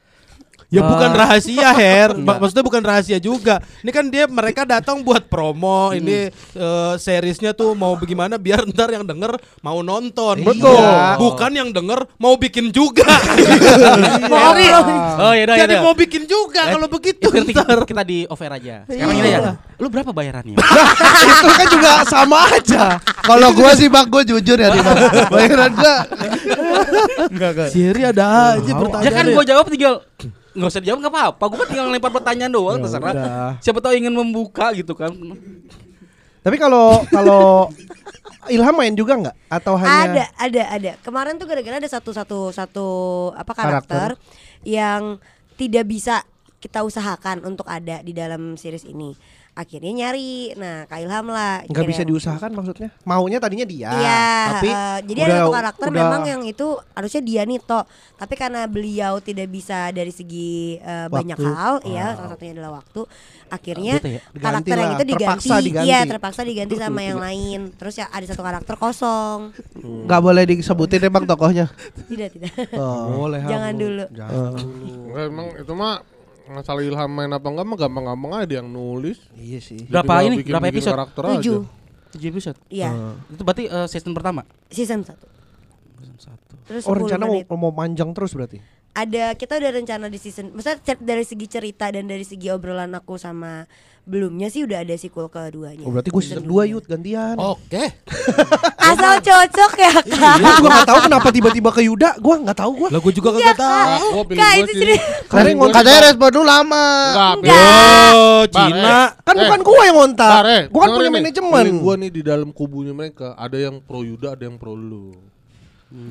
Ya 0.66 0.80
Ah. 0.80 0.88
bukan 0.88 1.10
rahasia 1.12 1.70
Her, 1.70 2.10
Ma- 2.10 2.14
Enggak. 2.18 2.36
maksudnya 2.38 2.64
bukan 2.64 2.82
rahasia 2.82 3.18
juga. 3.18 3.54
Ini 3.80 3.90
kan 3.90 4.04
dia 4.06 4.26
mereka 4.26 4.62
datang 4.62 4.98
buat 4.98 5.22
promo, 5.24 5.90
ini 5.90 6.26
eh, 6.32 6.92
seriesnya 6.96 7.52
tuh 7.52 7.72
mau 7.72 7.94
bagaimana 7.94 8.34
biar 8.36 8.66
ntar 8.66 8.90
yang 8.90 9.02
denger 9.02 9.30
mau 9.60 9.78
nonton. 9.80 10.42
Betul. 10.42 10.74
Iya. 10.74 11.14
Bukan 11.16 11.50
yang 11.52 11.70
denger 11.70 12.10
mau 12.16 12.34
bikin 12.34 12.70
juga. 12.70 13.06
Sorry. 14.26 14.66
Oh 15.16 15.32
ya 15.32 15.44
udah 15.44 15.54
ya 15.54 15.64
Jadi 15.64 15.74
mau 15.78 15.94
bikin 15.94 16.22
juga 16.24 16.66
kalau 16.68 16.88
begitu 16.88 17.28
Itu 17.28 17.46
ntar. 17.48 17.82
kita 17.84 18.02
di 18.02 18.26
offer 18.26 18.50
aja. 18.50 18.82
Sekarang 18.84 19.16
ini 19.16 19.30
ya. 19.30 19.54
Lu 19.76 19.86
berapa 19.86 20.10
bayarannya? 20.10 20.58
Itu 21.30 21.48
kan 21.48 21.66
juga 21.68 21.92
sama 22.04 22.42
aja. 22.50 22.98
Kalau 23.22 23.48
gua 23.52 23.70
sih 23.72 23.86
Bang, 23.86 24.08
gua 24.08 24.22
jujur 24.22 24.56
ya. 24.56 24.74
Bayaran 25.28 25.72
gua 25.72 25.94
Siri 27.68 28.02
ada 28.04 28.54
aja 28.54 28.62
ya 28.62 28.74
pertanyaan. 28.74 29.14
kan 29.14 29.26
gua 29.30 29.44
jawab 29.44 29.66
tinggal 29.68 29.94
nggak 30.56 30.70
usah 30.72 30.80
dijawab 30.80 30.98
nggak 31.04 31.14
apa-apa. 31.14 31.44
Gua 31.52 31.58
kan 31.60 31.68
tinggal 31.68 31.86
lempar 31.92 32.12
pertanyaan 32.12 32.52
doang 32.52 32.80
terserah. 32.80 33.12
udah. 33.12 33.50
Siapa 33.60 33.78
tahu 33.84 33.92
ingin 33.92 34.14
membuka 34.16 34.72
gitu 34.72 34.96
kan. 34.96 35.12
Tapi 36.40 36.56
kalau 36.56 37.04
kalau 37.12 37.68
Ilham 38.46 38.74
main 38.78 38.94
juga 38.94 39.18
nggak? 39.18 39.36
Atau 39.50 39.74
hanya 39.76 40.06
Ada, 40.06 40.24
ada, 40.38 40.62
ada. 40.70 40.92
Kemarin 41.02 41.34
tuh 41.36 41.46
gara-gara 41.50 41.82
ada 41.82 41.90
satu 41.90 42.14
satu 42.14 42.54
satu 42.54 42.88
apa 43.34 43.52
karakter, 43.52 44.14
yang 44.62 45.18
tidak 45.58 45.84
bisa 45.90 46.22
kita 46.62 46.82
usahakan 46.82 47.42
untuk 47.44 47.66
ada 47.66 48.00
di 48.02 48.14
dalam 48.14 48.54
series 48.54 48.86
ini. 48.86 49.14
Akhirnya 49.56 49.88
nyari. 49.96 50.52
Nah, 50.52 50.84
Kak 50.84 51.00
Ilham 51.00 51.26
lah. 51.26 51.64
nggak 51.64 51.86
bisa 51.86 52.04
diusahakan 52.04 52.52
maksudnya? 52.52 52.92
Maunya 53.02 53.40
tadinya 53.40 53.64
dia. 53.64 53.88
Iya, 53.88 54.28
tapi 54.52 54.68
eh, 54.68 54.98
jadi 55.02 55.18
udah- 55.18 55.26
ada 55.26 55.40
satu 55.40 55.52
karakter 55.56 55.86
udah- 55.86 55.96
memang 55.96 56.22
yang 56.22 56.42
itu 56.44 56.66
harusnya 56.92 57.22
dia 57.24 57.42
nih 57.42 57.58
toh, 57.58 57.84
tapi 58.14 58.34
karena 58.34 58.68
beliau 58.68 59.16
tidak 59.18 59.48
bisa 59.48 59.88
dari 59.90 60.12
segi 60.12 60.76
eh, 60.76 61.08
banyak 61.08 61.34
Waktu. 61.34 61.48
hal, 61.48 61.74
ya 61.82 62.06
salah 62.12 62.30
satunya 62.30 62.52
adalah 62.52 62.72
waktu. 62.76 63.00
Akhirnya 63.46 63.94
Bete 63.96 64.10
ya? 64.12 64.22
Karakter 64.36 64.76
yang 64.76 64.92
itu 64.92 65.04
diganti, 65.06 65.24
terpaksa 65.24 65.54
diganti. 65.58 65.86
iya 65.86 66.00
terpaksa 66.04 66.40
diganti 66.42 66.74
sama 66.76 67.00
yang 67.00 67.16
lain. 67.16 67.60
Terus 67.72 67.94
ya 67.96 68.06
ada 68.06 68.26
satu 68.28 68.42
karakter 68.42 68.74
kosong. 68.76 69.56
nggak 70.04 70.20
boleh 70.20 70.42
disebutin 70.44 71.00
ya 71.00 71.08
Bang 71.08 71.24
tokohnya. 71.24 71.66
Tidak, 72.10 72.28
tidak. 72.28 72.52
Oh, 72.74 73.24
boleh. 73.24 73.40
Jangan 73.42 73.72
dulu. 73.72 74.04
Jangan. 74.10 74.52
Enggak, 74.52 75.24
emang 75.24 75.48
itu 75.54 75.72
mah 75.72 75.94
masalah 76.48 76.80
ilham 76.80 77.08
main 77.08 77.28
apa 77.28 77.44
enggak 77.44 77.64
mah 77.64 77.76
gampang-gampang 77.76 78.32
aja 78.34 78.46
dia 78.46 78.56
yang 78.58 78.68
nulis. 78.68 79.18
Iya 79.32 79.58
sih. 79.58 79.82
Dia 79.82 80.00
Berapa 80.00 80.14
ini? 80.22 80.34
bikin- 80.38 80.52
Berapa 80.52 80.68
episode? 80.68 80.96
Tujuh 81.12 81.58
aja. 81.60 81.74
Tujuh 82.08 82.28
episode. 82.28 82.58
Iya 82.68 82.90
Itu 83.28 83.42
berarti 83.42 83.64
eh, 83.66 83.86
season 83.86 84.12
pertama. 84.12 84.42
season 84.68 85.02
satu 85.02 85.26
Terus 86.66 86.82
Oh 86.84 86.92
10 86.92 87.02
rencana 87.04 87.24
mau, 87.24 87.56
mau 87.56 87.72
panjang 87.72 88.10
terus 88.10 88.34
berarti? 88.34 88.58
Ada 88.96 89.36
kita 89.36 89.60
udah 89.60 89.70
rencana 89.74 90.08
di 90.08 90.16
season 90.16 90.56
maksudnya 90.56 90.96
dari 90.96 91.20
segi 91.22 91.46
cerita 91.46 91.84
dan 91.86 92.08
dari 92.08 92.24
segi 92.24 92.48
obrolan 92.48 92.88
aku 92.90 93.14
sama 93.14 93.68
belumnya 94.06 94.46
sih 94.46 94.62
udah 94.62 94.80
ada 94.80 94.94
sequel 94.94 95.26
keduanya 95.26 95.82
Oh 95.82 95.90
berarti 95.90 96.08
gue 96.08 96.22
season 96.22 96.46
2 96.46 96.70
yut 96.70 96.86
gantian. 96.86 97.34
Oke. 97.36 97.90
asal 98.86 99.18
cocok 99.18 99.72
ya 99.74 99.90
kak 99.98 100.36
Iya, 100.38 100.52
gue 100.62 100.70
gak 100.70 100.86
tahu 100.86 100.98
kenapa 101.02 101.28
tiba-tiba 101.28 101.70
ke 101.74 101.82
Yuda. 101.82 102.14
Gue 102.16 102.34
gak 102.40 102.54
tahu 102.54 102.70
gue. 102.78 102.88
Lah 102.94 103.00
gue 103.02 103.12
juga 103.12 103.28
Iya, 103.34 103.50
kagak 103.50 103.58
tahu. 103.58 103.82
Kak, 103.82 104.14
gua 104.14 104.24
pilih 104.24 104.38
Kak, 104.38 104.46
gua 104.46 104.62
itu 104.62 104.72
jadi- 104.78 105.00
Pilih 105.26 105.52
gua 105.58 105.68
katanya 105.74 106.00
respon 106.06 106.28
dulu 106.30 106.46
lama. 106.46 106.86
Enggak. 107.34 108.12
Oh, 108.14 108.42
Bar, 108.46 108.54
Cina. 108.54 108.98
Kan 109.26 109.34
Eh. 109.34 109.40
bukan 109.42 109.60
gue 109.60 109.82
yang 109.82 109.96
ngontak. 109.98 110.30
Eh, 110.46 110.62
Gue 110.70 110.80
kan 110.80 110.88
punya 110.94 111.10
manajemen. 111.10 111.64
Gua 111.82 111.94
nih 111.98 112.10
di 112.14 112.22
dalam 112.22 112.48
kubunya 112.54 112.94
mereka 112.94 113.34
ada 113.34 113.58
yang 113.58 113.82
pro 113.82 114.06
Yuda, 114.06 114.38
ada 114.38 114.46
yang 114.46 114.54
pro 114.54 114.78
lu. 114.78 115.18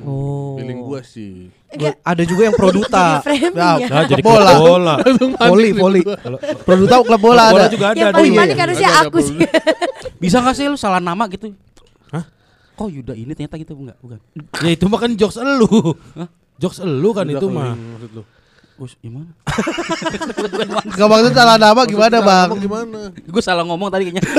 Oh. 0.06 0.54
Feeling 0.58 0.80
gua 0.82 1.00
sih. 1.02 1.50
Enggak. 1.70 1.94
Ada 2.02 2.22
juga 2.26 2.42
yang 2.46 2.56
produta. 2.56 3.20
Jadi 3.20 3.26
framing 3.26 3.80
Ya. 3.82 3.86
Nah, 3.90 4.04
jadi 4.06 4.22
Bola. 4.22 4.52
bola. 4.58 4.94
Voli, 5.50 5.70
voli. 5.74 6.00
Produta 6.62 6.94
klub 7.02 7.20
bola 7.20 7.44
Bola 7.54 7.66
ada. 7.66 7.72
juga 7.72 7.86
ada. 7.92 7.98
yang 7.98 8.10
paling 8.14 8.32
iya. 8.34 8.40
panik 8.42 8.58
harusnya 8.58 8.90
aku 9.02 9.18
sih 9.22 9.36
Bisa 10.22 10.40
gak 10.40 10.54
sih 10.56 10.66
lu 10.66 10.78
salah 10.78 11.02
nama 11.02 11.26
gitu? 11.28 11.52
Hah? 12.10 12.24
Kok 12.78 12.88
Yuda 12.88 13.14
ini 13.14 13.32
ternyata 13.34 13.58
gitu 13.60 13.72
enggak? 13.76 13.98
Bukan. 14.00 14.18
Ya 14.64 14.70
itu 14.72 14.84
mah 14.88 14.98
kan 15.02 15.10
jokes 15.14 15.36
elu. 15.38 15.68
Jokes 16.56 16.78
elu 16.80 17.10
kan 17.12 17.26
Yuda 17.28 17.38
itu 17.38 17.46
mah. 17.52 17.74
maksud 17.76 18.10
lu. 18.16 18.22
Oh, 18.76 18.84
gimana? 19.00 19.32
Gak 21.00 21.08
maksud 21.08 21.32
salah 21.32 21.56
nama 21.56 21.80
gimana 21.88 22.20
bang? 22.20 22.48
Gimana? 22.60 23.08
Gue 23.24 23.40
salah 23.40 23.64
ngomong 23.64 23.88
tadi 23.88 24.12
kayaknya. 24.12 24.20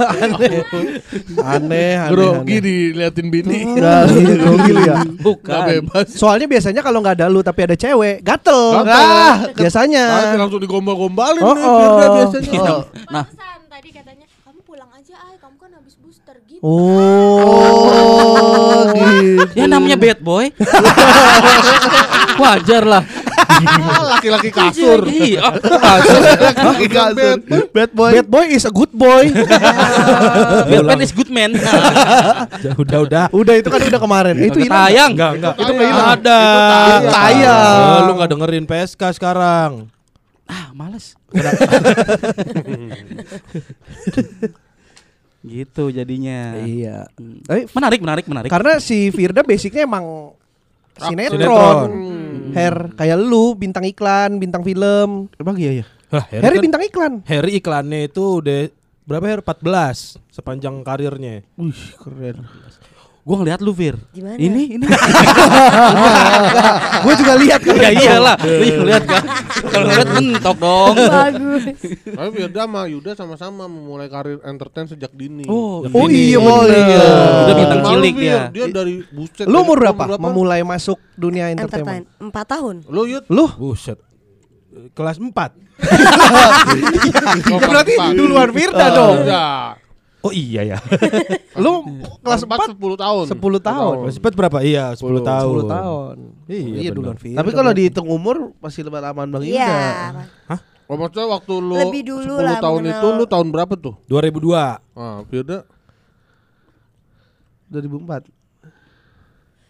Ah, 0.00 0.16
Aneh, 0.24 0.64
aneh. 1.42 1.92
Grogi 2.08 2.56
aneh. 2.56 2.60
diliatin 2.62 3.26
bini. 3.28 3.58
Nah, 3.82 4.06
iya, 4.06 4.34
grogi 4.38 4.72
ya. 4.80 4.96
Gak 5.02 5.18
Bukan. 5.20 5.60
bebas. 5.66 6.06
Soalnya 6.14 6.46
biasanya 6.46 6.80
kalau 6.80 7.02
nggak 7.02 7.18
ada 7.20 7.26
lu 7.28 7.42
tapi 7.42 7.66
ada 7.66 7.76
cewek, 7.76 8.22
gatel. 8.22 8.80
Gatel. 8.80 8.94
Ah, 8.94 9.36
biasanya. 9.52 10.04
Nanti 10.08 10.36
langsung 10.40 10.60
digombal-gombalin 10.62 11.42
Oh, 11.42 11.52
oh. 11.52 12.14
biasanya. 12.16 12.60
Oh. 12.70 12.82
Nah, 13.10 13.24
tadi 13.68 13.88
katanya 13.90 14.24
kamu 14.46 14.60
pulang 14.62 14.88
aja 14.94 15.14
ay 15.26 15.36
kamu 15.36 15.56
kan 15.58 15.70
habis 15.74 15.94
gitu. 16.60 16.68
Oh, 16.68 18.84
gitu. 18.92 19.56
ya 19.56 19.64
namanya 19.64 19.96
bad 19.96 20.20
boy. 20.20 20.52
Wajar 22.40 22.84
lah. 22.84 23.04
Laki-laki 24.00 24.50
kasur. 24.52 25.04
Iya. 25.08 25.56
Laki-laki 25.56 26.86
kasur. 26.88 27.36
Bad 27.72 27.90
boy. 27.96 28.12
Bad 28.12 28.28
boy 28.28 28.44
is 28.52 28.64
a 28.68 28.72
good 28.72 28.92
boy. 28.92 29.32
Batman 30.70 31.00
is 31.00 31.12
good 31.16 31.32
man. 31.32 31.56
Udah 32.80 32.98
udah. 33.04 33.24
udah 33.32 33.54
itu 33.56 33.68
kan 33.72 33.80
udah 33.80 34.00
kemarin. 34.00 34.34
Eh, 34.36 34.52
itu 34.52 34.58
tayang. 34.68 35.16
Enggak, 35.16 35.32
enggak. 35.40 35.54
Itu 35.56 35.72
nggak 35.72 35.88
hilang. 35.88 36.08
Ada. 36.16 36.40
Itu 37.00 37.08
tayang. 37.08 37.80
Oh, 37.80 38.00
lu 38.04 38.12
enggak 38.20 38.30
dengerin 38.36 38.64
PSK 38.68 39.02
sekarang. 39.16 39.88
Ah, 40.44 40.76
males. 40.76 41.16
gitu 45.40 45.88
jadinya. 45.88 46.60
Iya. 46.60 47.08
Hmm. 47.14 47.40
Tapi 47.42 47.68
Menarik, 47.70 48.00
menarik, 48.00 48.24
menarik. 48.26 48.48
karena 48.48 48.76
si 48.76 49.08
Firda 49.08 49.40
basicnya 49.40 49.84
emang 49.84 50.36
sinetron. 50.94 51.38
Sinetron. 51.40 51.90
Her 52.50 52.76
kayak 52.92 53.16
lu 53.16 53.54
bintang 53.54 53.86
iklan, 53.86 54.36
bintang 54.36 54.60
film. 54.60 55.30
Emang 55.34 55.56
iya 55.56 55.80
ya. 55.80 55.86
Hah, 56.10 56.26
Harry, 56.28 56.42
Harry 56.42 56.56
kan- 56.58 56.64
bintang 56.66 56.82
iklan. 56.82 57.12
Harry 57.24 57.52
iklannya 57.56 58.00
itu 58.04 58.42
udah 58.42 58.66
berapa 59.06 59.26
Her? 59.26 59.40
14 59.40 60.18
sepanjang 60.28 60.82
karirnya. 60.82 61.46
Wih 61.56 61.80
keren. 61.96 62.44
Gue 63.30 63.38
ngeliat 63.38 63.62
lu 63.62 63.70
Fir. 63.70 63.94
Gimana? 64.10 64.34
Ini, 64.34 64.62
ini. 64.74 64.84
Gue 67.06 67.14
juga 67.14 67.38
lihat 67.38 67.62
kan. 67.62 67.78
ya 67.78 67.90
iyalah. 67.94 68.34
Lu 68.42 68.64
juga 68.66 68.78
ngeliat 68.82 69.04
kan. 69.06 69.22
Kalau 69.70 69.86
ngeliat 69.86 70.08
mentok 70.18 70.56
dong. 70.58 70.94
bagus 70.98 71.62
Tapi 72.10 72.28
Firda 72.34 72.60
sama 72.66 72.80
Yuda 72.90 73.10
sama-sama 73.14 73.70
memulai 73.70 74.10
karir 74.10 74.42
entertain 74.42 74.90
sejak 74.90 75.14
dini. 75.14 75.46
Oh, 75.46 75.86
Oh 75.94 76.10
iya 76.10 76.42
Oh, 76.42 76.66
iya. 76.66 77.02
Udah 77.46 77.54
bintang 77.54 77.80
cilik 77.86 78.14
Fir. 78.18 78.22
dia. 78.26 78.38
Dia 78.50 78.66
dari 78.66 78.94
buset. 79.14 79.46
Lu 79.46 79.62
umur 79.62 79.78
berapa? 79.78 80.18
Memulai 80.18 80.66
masuk 80.66 80.98
dunia 81.14 81.54
entertain 81.54 81.86
entertainment? 81.86 82.04
empat 82.18 82.46
tahun 82.50 82.82
Lu 82.90 83.06
Yud. 83.06 83.30
Lu? 83.30 83.46
Buset. 83.54 84.02
Kelas 84.90 85.22
4. 85.22 85.30
Ya 87.46 87.66
berarti 87.70 87.94
duluan 88.18 88.50
Firda 88.50 88.86
dong. 88.90 89.22
Oh 90.20 90.28
iya 90.30 90.76
ya. 90.76 90.78
Lu 91.64 91.80
kelas 92.20 92.44
4 92.44 92.76
4 92.76 92.76
10 92.76 93.00
tahun. 93.00 93.24
10 93.32 93.40
tahun. 93.64 93.94
Kelas 94.04 94.16
4 94.20 94.36
berapa? 94.36 94.58
Iya, 94.60 94.92
10 94.92 95.24
tahun. 95.24 95.64
10 95.64 95.72
tahun. 95.72 96.14
Iya, 96.44 96.76
Iya 96.76 96.90
duluan. 96.92 97.16
Tapi 97.16 97.50
kalau 97.50 97.72
dihitung 97.72 98.04
umur 98.04 98.52
masih 98.60 98.84
lebat 98.84 99.00
aman 99.02 99.26
bang 99.30 99.44
iya 99.48 99.72
Oh, 100.90 100.98
maksudnya 100.98 101.30
waktu 101.30 101.54
lu 101.54 101.78
Lebih 101.78 102.02
dulu 102.02 102.34
10 102.36 102.42
lah 102.42 102.58
tahun 102.58 102.82
mengenal. 102.82 102.98
itu 102.98 103.06
lu 103.14 103.24
tahun 103.24 103.46
berapa 103.48 103.74
tuh? 103.78 103.94
2002. 104.10 104.82
Ah, 104.92 105.22
Firda 105.30 105.62
2004. 107.70 108.26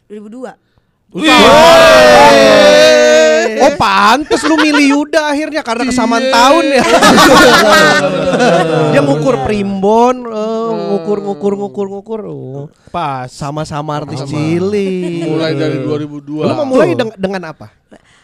2002 0.08 0.56
Oh 3.60 3.72
pantes 3.76 4.40
lu 4.46 4.56
milih 4.56 4.86
Yuda 4.94 5.28
akhirnya 5.28 5.60
karena 5.60 5.84
kesamaan 5.84 6.22
Iya. 6.22 6.32
tahun 6.32 6.64
ya. 6.70 6.84
Dia 8.94 9.00
ngukur 9.02 9.36
primbon, 9.42 10.16
eh, 10.24 10.70
ngukur 10.70 11.18
ngukur 11.20 11.52
ngukur 11.56 11.86
ngukur. 11.88 12.20
Oh, 12.24 12.64
Pas. 12.88 13.28
sama-sama 13.28 13.98
artis 13.98 14.22
cilik. 14.22 15.26
mulai 15.26 15.52
dari 15.54 15.82
2002. 15.82 16.46
Lu 16.46 16.54
memulai 16.56 16.94
deng- 16.94 17.16
dengan 17.16 17.50
apa? 17.50 17.68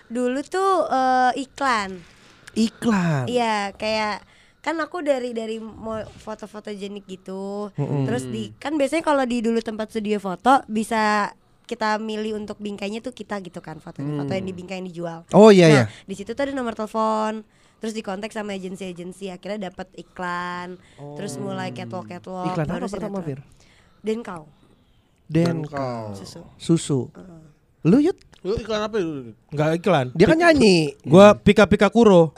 dulu 0.07 0.39
tuh 0.41 0.87
eh, 0.87 1.43
iklan 1.43 1.99
Iklan. 2.57 3.27
Iya, 3.27 3.75
kayak 3.75 4.23
kan 4.63 4.79
aku 4.79 5.03
dari 5.03 5.31
dari 5.31 5.59
mau 5.59 6.01
foto-foto 6.17 6.71
jenik 6.71 7.05
gitu. 7.05 7.69
Terus 7.77 8.25
di 8.25 8.55
kan 8.57 8.75
biasanya 8.75 9.03
kalau 9.03 9.23
di 9.23 9.43
dulu 9.43 9.61
tempat 9.61 9.91
studio 9.91 10.17
foto 10.17 10.65
bisa 10.65 11.35
kita 11.67 11.99
milih 11.99 12.39
untuk 12.39 12.63
bingkainya 12.63 13.03
tuh 13.03 13.11
kita 13.11 13.43
gitu 13.43 13.59
kan 13.59 13.83
fotonya 13.83 14.23
foto 14.23 14.33
yang 14.33 14.47
dibingkai 14.47 14.79
yang 14.79 14.87
dijual. 14.87 15.19
Oh 15.35 15.51
iya 15.51 15.67
nah, 15.67 15.75
ya. 15.75 15.85
di 16.07 16.15
situ 16.15 16.33
tuh 16.33 16.43
ada 16.47 16.55
nomor 16.55 16.79
telepon. 16.79 17.43
Terus 17.77 17.93
di 17.93 18.01
kontak 18.01 18.33
sama 18.33 18.57
agensi-agensi 18.57 19.29
akhirnya 19.29 19.69
dapat 19.69 19.91
iklan. 20.01 20.81
Terus 21.19 21.37
mulai 21.37 21.77
catwalk 21.77 22.09
catwalk. 22.09 22.57
Iklan 22.57 22.67
apa 22.71 22.89
pertama. 22.89 23.21
Fir? 23.21 23.45
Dan 24.01 24.23
kau 24.25 24.49
Den 25.27 25.67
kau. 25.67 26.15
susu. 26.15 26.41
susu. 26.57 27.01
Lu 27.83 27.99
Yud, 27.99 28.15
Lu 28.47 28.55
iklan 28.55 28.87
apa? 28.87 28.97
Enggak 29.51 29.69
iklan. 29.83 30.07
dia 30.15 30.27
kan 30.31 30.39
nyanyi. 30.39 30.95
Gua 31.03 31.35
Pika 31.35 31.67
Pika 31.67 31.91
Kuro. 31.91 32.31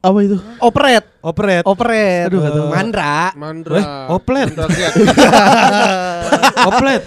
Apa 0.00 0.18
itu? 0.24 0.40
Operet. 0.64 1.04
Operet. 1.20 1.60
Operet. 1.68 2.32
Aduh, 2.32 2.40
tahu. 2.40 2.72
Mandra. 2.72 3.36
Mandra. 3.36 3.76
Eh, 3.76 3.84
oplet. 4.08 4.48
Oplet. 6.72 7.00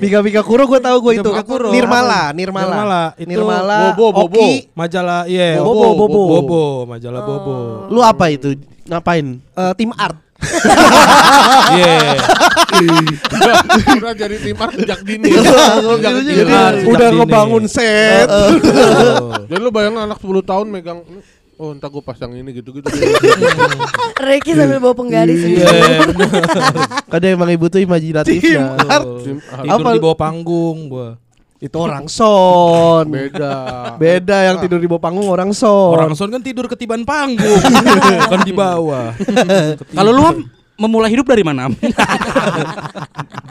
Bika-bika 0.00 0.40
kuro 0.40 0.64
gue 0.64 0.80
tahu 0.80 0.96
gue 1.04 1.12
itu. 1.20 1.30
Kuro. 1.44 1.68
Nirmala? 1.68 2.32
Nirmala. 2.32 2.72
Nirmala. 2.72 3.02
Itu 3.20 3.28
Nirmala. 3.28 3.78
Bobo, 3.92 4.06
Bobo. 4.24 4.40
Oki. 4.40 4.72
Majalah 4.72 5.28
iya. 5.28 5.60
Bobo, 5.60 5.92
Bobo. 5.92 6.22
Bobo, 6.32 6.64
majalah 6.88 7.20
Bobo. 7.28 7.56
Lu 7.92 8.00
apa 8.00 8.32
itu? 8.32 8.56
Ngapain? 8.88 9.36
Eh, 9.36 9.72
tim 9.76 9.92
art. 9.92 10.16
Iya. 11.70 12.16
Udah 14.00 14.14
jadi 14.16 14.36
tim 14.40 14.56
art 14.56 14.72
sejak 14.74 15.00
dini. 15.04 15.28
Jadi 15.28 16.32
Tim 16.40 16.48
art 16.48 16.76
sejak 16.80 16.88
udah 16.88 17.08
ngebangun 17.20 17.64
set. 17.68 18.26
Jadi 19.44 19.60
lu 19.60 19.68
bayangin 19.68 20.08
anak 20.08 20.18
10 20.18 20.40
tahun 20.40 20.66
megang 20.72 21.04
Oh 21.60 21.76
entar 21.76 21.92
gue 21.92 22.00
pasang 22.00 22.32
ini 22.32 22.56
gitu-gitu 22.56 22.88
Reiki 24.24 24.56
sambil 24.56 24.80
bawa 24.80 24.96
penggaris. 24.96 25.44
Iya. 25.44 25.68
Kadang 27.04 27.36
emang 27.36 27.52
ibu 27.52 27.68
tuh 27.68 27.84
imajinatifnya. 27.84 28.80
Tim 28.80 28.88
art. 28.88 29.06
Tidur 29.60 29.84
Apa? 29.84 29.88
di 29.92 30.00
bawah 30.00 30.16
panggung 30.16 30.88
gua. 30.88 31.08
itu 31.60 31.76
orang 31.76 32.08
son. 32.08 33.12
Beda 33.12 33.92
Beda 34.00 34.48
yang 34.48 34.56
tidur 34.56 34.80
di 34.80 34.88
bawah 34.88 35.04
panggung 35.04 35.28
orang 35.28 35.52
son. 35.52 35.92
Orang 35.92 36.16
son 36.16 36.32
kan 36.32 36.40
tidur 36.40 36.64
ketiban 36.64 37.04
panggung, 37.04 37.60
bukan 37.60 38.40
di 38.48 38.54
bawah. 38.56 39.12
Kalau 40.00 40.10
lu 40.16 40.24
memulai 40.80 41.12
hidup 41.12 41.28
dari 41.28 41.44
mana? 41.44 41.68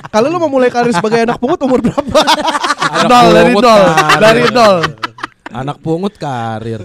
Kalau 0.09 0.33
lu 0.33 0.41
mau 0.41 0.49
mulai 0.49 0.73
karir 0.73 0.89
sebagai 0.89 1.21
anak 1.21 1.37
pungut 1.37 1.61
umur 1.61 1.85
berapa? 1.85 2.19
Anak 2.89 3.05
nol 3.05 3.27
dari 3.29 3.53
pungut 3.53 3.63
nol, 3.69 3.81
karir. 3.85 4.17
dari 4.17 4.41
nol. 4.49 4.77
Anak 5.49 5.77
pungut 5.77 6.13
karir. 6.17 6.81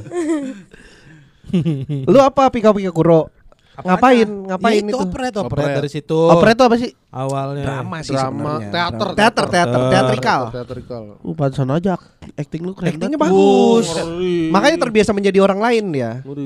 Lu 2.12 2.18
apa 2.18 2.48
pika-pika 2.48 2.90
kuro? 2.90 3.30
Ngapain? 3.74 4.22
Ngapain 4.46 4.78
Ya, 4.78 4.86
itu 4.86 4.94
itu? 4.94 5.02
operet, 5.02 5.34
operet 5.34 5.50
Operet. 5.50 5.74
dari 5.74 5.90
situ. 5.90 6.14
Opera 6.14 6.54
itu 6.54 6.62
apa 6.62 6.76
sih? 6.78 6.90
awalnya. 7.10 7.62
Drama 7.62 7.96
sih 8.02 8.10
Drama, 8.10 8.58
teater, 8.58 9.08
Teater, 9.14 9.44
teater, 9.46 9.80
teatrikal. 9.86 10.42
Teatrikal. 10.50 11.02
Uh, 11.22 11.34
pantesan 11.34 11.70
aja 11.70 11.94
acting 12.34 12.62
lu 12.62 12.74
keren 12.74 12.94
Actingnya 12.94 13.18
bagus. 13.18 13.86
Ngeri. 13.88 14.50
Makanya 14.50 14.78
terbiasa 14.78 15.10
menjadi 15.10 15.38
orang 15.38 15.58
lain 15.58 15.84
ya. 15.90 16.22
Ngeri. 16.22 16.42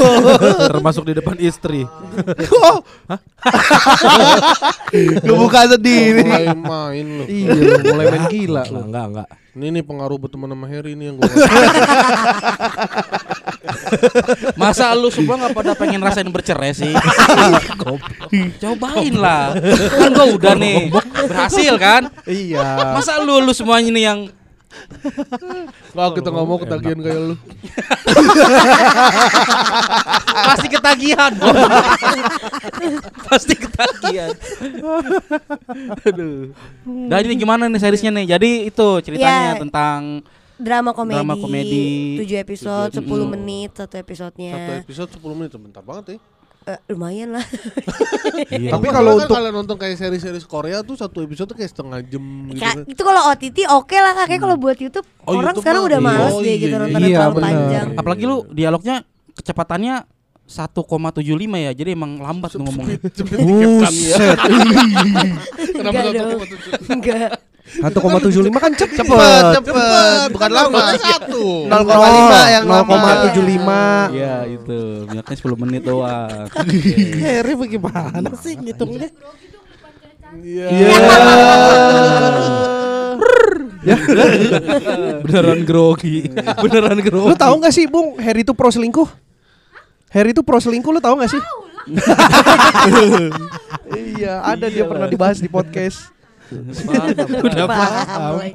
Termasuk 0.70 1.02
di 1.06 1.14
depan 1.18 1.34
istri. 1.38 1.82
Oh, 2.62 2.78
Kebuka 5.18 5.66
sendiri. 5.66 6.22
Mulai 6.22 6.46
main 6.54 7.06
lu. 7.06 7.24
iya, 7.26 7.50
mulai 7.82 8.06
main 8.06 8.24
gila. 8.28 8.62
Enggak, 8.62 8.86
enggak, 8.86 9.04
enggak. 9.08 9.28
Ini 9.52 9.66
nih 9.68 9.84
pengaruh 9.84 10.16
berteman 10.16 10.48
sama 10.48 10.66
Harry 10.66 10.94
nih 10.94 11.12
yang 11.12 11.16
gue. 11.18 11.28
Masa 14.54 14.92
lu 14.92 15.08
semua 15.08 15.36
nggak 15.36 15.52
pada 15.52 15.72
pengen 15.74 16.00
rasain 16.00 16.26
bercerai 16.26 16.72
sih? 16.72 16.92
Cobain 18.58 19.14
lah. 19.14 19.52
Kan 19.90 20.10
gua 20.12 20.26
udah 20.30 20.54
nih 20.54 20.88
berhasil 21.26 21.74
kan? 21.76 22.02
Iya. 22.24 22.94
Masa 22.94 23.18
lu 23.18 23.38
lu 23.38 23.52
semuanya 23.52 23.90
nih 23.90 24.04
yang 24.04 24.20
Kalau 25.92 26.16
kita 26.16 26.32
nggak 26.32 26.46
mau 26.48 26.56
ketagihan 26.56 26.96
kayak 26.96 27.20
lu. 27.22 27.36
pasti 30.48 30.66
ketagihan. 30.66 31.32
Pasti 33.28 33.54
ketagihan. 33.54 34.30
Aduh. 36.02 36.56
Dan 36.84 37.20
ini 37.22 37.34
gimana 37.36 37.68
nih 37.68 37.80
seriesnya 37.80 38.10
nih? 38.12 38.26
Jadi 38.28 38.50
itu 38.68 38.88
ceritanya 39.04 39.52
Ya. 39.52 39.60
tentang 39.60 40.24
Drama 40.62 40.90
komedi, 40.90 41.18
Drama 41.18 41.34
komedi. 41.34 41.84
7 42.18 42.38
episode, 42.38 42.90
Tujuh 42.92 43.02
10 43.02 43.04
episode. 43.04 43.28
menit 43.28 43.70
satu 43.74 43.94
episodenya. 43.96 44.52
Satu 44.54 44.72
episode 44.80 45.10
10 45.18 45.34
menit 45.34 45.50
sebentar 45.50 45.82
banget 45.82 46.04
ya. 46.06 46.18
Eh, 46.64 46.78
lumayan 46.88 47.34
lah. 47.34 47.46
Iya. 48.48 48.70
Tapi 48.70 48.86
kalau 48.88 49.12
kan 49.12 49.18
untuk 49.20 49.34
kalian 49.34 49.52
nonton 49.52 49.76
kayak 49.76 49.96
seri-seri 49.98 50.40
Korea 50.40 50.80
tuh 50.80 50.94
satu 50.94 51.20
episode 51.20 51.44
tuh 51.46 51.58
kayak 51.58 51.68
setengah 51.68 52.00
jam 52.02 52.22
gitu. 52.48 52.62
Kak, 52.62 52.72
kan. 52.72 52.84
itu 52.86 53.02
kalau 53.02 53.20
OTT 53.28 53.58
oke 53.68 53.92
lah 53.92 54.12
kak, 54.14 54.26
Kayak 54.26 54.40
kalau 54.40 54.56
buat 54.56 54.78
YouTube 54.78 55.04
Oh, 55.22 55.34
orang 55.34 55.52
YouTube 55.52 55.60
sekarang 55.60 55.80
mah 55.80 55.88
udah 55.90 55.98
iya. 55.98 56.06
males 56.06 56.32
Oh, 56.32 56.40
deh 56.40 56.48
iya, 56.48 56.56
gitu 56.56 56.70
iya. 56.70 56.80
nonton 56.80 57.00
Iya, 57.02 57.08
terlalu 57.12 57.34
bener. 57.34 57.44
panjang. 57.44 57.86
apalagi 57.98 58.22
lu 58.24 58.36
dialognya 58.48 58.96
kecepatannya 59.34 59.94
1,75 60.42 61.26
ya. 61.58 61.72
Jadi 61.72 61.90
emang 61.92 62.10
lambat 62.18 62.50
ngomongnya. 62.54 62.98
Buset. 63.02 64.38
Kenapa 65.76 65.92
Enggak 65.92 66.02
satu 66.04 66.14
dong. 66.14 66.30
koma 66.30 66.46
tujuh? 66.46 66.72
Enggak. 66.88 67.30
1,75 67.62 68.52
kan 68.58 68.72
cepet. 68.74 69.06
Cepet, 69.06 69.44
cepet. 69.62 70.28
Bukan 70.34 70.50
lama. 70.50 70.92
Satu. 70.98 71.70
0,5 71.70 72.54
yang 72.58 72.64
lama. 72.66 72.94
0,75. 73.32 74.18
Iya 74.18 74.34
itu. 74.50 74.80
Minyaknya 75.08 75.36
10 75.38 75.62
menit 75.62 75.82
doang. 75.86 76.46
Harry 77.22 77.54
bagaimana 77.54 78.30
sih 78.42 78.58
ngitungnya? 78.58 79.08
Iya. 80.42 80.66
Beneran 85.22 85.60
grogi. 85.62 86.28
Beneran 86.60 86.98
grogi. 86.98 87.30
Lu 87.30 87.36
tahu 87.38 87.54
nggak 87.62 87.74
sih, 87.74 87.86
Bung, 87.86 88.18
Harry 88.20 88.42
itu 88.42 88.52
pro 88.52 88.70
selingkuh? 88.70 89.08
Harry 90.12 90.36
itu 90.36 90.42
pro 90.44 90.60
selingkuh, 90.60 90.92
lu 90.92 91.00
tahu 91.00 91.14
nggak 91.18 91.30
sih? 91.30 91.42
iya, 94.18 94.44
ada 94.44 94.70
dia 94.70 94.86
pernah 94.86 95.08
dibahas 95.10 95.42
di 95.42 95.48
podcast. 95.50 96.21
Udah 97.46 97.66
paham. 97.66 98.20
mulai. 98.32 98.50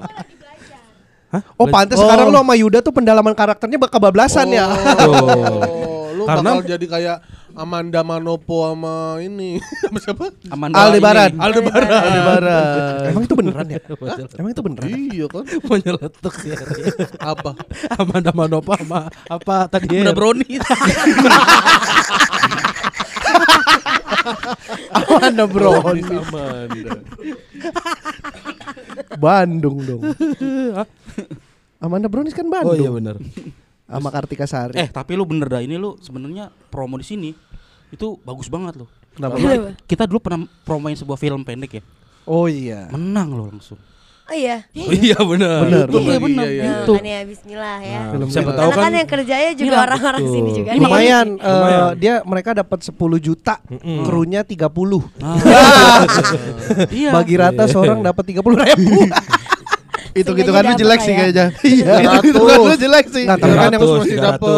Oh, 1.59 1.67
pantes 1.67 1.99
sekarang 1.99 2.31
lu 2.31 2.39
sama 2.39 2.55
Yuda 2.55 2.79
tuh 2.79 2.95
pendalaman 2.95 3.35
karakternya 3.35 3.75
bakal 3.77 3.99
kebablasan 3.99 4.47
ya. 4.49 4.65
Oh, 5.03 6.07
lu 6.17 6.23
Karena- 6.23 6.55
bakal 6.55 6.65
jadi 6.65 6.85
kayak 6.87 7.17
Amanda 7.51 8.05
Manopo 8.05 8.69
sama 8.69 9.17
ini 9.17 9.57
sama 9.81 9.97
siapa? 9.97 10.29
Amanda 10.47 10.77
Aldebaran. 10.77 11.33
ini. 11.33 11.41
Aldebaran. 11.41 11.89
Aldebaran. 11.89 13.01
Emang 13.09 13.23
itu 13.25 13.33
beneran 13.33 13.65
ya? 13.67 13.79
Emang 14.37 14.51
itu 14.53 14.61
beneran? 14.61 14.87
Iya 14.87 15.25
kan? 15.25 15.43
Mau 15.65 15.75
nyeletuk 15.75 16.35
ya. 16.45 16.57
Apa? 17.17 17.51
Amanda 17.97 18.31
Manopa 18.31 18.77
sama 18.77 18.99
apa 19.25 19.55
tadi 19.67 19.89
ya? 19.89 20.05
Udah 25.07 25.47
brownies. 25.47 26.05
Amanda 26.07 26.23
bro. 26.27 26.43
Amanda. 26.51 26.93
Bandung 29.17 29.77
dong. 29.83 30.01
Amanda 31.77 32.07
Brownies 32.09 32.33
kan 32.33 32.47
Bandung. 32.49 32.73
Oh 32.73 32.77
iya 32.77 32.89
benar. 32.89 33.15
Sama 33.87 34.09
Kartika 34.11 34.43
Sari. 34.49 34.75
eh 34.75 34.89
tapi 34.91 35.15
lu 35.15 35.23
bener 35.23 35.47
dah 35.47 35.63
ini 35.63 35.79
lu 35.79 35.95
sebenarnya 36.03 36.51
promo 36.67 36.99
di 36.99 37.05
sini 37.07 37.31
itu 37.93 38.19
bagus 38.25 38.51
banget 38.51 38.83
loh. 38.83 38.89
Kenapa? 39.15 39.39
Kenapa? 39.39 39.71
Kita 39.87 40.03
dulu 40.05 40.19
pernah 40.19 40.43
promoin 40.67 40.97
sebuah 40.97 41.15
film 41.15 41.41
pendek 41.47 41.79
ya. 41.79 41.83
Oh 42.27 42.51
iya. 42.51 42.91
Menang 42.91 43.31
loh 43.31 43.47
langsung. 43.47 43.79
Oh 44.28 44.36
iya. 44.36 44.59
Oh 44.75 44.91
iya 44.91 45.15
benar. 45.23 45.59
Benar. 45.63 45.88
Iya 45.88 46.17
benar. 46.19 46.45
Iya, 46.45 46.51
iya. 46.51 46.63
Nah, 46.67 46.75
Itu. 46.84 46.93
makanya 46.99 47.19
Bismillah 47.23 47.78
ya. 47.80 47.95
Nah, 47.95 48.11
Film 48.11 48.28
siapa 48.28 48.43
film. 48.43 48.59
tahu 48.59 48.69
Karena 48.69 48.75
kan 48.75 48.91
kan 48.91 48.99
yang 48.99 49.07
kerjanya 49.07 49.51
juga 49.55 49.71
Iya, 49.71 49.80
orang-orang 49.88 50.23
sini 50.28 50.49
juga. 50.51 50.69
Ini 50.69 50.75
nih. 50.75 50.84
Lumayan, 50.84 51.28
Lumayan. 51.39 51.88
dia 51.95 52.13
mereka 52.28 52.49
dapat 52.51 52.80
10 52.84 52.91
juta, 53.17 53.55
krunya 54.03 54.41
30. 54.43 54.67
Ah. 55.23 56.03
Iya. 56.91 57.11
Bagi 57.15 57.36
rata 57.39 57.63
seorang 57.71 58.03
dapat 58.03 58.23
30 58.28 58.43
ribu. 58.43 58.99
Itu 60.18 60.32
gitu 60.34 60.51
kan 60.51 60.63
lu 60.65 60.74
jelek 60.74 60.99
dapat 60.99 61.05
sih 61.05 61.13
ya. 61.13 61.20
kayaknya. 61.20 61.45
Iya. 61.68 61.93
Itu 62.26 62.39
kan 62.41 62.57
lu 62.57 62.76
jelek 62.78 63.05
sih. 63.13 63.24
Nggak, 63.28 63.38
tapi 63.38 63.55
kan 63.55 63.70
yang 63.70 63.84
300, 63.84 63.99
masih 64.01 64.18
300, 64.18 64.28
dapet. 64.28 64.49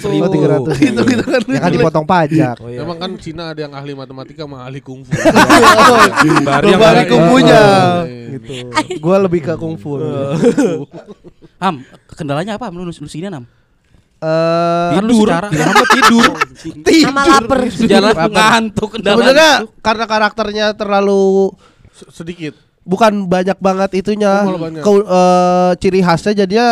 300 0.00 0.12
ribu. 0.12 0.24
Oh, 0.24 0.30
300. 0.74 0.88
Itu 0.90 1.00
gitu 1.06 1.22
kan 1.24 1.40
lu 1.46 1.52
kan 1.56 1.70
dipotong 1.70 2.06
pajak. 2.06 2.56
Oh, 2.58 2.68
iya. 2.68 2.78
Emang 2.82 2.98
kan 2.98 3.10
Cina 3.22 3.44
ada 3.54 3.60
yang 3.62 3.72
ahli 3.72 3.92
matematika 3.94 4.42
sama 4.44 4.66
ahli 4.66 4.80
kungfu. 4.82 5.10
Bari 6.50 6.66
yang 6.68 6.80
Bari 6.80 7.00
lagi. 7.04 7.10
kungfunya. 7.10 7.62
Gitu. 8.30 8.52
Gua 9.04 9.16
lebih 9.22 9.40
ke 9.46 9.54
kungfu. 9.56 9.90
Ham, 11.60 11.74
kendalanya 12.14 12.56
apa? 12.56 12.72
Lu 12.72 12.82
lu 12.82 12.92
segini 12.92 13.30
Ham? 13.30 13.44
Eh, 14.20 14.90
Kan 15.00 15.08
Tidur. 15.08 15.24
secara 15.32 15.48
Kenapa 15.48 15.84
tidur? 15.96 16.28
Sama 17.08 17.22
lapar. 17.24 17.58
Jalan 17.72 18.14
ngantuk 18.28 18.88
kendala. 19.00 19.16
Sebenarnya 19.16 19.50
karena 19.80 20.04
karakternya 20.04 20.66
terlalu 20.76 21.56
Sedikit. 22.12 22.56
Bukan 22.82 23.26
banyak 23.26 23.58
banget 23.60 23.90
itunya. 23.96 24.44
Oh, 24.44 24.56
banyak. 24.56 24.82
Kau- 24.82 25.06
eh, 25.06 25.70
ciri 25.78 26.00
khasnya 26.00 26.44
jadinya 26.44 26.68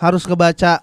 harus 0.00 0.22
ngebaca 0.24 0.80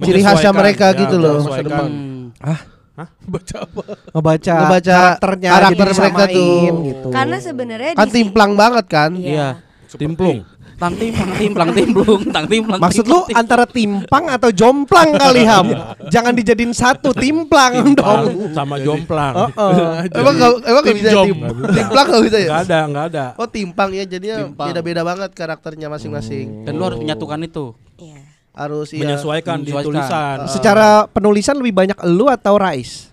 ciri 0.00 0.20
khasnya 0.24 0.52
mereka 0.52 0.92
ya, 0.92 0.98
gitu 1.04 1.16
loh. 1.20 1.44
Depan. 1.44 1.88
Hmm. 1.88 2.58
Baca 3.00 3.56
apa? 3.64 3.82
ngebaca, 4.12 4.52
Ngebaca 4.60 4.92
karakternya 4.92 5.50
karakter 5.50 5.88
mereka 5.96 6.24
tuh. 6.28 6.52
gitu. 6.84 7.08
Karena 7.08 7.36
sebenarnya 7.40 7.90
Kan 7.96 8.08
timplang 8.12 8.52
banget 8.60 8.84
kan? 8.92 9.10
Iya. 9.16 9.48
Timplung. 9.96 10.44
Tang 10.80 10.96
timplang 10.96 11.30
timplang 11.36 11.70
timplung, 11.76 12.22
tang 12.32 12.48
timplang. 12.48 12.80
Maksud 12.80 13.04
timplang, 13.04 13.28
lu 13.28 13.36
antara 13.36 13.68
timpang 13.68 14.24
atau 14.32 14.48
jomplang 14.48 15.12
kali 15.12 15.44
Ham? 15.44 15.66
Jangan 16.08 16.32
dijadiin 16.32 16.72
satu, 16.72 17.12
timplang 17.12 17.92
dong. 17.92 18.48
sama 18.56 18.80
jomplang. 18.80 19.34
Heeh. 19.60 20.08
Emang 20.08 20.34
gak, 20.34 20.50
emang 20.64 20.82
gak 20.82 20.96
bisa 20.96 21.10
Tim 21.12 21.20
tim, 21.20 21.38
timplang 21.68 22.06
gak 22.08 22.22
bisa 22.24 22.38
ya? 22.40 22.48
Enggak 22.48 22.62
ada, 22.64 22.78
enggak 22.88 23.04
ada. 23.12 23.24
Oh 23.36 23.44
timpang 23.44 23.92
ya 23.92 24.08
jadinya 24.08 24.36
Timpang. 24.40 24.66
beda-beda 24.72 25.02
banget 25.04 25.30
karakternya 25.36 25.92
masing-masing. 25.92 26.64
Dan 26.64 26.80
lu 26.80 26.88
harus 26.88 26.96
menyatukan 26.96 27.38
itu. 27.44 27.76
Iya. 28.00 28.20
Harus 28.50 28.88
iya 28.90 29.04
Menyesuaikan 29.04 29.60
di 29.60 29.70
Menyesuaikan. 29.70 29.84
tulisan. 29.84 30.36
Secara 30.48 30.88
penulisan 31.06 31.60
lebih 31.60 31.76
banyak 31.76 31.98
elu 32.00 32.24
atau 32.26 32.56
Rais? 32.56 33.09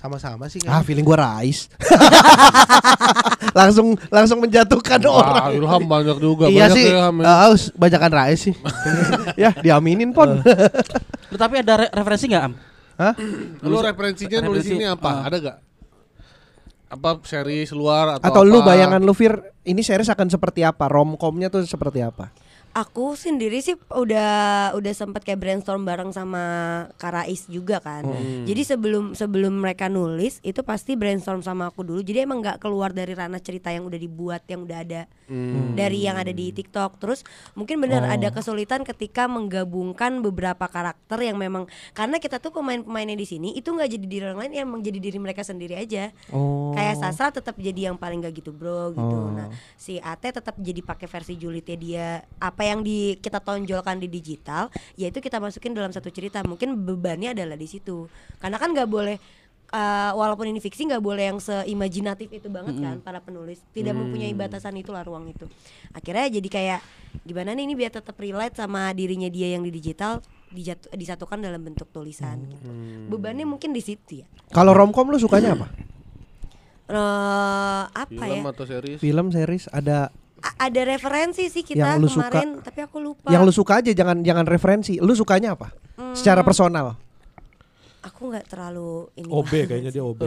Sama-sama 0.00 0.48
sih 0.48 0.64
Ah, 0.64 0.80
kan. 0.80 0.88
feeling 0.88 1.04
gua 1.04 1.20
Rais. 1.20 1.68
langsung 3.58 3.92
langsung 4.08 4.40
menjatuhkan 4.40 4.96
orang. 5.04 5.52
Wah, 5.52 5.52
Ilham 5.52 5.82
banyak 5.84 6.16
juga. 6.16 6.44
iya 6.48 6.66
banyak 6.66 6.76
sih. 6.76 6.84
ya, 6.86 6.92
Ilham, 6.96 7.16
ya. 7.20 7.24
eh, 7.26 7.38
Aus 7.44 7.62
banyakan 7.74 8.10
Rais 8.10 8.40
sih. 8.40 8.54
ya, 9.42 9.50
diaminin 9.54 10.10
pon. 10.10 10.40
Lu 11.28 11.36
tapi 11.36 11.60
ada 11.60 11.84
re- 11.84 11.92
referensi 11.92 12.24
nggak 12.26 12.42
Am? 12.42 12.54
Hah? 12.96 13.14
Lu 13.60 13.76
referensinya 13.78 14.38
nulis 14.40 14.64
referensi, 14.64 14.76
ini 14.76 14.86
apa? 14.86 15.08
ah. 15.10 15.20
Ada 15.24 15.36
gak? 15.38 15.56
Apa 16.90 17.10
series 17.22 17.70
luar 17.70 18.18
atau 18.18 18.26
Atau 18.26 18.42
lu 18.42 18.60
apa? 18.60 18.74
bayangan 18.74 19.00
lu 19.00 19.12
Fir, 19.12 19.36
ini 19.62 19.80
series 19.80 20.08
akan 20.08 20.26
seperti 20.26 20.64
apa? 20.64 20.84
Romcomnya 20.84 21.46
tuh 21.46 21.62
seperti 21.62 22.02
apa? 22.02 22.32
Aku 22.70 23.18
sendiri 23.18 23.58
sih 23.58 23.74
udah 23.90 24.70
udah 24.78 24.92
sempat 24.94 25.26
kayak 25.26 25.42
brainstorm 25.42 25.82
bareng 25.82 26.14
sama 26.14 26.42
Karais 27.02 27.50
juga 27.50 27.82
kan. 27.82 28.06
Jadi 28.46 28.62
sebelum 28.62 29.18
sebelum 29.18 29.58
mereka 29.58 29.90
nulis 29.90 30.38
itu 30.46 30.62
pasti 30.62 30.94
brainstorm 30.94 31.42
sama 31.42 31.74
aku 31.74 31.82
dulu. 31.82 31.98
Jadi 31.98 32.22
emang 32.22 32.38
nggak 32.38 32.62
keluar 32.62 32.94
dari 32.94 33.10
ranah 33.10 33.42
cerita 33.42 33.74
yang 33.74 33.90
udah 33.90 33.98
dibuat 33.98 34.46
yang 34.46 34.62
udah 34.62 34.78
ada 34.86 35.10
dari 35.74 36.06
yang 36.06 36.14
ada 36.14 36.30
di 36.30 36.54
TikTok. 36.54 37.02
Terus 37.02 37.26
mungkin 37.58 37.82
benar 37.82 38.06
ada 38.06 38.30
kesulitan 38.30 38.86
ketika 38.86 39.26
menggabungkan 39.26 40.22
beberapa 40.22 40.70
karakter 40.70 41.18
yang 41.26 41.34
memang 41.34 41.66
karena 41.90 42.22
kita 42.22 42.38
tuh 42.38 42.54
pemain-pemainnya 42.54 43.18
di 43.18 43.26
sini 43.26 43.48
itu 43.58 43.74
nggak 43.74 43.90
jadi 43.98 44.06
diri 44.06 44.24
orang 44.30 44.46
lain, 44.46 44.52
emang 44.62 44.78
jadi 44.78 45.02
diri 45.02 45.18
mereka 45.18 45.42
sendiri 45.42 45.74
aja. 45.74 46.14
Oh. 46.30 46.70
Kayak 46.78 47.02
Sasra 47.02 47.34
tetap 47.34 47.58
jadi 47.58 47.90
yang 47.90 47.96
paling 47.98 48.22
gak 48.22 48.38
gitu 48.38 48.54
bro 48.54 48.94
gitu. 48.94 49.18
Nah 49.34 49.50
si 49.74 49.98
Ate 49.98 50.30
tetap 50.30 50.54
jadi 50.54 50.84
pakai 50.84 51.10
versi 51.10 51.34
julidnya 51.34 51.76
dia 51.80 52.06
apa 52.38 52.60
apa 52.60 52.76
yang 52.76 52.84
di 52.84 53.16
kita 53.16 53.40
tonjolkan 53.40 53.96
di 53.96 54.12
digital 54.12 54.68
yaitu 55.00 55.24
kita 55.24 55.40
masukin 55.40 55.72
dalam 55.72 55.88
satu 55.96 56.12
cerita 56.12 56.44
mungkin 56.44 56.76
bebannya 56.84 57.32
adalah 57.32 57.56
di 57.56 57.64
situ 57.64 58.04
karena 58.36 58.60
kan 58.60 58.76
nggak 58.76 58.84
boleh 58.84 59.16
eh, 59.70 60.12
walaupun 60.12 60.46
ini 60.46 60.58
fiksi 60.58 60.84
nggak 60.84 60.98
boleh 60.98 61.24
yang 61.26 61.38
seimajinatif 61.38 62.28
itu 62.28 62.46
banget 62.46 62.74
kan 62.76 62.96
para 62.98 63.18
penulis 63.18 63.62
tidak 63.70 63.94
mempunyai 63.94 64.30
batasan 64.32 64.74
itulah 64.74 65.00
ruang 65.00 65.26
itu 65.26 65.46
akhirnya 65.90 66.26
jadi 66.32 66.48
kayak 66.48 66.80
gimana 67.20 67.52
nih 67.52 67.64
ini 67.64 67.74
biar 67.74 67.90
tetap 67.90 68.14
relate 68.14 68.54
sama 68.54 68.90
dirinya 68.90 69.26
dia 69.26 69.52
yang 69.52 69.62
di 69.62 69.70
digital 69.70 70.18
dijatu- 70.48 70.90
disatukan 70.90 71.38
dalam 71.38 71.60
bentuk 71.60 71.86
tulisan 71.88 72.42
gitu 72.44 72.66
bebannya 73.08 73.44
mungkin 73.44 73.70
di 73.70 73.80
situ 73.80 74.22
ya 74.22 74.26
Kalau 74.50 74.70
romcom 74.70 75.06
lu 75.06 75.16
sukanya 75.16 75.54
apa? 75.54 75.70
Eh, 76.90 77.82
apa 77.86 78.10
Film 78.10 78.42
ya 78.42 78.50
atau 78.50 78.64
series? 78.64 78.98
Film, 78.98 79.26
series, 79.30 79.70
ada 79.70 80.10
A- 80.40 80.66
ada 80.66 80.80
referensi 80.82 81.46
sih 81.46 81.62
kita 81.62 81.94
Yang 81.94 82.00
lu 82.00 82.08
suka. 82.08 82.26
kemarin 82.26 82.48
tapi 82.58 82.80
aku 82.80 82.96
lupa 82.98 83.28
yang 83.28 83.44
lu 83.44 83.52
suka 83.52 83.78
aja 83.78 83.92
jangan 83.92 84.24
jangan 84.24 84.42
referensi. 84.42 84.96
Lu 84.96 85.12
sukanya 85.12 85.52
apa? 85.52 85.70
Secara 86.16 86.40
personal. 86.40 86.96
Aku 88.00 88.32
nggak 88.32 88.48
terlalu 88.48 89.12
ini 89.14 89.28
OB 89.28 89.52
kayaknya 89.66 89.90
dia 89.90 90.00
OB. 90.00 90.20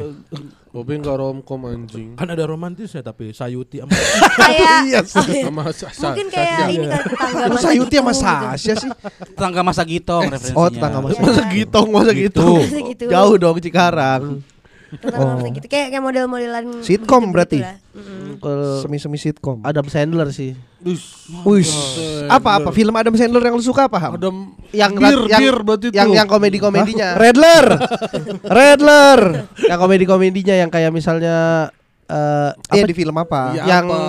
Bobe 0.70 0.94
enggak 0.94 1.16
romcom 1.16 1.62
anjing. 1.66 2.14
Kan 2.14 2.28
ada 2.28 2.44
romantisnya 2.44 3.02
tapi 3.02 3.30
Sayuti 3.32 3.82
sama 3.82 3.94
kayak 4.40 4.86
Iya 4.86 5.00
oh, 5.02 5.26
iya. 5.26 5.44
Sama 5.50 5.62
Sa- 5.70 5.90
Sa- 5.90 6.10
mungkin 6.10 6.28
kayak 6.30 6.54
Sasha. 6.56 6.70
ini 6.70 6.86
kan 6.86 7.02
tetangga 7.04 7.46
masa 7.50 7.64
Sayuti 7.66 7.96
sama 7.96 8.12
gitu, 8.12 8.22
Sasha 8.22 8.74
sih. 8.76 8.90
Tetangga 9.28 9.62
masa 9.62 9.82
gitong 9.84 10.24
referensinya. 10.30 10.56
Oh, 10.56 10.68
tetangga 10.70 11.00
masa. 11.00 11.14
Iya. 11.14 11.24
Masa 11.24 11.44
gitong, 11.50 11.88
masa 11.90 12.12
gitu. 12.14 12.48
Gitu. 12.64 13.06
Jauh 13.10 13.36
dong 13.36 13.58
Cikarang. 13.58 14.24
tetangga 14.94 15.34
masa 15.34 15.46
Oh. 15.46 15.52
gitu 15.52 15.68
kayak 15.68 15.88
kayak 15.90 16.04
model-modelan 16.04 16.66
Sitkom 16.82 17.34
berarti? 17.34 17.66
Semi-semi 18.82 19.18
sitkom. 19.18 19.62
Adam 19.62 19.86
Sandler 19.88 20.30
sih. 20.30 20.54
Wih. 20.84 21.70
Apa 22.28 22.60
apa 22.60 22.70
film 22.70 22.92
Adam 22.92 23.16
Sandler 23.16 23.40
yang 23.42 23.56
lu 23.56 23.64
suka 23.64 23.88
apa? 23.88 23.98
Ham? 23.98 24.20
Ada 24.20 24.30
Yang 24.70 24.92
bir, 25.00 25.20
yang 25.28 25.42
bir 25.42 25.58
berarti 25.62 25.86
itu. 25.88 25.96
yang 25.96 26.10
yang 26.12 26.28
komedi-komedinya. 26.28 27.10
Hah? 27.16 27.20
Redler. 27.20 27.66
Redler. 28.44 29.20
yang 29.72 29.80
komedi-komedinya 29.80 30.56
yang 30.58 30.70
kayak 30.70 30.92
misalnya 30.92 31.70
eh 32.04 32.52
Iya 32.70 32.84
apa 32.84 32.90
di 32.90 32.96
film 32.96 33.16
apa? 33.16 33.42
Iya. 33.56 33.64
yang 33.66 33.86
apa? 33.88 34.00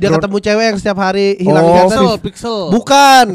dia 0.00 0.08
ketemu 0.08 0.36
cewek 0.40 0.64
yang 0.64 0.78
setiap 0.80 0.98
hari 0.98 1.26
hilang 1.36 1.60
Oh. 1.60 1.76
Pixel, 1.76 2.08
pixel. 2.24 2.58
Bukan. 2.72 3.28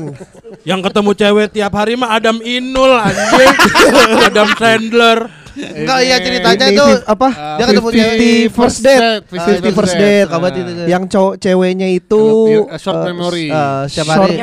yang 0.66 0.82
ketemu 0.82 1.12
cewek 1.14 1.48
tiap 1.54 1.74
hari 1.78 1.94
mah 1.94 2.10
Adam 2.10 2.42
Inul 2.42 2.90
anjing. 2.98 3.54
Adam 4.34 4.50
Sandler. 4.58 5.20
Enggak 5.56 6.00
iya 6.02 6.18
ceritanya 6.20 6.66
itu 6.68 6.86
apa? 7.04 7.28
dia 7.56 7.66
ketemu 7.66 7.90
50 7.90 7.96
cewek 7.96 8.20
first 8.52 8.80
date. 8.80 9.04
50 9.26 9.72
first 9.74 9.96
date. 9.96 10.28
kabat 10.28 10.52
itu 10.54 10.72
kan. 10.74 10.86
Yang 10.86 11.04
cowok 11.10 11.34
ceweknya 11.38 11.88
itu 11.90 12.24
A 12.68 12.78
short 12.78 13.00
eh, 13.00 13.06
memory. 13.08 13.48
Eh, 13.48 13.84
Short 13.88 14.08
memory. 14.30 14.36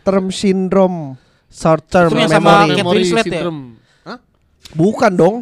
term 0.00 0.26
syndrome. 0.30 0.98
short 1.48 1.84
term 1.84 2.08
Itu 2.08 2.18
yang 2.18 2.32
sama 2.32 2.42
memory. 2.42 2.64
Kate 2.64 2.78
memory 2.78 2.98
Winslet 3.02 3.24
ya? 3.24 3.32
syndrome. 3.34 3.60
Hah? 4.02 4.18
Bukan 4.72 5.12
dong. 5.12 5.36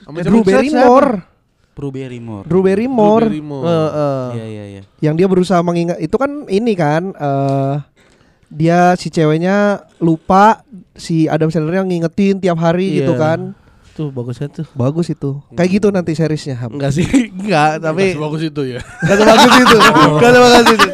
Sama 0.00 0.16
Drew 0.20 0.40
Barrymore. 0.40 1.10
Drew 1.70 1.90
Barrymore. 1.90 2.44
Drew 2.44 2.62
Barrymore. 2.62 3.24
Drew 3.24 3.32
Barrymore. 3.32 3.66
Eh, 3.66 3.90
eh. 3.90 4.26
Iya 4.32 4.46
iya 4.46 4.64
iya. 4.70 4.82
yang 5.00 5.14
dia 5.14 5.26
berusaha 5.26 5.60
mengingat 5.60 5.98
itu 5.98 6.14
kan 6.14 6.46
ini 6.46 6.72
kan 6.72 7.10
eh 7.10 7.74
dia 8.48 8.92
si 8.94 9.08
ceweknya 9.08 9.78
lupa 9.96 10.66
si 10.92 11.24
Adam 11.24 11.48
Sandler 11.48 11.78
yang 11.78 11.86
ngingetin 11.86 12.36
tiap 12.36 12.58
hari 12.58 12.98
gitu 12.98 13.14
Iya. 13.14 13.22
kan 13.22 13.38
Tuh 13.90 14.08
bagusnya 14.08 14.48
tuh. 14.48 14.66
bagus 14.72 15.06
itu 15.06 15.42
kayak 15.52 15.70
gitu 15.76 15.88
nanti 15.90 16.14
seriesnya 16.14 16.56
Ham 16.56 16.78
Enggak 16.78 16.94
sih, 16.94 17.04
enggak, 17.42 17.80
tapi 17.80 18.14
Masih 18.14 18.22
bagus 18.22 18.40
itu 18.42 18.62
ya. 18.64 18.80
Gak 18.80 19.16
bagus 19.20 19.52
itu 19.56 19.76
Gak 20.20 20.30
bagus 20.32 20.66
itu 20.70 20.88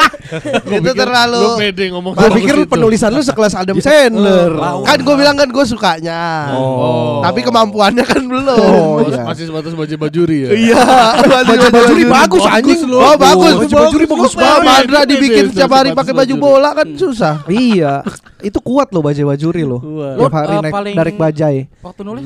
itu 0.67 0.91
terlalu 0.91 1.39
Lu 1.39 1.55
pede 1.55 1.85
ngomong 1.95 2.13
Gue 2.13 2.27
bagus 2.27 2.37
pikir 2.43 2.55
itu. 2.59 2.67
penulisan 2.67 3.15
lu 3.15 3.23
sekelas 3.23 3.55
Adam 3.55 3.79
Sandler 3.85 4.51
kan 4.83 4.99
gue 4.99 5.15
bilang 5.15 5.37
kan 5.37 5.47
gue 5.47 5.65
sukanya. 5.65 6.51
Oh. 6.51 7.23
Tapi 7.23 7.47
kemampuannya 7.47 8.03
kan 8.03 8.19
belum. 8.19 8.59
Oh, 8.59 8.99
iya. 9.07 9.23
Masih 9.23 9.47
sebatas 9.47 9.71
baju 9.71 9.95
bajuri 9.97 10.39
ya. 10.43 10.51
Iya 10.51 10.83
Baju 11.23 11.67
bajuri 11.71 12.05
bagus 12.05 12.43
anjing. 12.43 12.81
Oh 12.91 13.15
bagus 13.15 13.53
Baju 13.55 13.63
Baju 13.63 13.75
bajuri 13.77 14.05
bagus 14.09 14.33
banget 14.35 14.63
Madra 14.65 15.01
dibikin 15.05 15.45
setiap 15.51 15.71
hari 15.71 15.95
pakai 15.95 16.11
baju 16.11 16.35
bola 16.35 16.75
kan 16.75 16.87
susah. 16.91 17.47
Iya 17.47 18.03
Itu 18.43 18.59
kuat 18.59 18.91
loh 18.91 19.01
baju 19.01 19.23
bajuri 19.31 19.63
lo. 19.63 19.79
Tiap 20.19 20.33
hari 20.33 20.47
Lo, 20.49 20.59
eh, 20.59 20.63
naik 20.65 20.75
narik 20.95 21.15
bajai 21.17 21.57
Waktu 21.83 22.01
nulis 22.03 22.25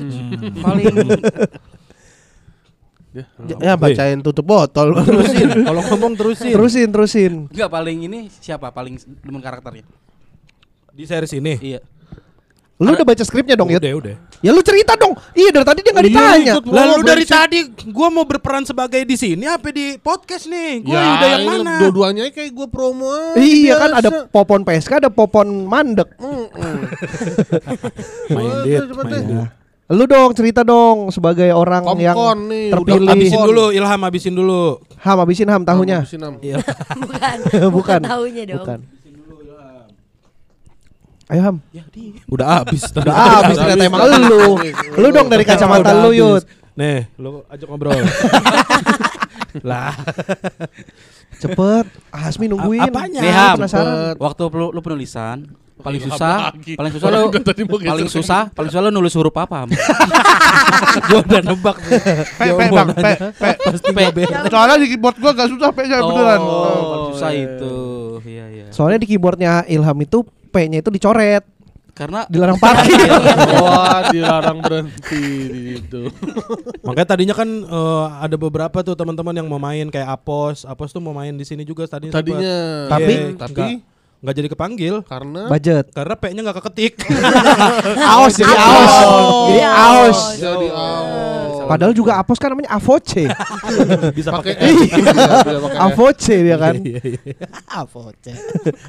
paling 0.61 0.95
Ya, 3.11 3.27
Ya 3.59 3.73
bacain 3.75 4.23
tutup 4.23 4.47
botol. 4.47 4.95
Terusin. 5.09 5.67
Kalau 5.67 5.83
ngomong 5.83 6.15
terusin. 6.15 6.55
Terusin 6.55 6.89
terusin 6.95 7.33
enggak 7.51 7.67
paling 7.67 8.07
ini 8.07 8.31
siapa 8.31 8.71
paling 8.71 9.03
demen 9.27 9.43
karakternya? 9.43 9.83
Di 10.95 11.05
series 11.11 11.35
ini. 11.35 11.59
Iya. 11.59 11.81
Lu 12.81 12.97
udah 12.97 13.05
baca 13.05 13.21
skripnya 13.21 13.61
dong 13.61 13.69
Yud 13.69 13.77
Udah, 13.77 13.93
udah. 13.93 14.15
Ya 14.41 14.57
lu 14.57 14.65
cerita 14.65 14.97
dong 14.97 15.13
Iya 15.37 15.53
dari 15.53 15.67
tadi 15.69 15.85
dia 15.85 15.93
gak 15.93 16.01
Iya, 16.01 16.09
ditanya 16.09 16.53
ikut. 16.57 16.65
Lalu 16.65 16.97
dari 17.05 17.25
tadi 17.29 17.59
gua 17.93 18.09
mau 18.09 18.25
berperan 18.25 18.65
sebagai 18.65 19.05
di 19.05 19.21
sini 19.21 19.45
apa 19.45 19.69
di 19.69 20.01
podcast 20.01 20.49
nih? 20.49 20.81
Gua 20.89 20.97
Ya, 20.97 21.05
udah 21.13 21.29
yang 21.29 21.45
mana? 21.45 21.75
Dua-duanya 21.85 22.33
kayak 22.33 22.57
gue 22.57 22.69
promo 22.73 23.13
aja, 23.13 23.37
Iya 23.37 23.75
kan 23.77 23.91
ada 24.01 24.11
popon 24.33 24.65
PSK 24.65 24.93
ada 24.97 25.11
popon 25.13 25.69
mandek. 25.69 26.09
Mm-mm. 26.17 26.77
Main 28.33 28.49
Udah, 28.65 29.60
Lu 29.91 30.07
dong 30.07 30.31
cerita 30.39 30.63
dong 30.63 31.11
sebagai 31.11 31.51
orang 31.51 31.83
yang 31.99 32.15
Komkon 32.15 32.47
nih, 32.47 32.71
udah 32.71 32.79
terpilih. 32.79 33.09
Habisin 33.11 33.41
dulu, 33.43 33.65
Ilham 33.75 34.01
habisin 34.07 34.35
dulu. 34.39 34.63
Ham 35.03 35.19
habisin 35.19 35.49
ham 35.51 35.63
tahunya. 35.67 36.07
Habisin, 36.07 36.23
Am. 36.23 36.35
Iya. 36.39 36.63
bukan 36.63 37.37
Bukan. 37.75 38.01
tahunya 38.07 38.43
dong 38.55 38.63
Bukan. 38.63 38.81
Ayo 41.31 41.41
Ham. 41.47 41.57
Udah 42.27 42.47
habis. 42.63 42.83
Udah 42.91 43.15
habis 43.43 43.55
ternyata 43.59 43.83
emang 43.87 44.03
lu. 44.31 44.59
Lu 44.99 45.09
dong 45.15 45.27
dari 45.31 45.43
kacamata 45.47 45.95
Udah 45.95 46.03
lu. 46.07 46.11
Yud. 46.11 46.43
Nih, 46.75 47.07
lu 47.19 47.43
ajak 47.51 47.67
ngobrol. 47.71 47.95
lah, 49.71 49.95
Cepet. 51.39 51.87
Hasmi 52.15 52.47
nungguin. 52.47 52.83
Apanya? 52.83 53.21
Nih, 53.23 53.31
Ham. 53.31 53.57
Penasaran. 53.63 54.15
Waktu 54.19 54.43
lu, 54.55 54.67
lu 54.75 54.81
penulisan 54.83 55.51
paling 55.81 56.01
susah, 56.05 56.53
paling 56.55 56.93
susah 56.93 57.09
tadi 57.41 57.63
mau 57.65 57.77
geser 57.81 57.91
paling 57.93 58.09
susah, 58.09 58.43
paling 58.53 58.71
susah 58.71 58.83
lu 58.87 58.91
nulis 58.93 59.15
huruf 59.17 59.35
apa? 59.37 59.65
Gua 61.11 61.21
udah 61.23 61.43
nebak. 61.45 61.77
Pe, 62.41 62.47
pe, 62.51 62.65
bang, 62.77 62.89
pe, 62.95 63.13
pe. 63.37 64.05
P. 64.11 64.19
Soalnya 64.49 64.77
di 64.81 64.87
keyboard 64.95 65.17
gua 65.21 65.33
gak 65.37 65.49
susah 65.53 65.71
pe-nya 65.71 66.03
beneran. 66.03 66.41
Oh, 66.41 66.65
paling 66.65 67.07
susah 67.15 67.31
iya. 67.31 67.45
itu. 67.47 67.75
Iya, 68.25 68.45
iya. 68.49 68.65
Soalnya 68.73 68.99
di 69.03 69.07
keyboardnya 69.09 69.53
Ilham 69.69 69.99
itu 70.03 70.25
P-nya 70.51 70.83
itu 70.83 70.91
dicoret, 70.91 71.45
Karena 71.95 72.25
dilarang 72.27 72.57
parkir. 72.57 72.97
Wah, 73.61 74.09
dilarang 74.09 74.59
berhenti 74.65 75.27
di 75.53 75.61
situ. 75.77 76.09
makanya 76.81 77.09
tadinya 77.13 77.35
kan 77.37 77.45
eh, 77.47 78.05
ada 78.25 78.37
beberapa 78.41 78.81
tuh 78.81 78.97
teman-teman 78.97 79.37
yang 79.37 79.47
mau 79.47 79.61
main 79.61 79.87
kayak 79.93 80.09
Apos. 80.09 80.65
Apos 80.65 80.97
tuh 80.97 81.03
mau 81.05 81.13
main 81.13 81.37
di 81.37 81.45
sini 81.45 81.63
juga 81.63 81.85
tadinya. 81.85 82.15
sempet. 82.17 82.35
Tadinya. 82.35 82.57
Tapi- 82.89 83.19
Iya, 83.21 83.37
tapi 83.37 83.67
nggak 84.21 84.35
jadi 84.35 84.49
kepanggil 84.49 84.95
karena 85.03 85.49
Budget. 85.49 85.85
karena 85.91 86.15
P-nya 86.15 86.41
nggak 86.43 86.57
keketik. 86.61 86.93
Aos 88.13 88.37
jadi 88.37 88.53
aos. 88.53 88.93
Jadi 88.93 89.55
Iya, 89.55 89.71
aos. 89.73 90.21
jadi 90.37 90.67
oh. 90.69 91.65
Padahal 91.67 91.95
juga 91.95 92.19
apos 92.19 92.37
kan 92.37 92.51
namanya 92.51 92.75
avoce. 92.75 93.31
Bisa 94.19 94.29
pakai. 94.31 94.59
Iya, 94.59 94.97
dia. 94.99 95.79
Avoce 95.81 96.35
dia 96.37 96.57
kan. 96.57 96.75
Iya, 96.77 97.01
iya. 97.01 97.21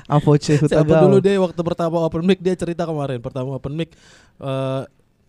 Avoce 0.09 0.57
Siapa 0.57 0.81
Hutagao. 0.83 1.03
dulu 1.05 1.17
deh 1.19 1.37
waktu 1.37 1.61
pertama 1.61 1.97
open 2.01 2.23
mic 2.23 2.39
dia 2.39 2.53
cerita 2.53 2.83
kemarin 2.83 3.19
pertama 3.19 3.55
open 3.55 3.73
mic 3.73 3.93
eh, 4.37 4.81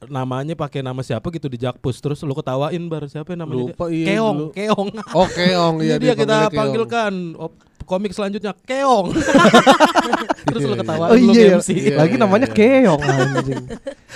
namanya 0.03 0.55
pakai 0.55 0.80
nama 0.80 0.98
siapa 1.00 1.30
gitu 1.30 1.46
di 1.46 1.55
Jakpus 1.57 2.00
terus 2.00 2.18
lu 2.20 2.32
ketawain 2.32 2.82
bar 2.84 3.07
siapa 3.07 3.30
yang 3.30 3.46
namanya 3.46 3.70
Lupa, 3.70 3.86
dia? 3.86 3.94
iya, 3.94 4.07
Keong 4.12 4.36
dulu. 4.36 4.50
Keong 4.50 4.88
Oh, 5.12 5.28
keong 5.28 5.74
Ini 5.78 5.86
ya 5.86 5.96
dia 5.96 6.14
kita 6.16 6.36
panggilkan 6.50 7.12
op- 7.36 7.61
komik 7.85 8.14
selanjutnya 8.16 8.55
Keong 8.66 9.12
terus 10.53 10.62
lu 10.66 10.74
ketawain 10.76 11.11
Oh 11.12 11.16
lu 11.16 11.33
iya, 11.33 11.59
MC 11.59 11.68
Iya, 11.72 11.97
lagi 11.99 12.14
iya, 12.16 12.22
namanya 12.22 12.49
iya. 12.51 12.55
keong 12.55 13.03
anjing. 13.03 13.64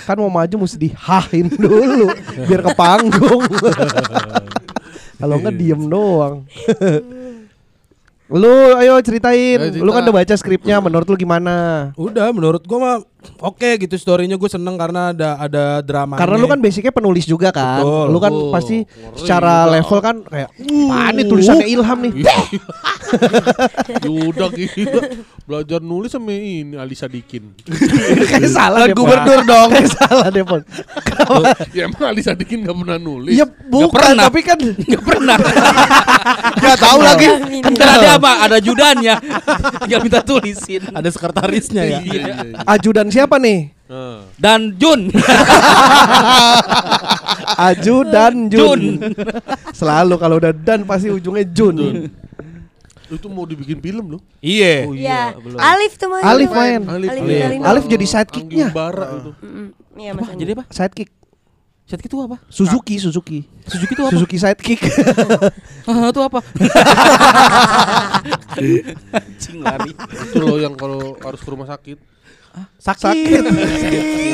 Kan 0.05 0.15
mau 0.21 0.31
maju 0.31 0.55
mesti 0.63 0.77
dihahin 0.77 1.47
dulu 1.51 2.07
biar 2.47 2.61
ke 2.63 2.71
panggung. 2.77 3.43
Kalau 5.19 5.35
enggak 5.41 5.55
diem 5.57 5.81
doang. 5.89 6.45
lu 8.41 8.55
ayo 8.77 8.99
ceritain. 9.01 9.57
Ayo 9.57 9.71
cerita. 9.73 9.85
Lu 9.85 9.91
kan 9.91 10.01
udah 10.05 10.15
baca 10.15 10.33
skripnya 10.37 10.77
menurut 10.83 11.07
lu 11.09 11.17
gimana? 11.17 11.89
udah 11.97 12.29
menurut 12.29 12.61
gua 12.67 12.79
mah 12.79 12.97
oke 13.39 13.69
gitu 13.77 13.95
storynya 13.95 14.33
gue 14.33 14.47
seneng 14.47 14.75
karena 14.75 15.11
ada 15.11 15.29
ada 15.37 15.63
drama. 15.79 16.15
Karena 16.15 16.35
lu 16.35 16.47
kan 16.47 16.57
basicnya 16.57 16.89
penulis 16.89 17.23
juga 17.23 17.49
kan. 17.49 17.81
Betul. 17.81 18.05
Lu 18.09 18.19
kan 18.19 18.29
Oh, 18.29 18.49
pasti 18.49 18.81
ngeri 18.81 19.17
secara 19.17 19.53
juga. 19.63 19.73
level 19.75 19.99
kan 19.99 20.15
kayak 20.23 20.49
apaan 20.53 21.13
nih 21.13 21.25
tulisannya 21.25 21.67
Ilham 21.67 21.99
nih. 21.99 22.13
Yuda 24.03 24.45
gila. 24.49 25.01
Belajar 25.47 25.79
nulis 25.79 26.11
sama 26.11 26.31
ini 26.31 26.75
Alisa 26.75 27.07
Dikin. 27.07 27.55
Kayak 28.29 28.51
salah 28.51 28.83
Kan 28.83 28.91
deh. 28.91 28.95
Gubernur 28.95 29.39
dong. 29.47 29.69
Kayak 29.71 29.89
salah 29.95 30.27
deh, 30.27 30.43
Pon. 30.43 30.61
ya 31.71 31.87
emang 31.87 32.03
Alisa 32.05 32.35
Dikin 32.35 32.67
gak 32.67 32.75
pernah 32.75 32.99
nulis. 32.99 33.31
Iya 33.31 33.47
bukan 33.47 33.95
pernah. 33.95 34.27
tapi 34.27 34.39
kan 34.43 34.59
Nggak 34.59 35.03
pernah. 35.03 35.37
Gak 36.57 36.77
tahu 36.79 36.99
lagi. 36.99 37.27
Ntar 37.63 37.87
ada 37.95 38.09
apa? 38.19 38.31
Ada 38.43 38.57
judannya. 38.59 39.15
Tinggal 39.79 39.99
minta 40.03 40.19
tulisin. 40.19 40.83
ada 40.89 41.07
sekretarisnya 41.07 41.83
ya. 41.85 41.97
Iya, 41.97 42.03
iya, 42.03 42.21
iya. 42.43 42.59
Ajudan 43.07 43.15
siapa 43.15 43.35
nih? 43.39 43.59
Nah. 43.87 44.19
Dan 44.35 44.75
Jun. 44.75 45.07
Aju 47.71 47.95
dan 48.11 48.33
Jun. 48.51 48.81
Jun. 48.99 49.15
Selalu 49.71 50.15
kalau 50.19 50.35
udah 50.43 50.51
dan 50.51 50.83
pasti 50.83 51.07
ujungnya 51.07 51.47
Jun. 51.47 52.11
Itu 53.07 53.31
mau 53.31 53.47
dibikin 53.47 53.79
film 53.79 54.19
loh. 54.19 54.21
Iya. 54.43 54.91
Iya. 54.91 55.21
Alif 55.55 55.95
tuh 55.95 56.11
main. 56.11 56.23
Alif 56.27 56.51
main. 56.51 56.81
Alif, 56.83 57.09
Alif, 57.15 57.23
Alif. 57.23 57.41
Alif. 57.47 57.59
Alif 57.63 57.83
jadi 57.87 58.05
sidekicknya. 58.05 58.67
Umbara 58.75 59.07
itu. 59.15 59.31
Iya 59.95 60.11
Apa? 60.13 60.23
Jadi 60.35 60.51
apa? 60.51 60.63
Sidekick. 60.67 61.09
Set 61.87 62.03
itu 62.03 62.19
apa? 62.19 62.43
Suzuki, 62.51 62.99
Suzuki. 62.99 63.47
Suzuki 63.63 63.95
itu 63.95 64.03
apa? 64.03 64.11
Suzuki 64.11 64.35
sidekick. 64.35 64.81
Ah, 65.87 66.11
itu 66.11 66.19
apa? 66.19 66.43
Anjing 69.15 69.63
lari. 69.63 69.95
Itu 70.27 70.43
loh 70.43 70.59
yang 70.59 70.75
kalau 70.75 71.15
harus 71.23 71.39
ke 71.39 71.47
rumah 71.47 71.63
sakit. 71.63 71.95
Sakit. 72.77 73.41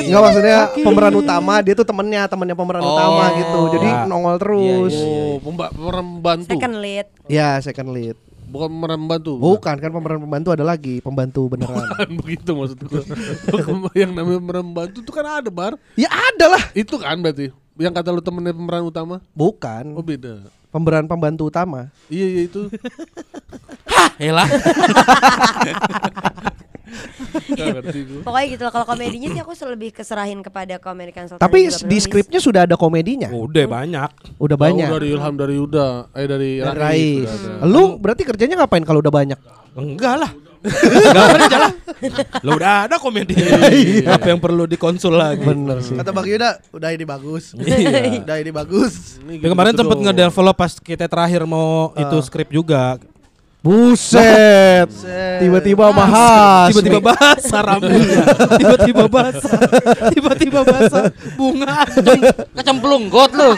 Enggak 0.05 0.21
maksudnya 0.25 0.57
pemeran 0.75 1.15
utama 1.15 1.59
dia 1.59 1.73
tuh 1.73 1.83
temennya, 1.83 2.25
temennya 2.25 2.53
pemeran 2.53 2.81
Oh. 2.81 2.91
utama 2.93 3.23
gitu. 3.35 3.59
Jadi 3.73 3.87
Ya. 3.87 4.05
nongol 4.05 4.35
terus. 4.37 4.93
Oh, 4.99 5.37
pemba 5.39 5.69
pemeran 5.69 6.05
pembantu. 6.17 6.49
Second 6.49 6.75
lead. 6.79 7.07
Ya, 7.25 7.49
second 7.59 7.89
lead. 7.91 8.15
Bukan 8.45 8.69
pemeran 8.69 8.99
pembantu. 9.01 9.31
Bukan 9.35 9.75
kan 9.75 9.89
pemeran 9.89 10.19
pembantu 10.21 10.49
ada 10.51 10.61
lagi, 10.61 10.95
pembantu 10.99 11.41
beneran. 11.49 11.89
Bukan 11.89 12.09
begitu 12.21 12.51
maksud 12.53 12.77
gua. 12.83 13.01
yang 13.97 14.13
namanya 14.13 14.39
pemeran 14.39 14.63
pembantu 14.69 14.97
itu 14.99 15.11
kan 15.11 15.25
ada, 15.41 15.49
Bar. 15.49 15.73
ya 15.97 16.05
ada 16.07 16.45
lah. 16.51 16.63
Itu 16.73 16.97
kan 16.97 17.17
berarti. 17.17 17.49
Yang 17.73 17.93
kata 17.97 18.09
lu 18.09 18.21
temennya 18.21 18.53
pemeran 18.53 18.85
utama. 18.85 19.15
Bukan. 19.33 19.97
Oh, 19.97 20.05
beda. 20.05 20.45
Pemeran 20.69 21.05
pembantu 21.05 21.49
utama. 21.49 21.89
Iya, 22.05 22.25
iya 22.27 22.41
itu. 22.45 22.61
Elah. 24.19 24.45
Gua. 27.53 28.21
Pokoknya 28.27 28.47
gitu 28.51 28.63
lah 28.67 28.73
kalau 28.75 28.85
komedinya 28.87 29.27
sih 29.31 29.41
aku 29.41 29.53
lebih 29.71 29.95
keserahin 29.95 30.43
kepada 30.43 30.75
komedi 30.83 31.15
consultant 31.15 31.39
Tapi 31.39 31.71
di 31.71 31.97
skripnya 31.99 32.39
sudah 32.43 32.67
ada 32.67 32.75
komedinya. 32.75 33.31
Udah 33.31 33.65
banyak. 33.65 34.09
Udah 34.37 34.57
banyak. 34.59 34.87
dari 34.91 35.07
Ilham 35.15 35.33
dari 35.39 35.55
Yuda, 35.55 36.11
eh 36.11 36.27
dari 36.27 36.51
Rais. 36.59 37.31
Lu 37.63 37.95
berarti 37.97 38.27
kerjanya 38.27 38.63
ngapain 38.63 38.83
kalau 38.83 38.99
udah 38.99 39.13
banyak? 39.13 39.39
Enggak 39.73 40.15
lah. 40.19 40.31
Enggak 40.63 41.27
kerja 41.39 41.57
lah. 41.59 41.71
Lo 42.43 42.55
udah 42.55 42.87
ada 42.87 42.95
komedi. 42.99 43.35
Apa 44.15 44.31
yang 44.31 44.39
perlu 44.39 44.67
dikonsul 44.67 45.15
lagi? 45.15 45.43
Bener 45.43 45.79
sih. 45.83 45.95
Kata 45.95 46.11
Bang 46.11 46.27
Yuda, 46.27 46.59
udah 46.71 46.89
ini 46.91 47.05
bagus. 47.07 47.55
Iya. 47.55 48.23
udah 48.23 48.37
ini 48.39 48.51
bagus. 48.51 49.19
Ini 49.23 49.43
kemarin 49.43 49.75
gitu 49.75 49.83
sempet 49.83 49.97
ngedevelop 50.03 50.55
pas 50.55 50.71
kita 50.79 51.07
terakhir 51.07 51.43
mau 51.47 51.91
itu 51.95 52.17
skrip 52.23 52.51
juga. 52.51 52.99
Buset. 53.63 54.91
Tiba-tiba 55.39 55.87
bahas. 55.95 56.75
Tiba-tiba 56.75 56.99
basah 56.99 57.61
rambutnya. 57.71 58.23
Tiba-tiba 58.59 59.03
basah. 59.07 59.59
Tiba-tiba 60.11 60.59
basah. 60.67 61.03
Bunga. 61.39 61.87
Kecemplung 62.59 63.07
got 63.07 63.31
lu. 63.31 63.55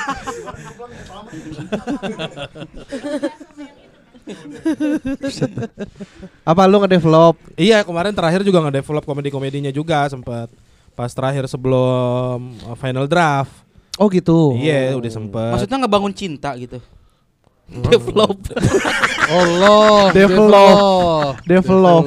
Apa 6.45 6.70
lu 6.70 6.78
ngedevelop? 6.86 7.36
Iya 7.58 7.82
kemarin 7.82 8.14
terakhir 8.14 8.45
juga 8.45 8.62
ngedevelop 8.62 9.10
komedi-komedinya 9.10 9.74
juga 9.74 10.06
sempet. 10.06 10.53
Pas 10.93 11.10
terakhir 11.10 11.49
sebelum 11.49 12.53
uh, 12.62 12.78
final 12.78 13.10
draft. 13.10 13.51
Oh 13.97 14.06
gitu. 14.14 14.53
Iya 14.53 14.93
udah 14.93 15.12
sempet. 15.12 15.51
Maksudnya 15.58 15.78
ngebangun 15.82 16.14
cinta 16.14 16.53
gitu. 16.62 16.78
Develop. 17.66 18.38
Allah, 19.26 20.13
Develop. 20.13 20.78
Develop. 21.49 22.03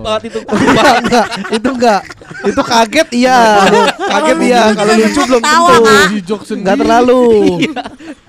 Banget 0.00 0.22
itu. 0.32 0.38
enggak, 0.48 1.26
itu 1.52 1.68
enggak. 1.68 2.00
Itu 2.44 2.62
kaget 2.64 3.08
iya. 3.12 3.40
kaget 4.00 4.38
iya. 4.48 4.62
Kalau 4.72 4.92
lucu 4.96 5.20
belum 5.28 5.42
tentu. 5.44 6.54
Enggak 6.56 6.76
terlalu. 6.80 7.24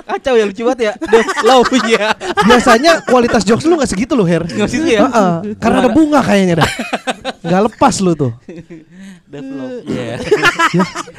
Kacau 0.06 0.34
ya 0.36 0.46
lucu 0.46 0.62
banget 0.68 0.80
ya. 0.84 0.94
Develop 1.00 1.68
ya. 1.88 2.06
Biasanya 2.44 2.92
kualitas 3.08 3.48
jokes 3.48 3.64
lu 3.64 3.80
enggak 3.80 3.92
segitu 3.96 4.14
loh, 4.14 4.28
Her. 4.28 4.44
Nggak 4.44 4.70
situ 4.70 4.88
ya? 4.92 5.08
Heeh. 5.08 5.56
Karena 5.58 5.78
ada 5.88 5.92
bunga 5.96 6.20
kayaknya 6.22 6.64
dah. 6.64 6.70
Enggak 7.40 7.62
lepas 7.72 7.96
lu 8.04 8.12
tuh. 8.20 8.32
Develop. 9.32 9.70
Iya. 9.88 10.16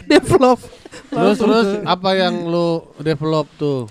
Develop. 0.05 0.59
Terus 1.11 1.37
terus 1.41 1.69
apa 1.89 2.11
yang 2.13 2.45
lu 2.45 2.93
develop 3.01 3.49
tuh? 3.57 3.89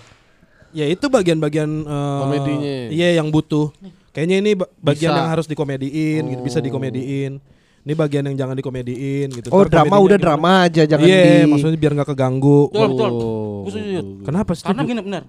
Ya 0.76 0.86
itu 0.86 1.08
bagian-bagian 1.08 1.88
uh, 1.88 2.28
Komedinya. 2.28 2.92
Iya 2.92 3.24
yang 3.24 3.32
butuh. 3.32 3.72
Kayaknya 4.12 4.36
ini 4.40 4.52
ba- 4.54 4.68
bagian 4.78 5.12
Bisa. 5.12 5.20
yang 5.20 5.30
harus 5.30 5.48
dikomediin, 5.48 6.24
gitu, 6.28 6.42
bisa 6.44 6.60
Oh. 6.60 6.64
dikomediin. 6.64 7.40
Ini 7.86 7.94
bagian 7.94 8.24
yang 8.26 8.36
jangan 8.36 8.56
dikomediin 8.56 9.28
gitu. 9.30 9.48
Oh, 9.50 9.62
Ntar 9.62 9.86
drama 9.86 9.96
udah 9.98 10.18
gimana? 10.18 10.26
drama 10.26 10.52
aja 10.66 10.84
jangan 10.84 11.06
Iya, 11.06 11.22
di 11.44 11.48
maksudnya 11.48 11.78
biar 11.78 11.92
nggak 11.94 12.10
keganggu. 12.12 12.60
Betul, 12.70 12.88
betul. 12.92 13.12
Oh. 13.14 13.64
Setuju. 13.66 14.02
Kenapa 14.22 14.52
sih? 14.52 14.64
Karena 14.64 14.82
gini 14.84 15.02
bener. 15.02 15.24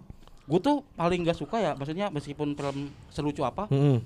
Gue 0.47 0.61
tuh 0.63 0.77
paling 0.93 1.21
gak 1.21 1.35
suka 1.37 1.59
ya, 1.59 1.73
maksudnya 1.75 2.07
meskipun 2.09 2.55
film 2.55 2.77
selucu 3.11 3.43
apa, 3.43 3.67
Mm-mm, 3.67 3.99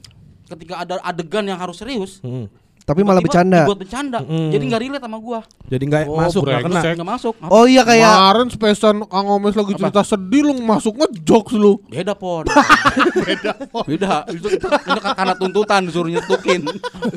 ketika 0.49 0.81
ada 0.81 0.97
adegan 1.01 1.45
yang 1.45 1.57
harus 1.57 1.77
serius, 1.77 2.17
mm-mm. 2.21 2.49
Tapi 2.91 3.07
malah 3.07 3.23
bercanda. 3.23 3.63
Dibuat 3.63 3.79
bercanda. 3.87 4.19
Mm. 4.27 4.51
Jadi 4.51 4.65
nggak 4.67 4.81
relate 4.83 5.05
sama 5.07 5.19
gua. 5.23 5.41
Jadi 5.71 5.85
nggak 5.87 6.03
Oh, 6.11 6.19
masuk, 6.19 6.43
nggak 6.43 6.63
kena. 6.67 6.81
Nggak 6.83 7.11
masuk. 7.15 7.35
Apa? 7.39 7.51
Oh 7.55 7.65
iya 7.71 7.87
kayak 7.87 8.11
Kemarin 8.11 8.49
spesial 8.51 8.91
Kang 9.07 9.29
Omes 9.31 9.55
lagi 9.55 9.73
cerita 9.79 10.03
sedih 10.03 10.43
lu 10.51 10.55
masuknya 10.59 11.07
jokes 11.23 11.55
lu. 11.55 11.79
Beda 11.87 12.19
pon. 12.19 12.43
Beda 13.31 13.55
pon. 13.71 13.87
Beda. 13.87 14.27
Itu, 14.27 14.51
itu, 14.51 14.67
itu 14.67 15.01
karena 15.15 15.35
tuntutan 15.39 15.87
disuruh 15.87 16.11
nyetukin. 16.11 16.67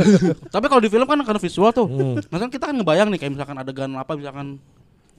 Tapi 0.54 0.66
kalau 0.70 0.82
di 0.86 0.94
film 0.94 1.10
kan 1.10 1.18
karena 1.26 1.42
visual 1.42 1.74
tuh. 1.74 1.90
Misalkan 2.22 2.54
kita 2.54 2.70
kan 2.70 2.76
ngebayang 2.78 3.10
nih 3.10 3.18
kayak 3.18 3.34
misalkan 3.34 3.58
adegan 3.58 3.98
apa 3.98 4.14
misalkan 4.14 4.62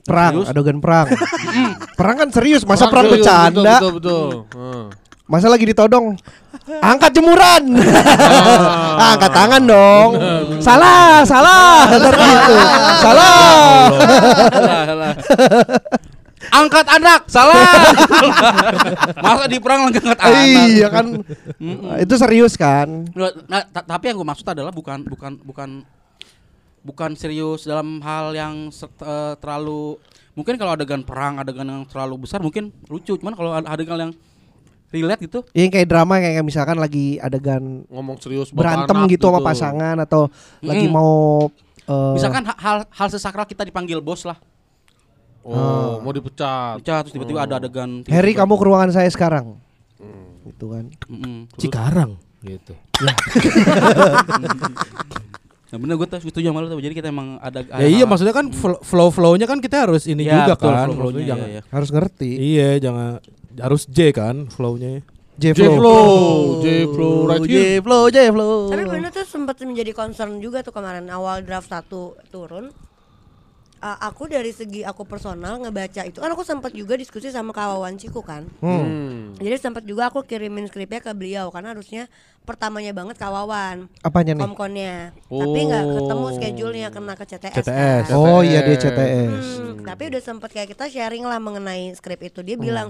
perang, 0.05 0.33
Serius? 0.39 0.47
adegan 0.53 0.77
perang. 0.79 1.07
perang 1.99 2.15
kan 2.15 2.29
serius, 2.31 2.61
masa 2.63 2.87
perang 2.87 3.09
serius, 3.09 3.25
bercanda? 3.25 3.73
Betul 3.81 3.91
betul. 3.99 4.29
betul. 4.29 4.55
Heeh. 4.55 4.83
Masa 5.25 5.49
lagi 5.49 5.65
ditodong? 5.65 6.13
Angkat 6.81 7.11
jemuran. 7.13 7.63
Ah, 8.95 9.11
Angkat 9.19 9.31
tangan 9.35 9.63
dong. 9.67 10.09
Salah 10.63 11.19
Salah. 11.27 11.83
Ntar 11.99 12.15
gitu 12.15 12.53
Salah. 13.03 13.35
Salah, 14.55 14.81
salah. 14.87 15.13
Angkat 16.45 16.85
anak, 16.87 17.21
salah. 17.27 17.69
Masa 19.25 19.45
di 19.51 19.57
perang 19.59 19.89
lagi 19.91 19.99
angkat 19.99 20.19
anak. 20.21 20.45
Iya 20.47 20.87
kan. 20.87 21.05
Itu 21.99 22.13
serius 22.15 22.53
kan? 22.55 23.09
Nah, 23.49 23.65
ta- 23.67 23.83
tapi 23.83 24.13
yang 24.13 24.21
gue 24.21 24.27
maksud 24.29 24.47
adalah 24.47 24.71
bukan 24.71 25.03
bukan 25.03 25.31
bukan 25.43 25.69
bukan 26.85 27.11
serius 27.17 27.65
dalam 27.67 27.99
hal 27.99 28.31
yang 28.31 28.69
eh, 28.71 29.33
terlalu 29.41 29.97
mungkin 30.37 30.55
kalau 30.55 30.77
adegan 30.77 31.01
perang 31.03 31.41
adegan 31.41 31.67
yang 31.67 31.83
terlalu 31.83 32.23
besar 32.23 32.39
mungkin 32.39 32.71
lucu. 32.87 33.17
Cuman 33.19 33.35
kalau 33.35 33.51
adegan 33.57 33.99
yang 33.99 34.13
relate 34.95 35.21
gitu 35.21 35.43
Yang 35.51 35.69
kayak 35.73 35.87
drama 35.87 36.13
kayak 36.17 36.41
misalkan 36.41 36.75
lagi 36.75 37.17
adegan 37.17 37.83
Ngomong 37.87 38.15
serius 38.17 38.49
Berantem 38.49 38.95
anak 38.95 39.11
gitu 39.11 39.27
sama 39.27 39.39
pasangan 39.41 39.95
Atau 39.99 40.31
lagi 40.59 40.85
Mm. 40.85 40.93
mau 40.93 41.51
eh, 41.83 42.13
misalkan 42.13 42.43
ha- 42.43 42.57
hal 42.57 42.77
hal 42.87 43.07
sesakral 43.07 43.43
kita 43.43 43.61
dipanggil 43.61 43.99
bos 43.99 44.23
lah 44.23 44.39
Oh, 45.43 46.01
mau 46.01 46.09
dipecat. 46.09 46.81
Pecah, 46.81 47.05
terus 47.05 47.13
tiba-tiba 47.13 47.37
ada 47.39 47.59
adegan 47.59 48.01
Harry 48.07 48.33
tiba-tiba- 48.33 48.39
kamu 48.41 48.53
ke 48.55 48.65
ruangan 48.65 48.89
saya 48.91 49.05
sekarang 49.07 49.61
Gitu 50.43 50.65
kan 50.67 50.85
Mm-mm. 51.05 51.45
Cikarang 51.55 52.17
gitu. 52.41 52.73
Nah 55.65 55.81
bener 55.81 55.95
gue 55.97 56.07
tuh 56.07 56.19
setuju 56.23 56.45
sama 56.45 56.61
lu 56.61 56.67
tuh. 56.67 56.79
Jadi 56.79 56.93
kita 56.93 57.09
emang 57.09 57.35
ada 57.37 57.59
Ya 57.75 57.87
iya 57.91 58.05
maksudnya 58.05 58.31
kan 58.31 58.47
flow 58.79 59.09
flownya 59.09 59.43
kan 59.43 59.59
kita 59.59 59.83
harus 59.83 60.05
ini 60.05 60.23
Iya, 60.23 60.45
juga 60.45 60.53
betul, 60.55 60.69
kan. 60.69 60.85
flow-flownya, 60.85 60.95
Maksudnya 60.95 61.19
iya, 61.19 61.27
jangan 61.27 61.47
iya. 61.49 61.61
Harus 61.67 61.89
ngerti 61.91 62.29
Iya, 62.31 62.69
jangan 62.79 63.09
harus 63.57 63.85
J 63.85 64.11
kan 64.11 64.47
flownya. 64.47 65.01
J 65.35 65.51
J-Flow, 65.51 66.63
J-Flow 66.63 67.27
right 67.27 67.43
here. 67.43 67.83
J-Flow 67.83 68.07
J-Flow 68.07 68.71
Tapi 68.71 68.87
bener 68.87 69.11
tuh 69.11 69.27
sempat 69.27 69.59
menjadi 69.59 69.91
concern 69.91 70.39
juga 70.39 70.63
tuh 70.63 70.71
kemarin 70.71 71.11
awal 71.11 71.43
draft 71.43 71.67
satu 71.67 72.15
turun. 72.31 72.71
Uh, 73.75 73.99
aku 74.01 74.25
dari 74.25 74.49
segi 74.49 74.81
aku 74.81 75.03
personal 75.03 75.59
ngebaca 75.59 76.01
itu 76.01 76.17
kan 76.17 76.31
aku 76.31 76.41
sempat 76.41 76.71
juga 76.71 76.95
diskusi 76.95 77.27
sama 77.29 77.51
kawawanciku 77.51 78.23
kan. 78.23 78.47
Hmm. 78.57 79.35
Jadi 79.35 79.59
sempat 79.59 79.83
juga 79.83 80.07
aku 80.07 80.23
kirimin 80.23 80.65
skripnya 80.65 81.03
ke 81.03 81.11
beliau 81.11 81.51
karena 81.51 81.75
harusnya 81.75 82.07
pertamanya 82.41 82.95
banget 82.95 83.19
kawawan 83.19 83.91
Apanya 84.01 84.33
nih? 84.33 84.41
komkonnya. 84.41 84.95
Tapi 85.27 85.59
nggak 85.67 85.83
Oh. 85.83 85.93
ketemu 85.99 86.27
schedule-nya 86.33 86.87
kena 86.89 87.13
ke 87.13 87.25
CTS. 87.27 87.55
CTS. 87.61 88.05
kan. 88.07 88.15
Oh 88.15 88.39
iya 88.39 88.63
dia 88.63 88.79
CTS. 88.79 89.43
Hmm, 89.59 89.83
tapi 89.83 90.07
udah 90.07 90.21
sempet 90.23 90.49
kayak 90.49 90.71
kita 90.71 90.87
sharing 90.87 91.27
lah 91.27 91.37
mengenai 91.37 91.91
skrip 91.93 92.23
itu. 92.23 92.39
Dia 92.39 92.55
bilang 92.55 92.89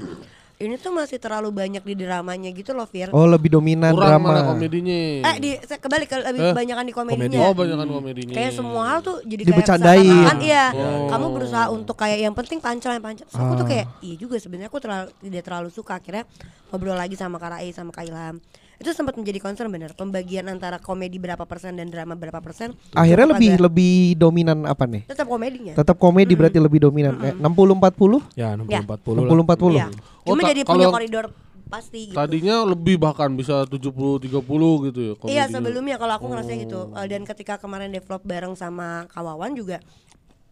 ini 0.58 0.76
tuh 0.76 0.90
masih 0.90 1.18
terlalu 1.18 1.52
banyak 1.52 1.84
di 1.84 1.94
dramanya 1.98 2.48
gitu 2.50 2.72
loh 2.72 2.86
Fir. 2.86 3.12
Oh 3.12 3.28
lebih 3.28 3.52
dominan 3.52 3.92
Kurang 3.92 4.24
mana 4.24 4.40
drama. 4.40 4.50
komedinya? 4.50 5.00
Eh 5.26 5.36
di 5.38 5.50
kebalik 5.58 6.08
ke 6.08 6.16
lebih 6.22 6.40
Eh, 6.40 6.50
kebanyakan 6.50 6.84
di 6.84 6.94
komedinya. 6.94 7.40
Oh, 7.42 7.52
banyak 7.52 7.76
kan 7.76 7.88
komedinya. 7.90 8.34
Kayak 8.34 8.52
semua 8.54 8.84
hal 8.88 9.00
tuh 9.02 9.20
jadi 9.22 9.44
Dibecandain. 9.44 10.00
kayak 10.06 10.38
iya. 10.40 10.66
Oh. 10.72 11.12
Kamu 11.12 11.26
berusaha 11.30 11.68
untuk 11.68 11.96
kayak 11.96 12.20
yang 12.22 12.32
penting 12.32 12.58
punchline 12.58 12.98
punchline. 12.98 13.26
Terus 13.26 13.36
aku 13.38 13.54
tuh 13.54 13.66
Ah. 13.66 13.70
kayak 13.70 13.86
iya 14.00 14.16
juga 14.16 14.36
sebenarnya 14.38 14.70
aku 14.70 14.80
terlalu 14.80 15.08
tidak 15.20 15.44
terlalu 15.44 15.70
suka 15.70 15.94
akhirnya 15.96 16.24
ngobrol 16.68 16.96
lagi 16.96 17.16
sama 17.16 17.36
Kak 17.36 17.50
Rai 17.52 17.70
sama 17.70 17.92
Kak 17.92 18.06
Ilham. 18.06 18.40
Itu 18.76 18.92
sempat 18.92 19.16
menjadi 19.16 19.40
concern 19.40 19.68
bener 19.68 19.92
pembagian 19.92 20.46
antara 20.46 20.78
komedi 20.78 21.16
berapa 21.16 21.42
persen 21.42 21.74
dan 21.74 21.88
drama 21.88 22.14
berapa 22.14 22.38
persen. 22.38 22.76
Akhirnya 22.92 23.32
lebih 23.32 23.50
agak- 23.50 23.64
lebih 23.64 23.94
dominan 24.16 24.58
apa 24.66 24.84
nih? 24.84 25.04
tetap 25.06 25.26
komedinya. 25.26 25.74
Tetap 25.74 25.96
komedi 25.96 26.34
berarti 26.34 26.60
lebih 26.60 26.80
dominan. 26.82 27.16
Eh, 27.22 27.34
60 27.34 27.72
40? 27.74 28.20
Ya 28.34 28.52
60 28.54 28.68
Ya. 28.70 28.82
40 28.82 29.16
lah. 29.18 29.24
60 29.26 29.44
40. 29.44 29.74
Iya. 29.74 29.88
Oh, 30.22 30.34
Cuma 30.34 30.42
jadi 30.44 30.62
punya 30.62 30.88
koridor 30.90 31.26
pasti 31.66 32.00
gitu. 32.06 32.16
Tadinya 32.16 32.62
lebih 32.64 32.96
bahkan 32.96 33.32
bisa 33.32 33.66
70 33.66 34.20
30 34.20 34.38
gitu 34.86 35.00
ya 35.02 35.08
Iya 35.08 35.16
komedinya. 35.18 35.46
sebelumnya 35.50 35.96
kalau 35.98 36.14
aku 36.14 36.26
ngerasa 36.28 36.52
gitu 36.56 36.80
Eh, 36.94 37.08
dan 37.08 37.22
ketika 37.24 37.58
kemarin 37.58 37.90
develop 37.90 38.22
bareng 38.22 38.54
sama 38.54 39.10
Kawawan 39.10 39.56
juga 39.56 39.82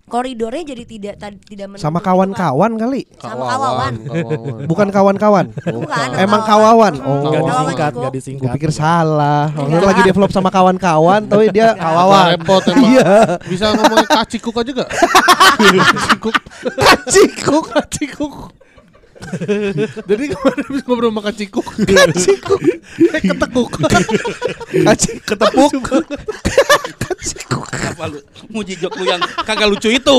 koridornya 0.03 0.63
jadi 0.65 0.83
tidak 0.83 1.15
tad- 1.17 1.41
tidak 1.41 1.65
menentu 1.67 1.81
Sama 1.81 1.97
kawan-kawan 1.97 2.71
kali. 2.75 3.01
sama 3.15 3.43
Kawawan 3.43 3.49
kawawan. 3.49 3.93
Bukan 4.63 4.87
kawan-kawan. 4.89 5.45
bukan 5.55 6.07
Emang 6.15 6.41
kawawan. 6.43 6.93
Oh. 6.99 7.23
Enggak 7.23 7.31
Kawawan 7.33 7.49
disingkat, 7.65 7.91
enggak 7.91 8.11
Gue 8.11 8.17
disingkat. 8.19 8.53
pikir 8.53 8.71
salah. 8.71 9.43
Maksudnya 9.49 9.81
lagi 9.83 10.01
develop 10.03 10.29
sama 10.29 10.49
kawan-kawan, 10.49 11.21
tapi 11.25 11.45
dia 11.49 11.73
kawawan. 11.73 12.25
repot 12.35 12.61
emang. 12.69 12.85
Iya. 12.85 13.11
Bisa 13.43 13.65
ngomongin 13.71 14.07
kacikuk 14.07 14.55
aja 14.55 14.71
gak? 14.75 14.89
kacikuk. 15.61 16.35
Kacikuk. 16.73 17.65
Kacikuk. 17.69 18.35
Jadi 20.09 20.23
kemarin 20.31 20.65
bisa 20.69 20.83
ngobrol 20.87 21.11
sama 21.11 21.21
kacikuk. 21.25 21.67
Kacikuk. 22.11 22.61
Ketekuk. 23.21 23.71
Kacik 24.83 25.15
ketepuk. 25.25 25.71
Kenapa 27.73 28.05
lu 28.05 28.19
muji 28.51 28.73
jok 28.77 28.93
lu 28.99 29.05
yang 29.07 29.21
kagak 29.47 29.69
lucu 29.69 29.89
itu? 29.89 30.15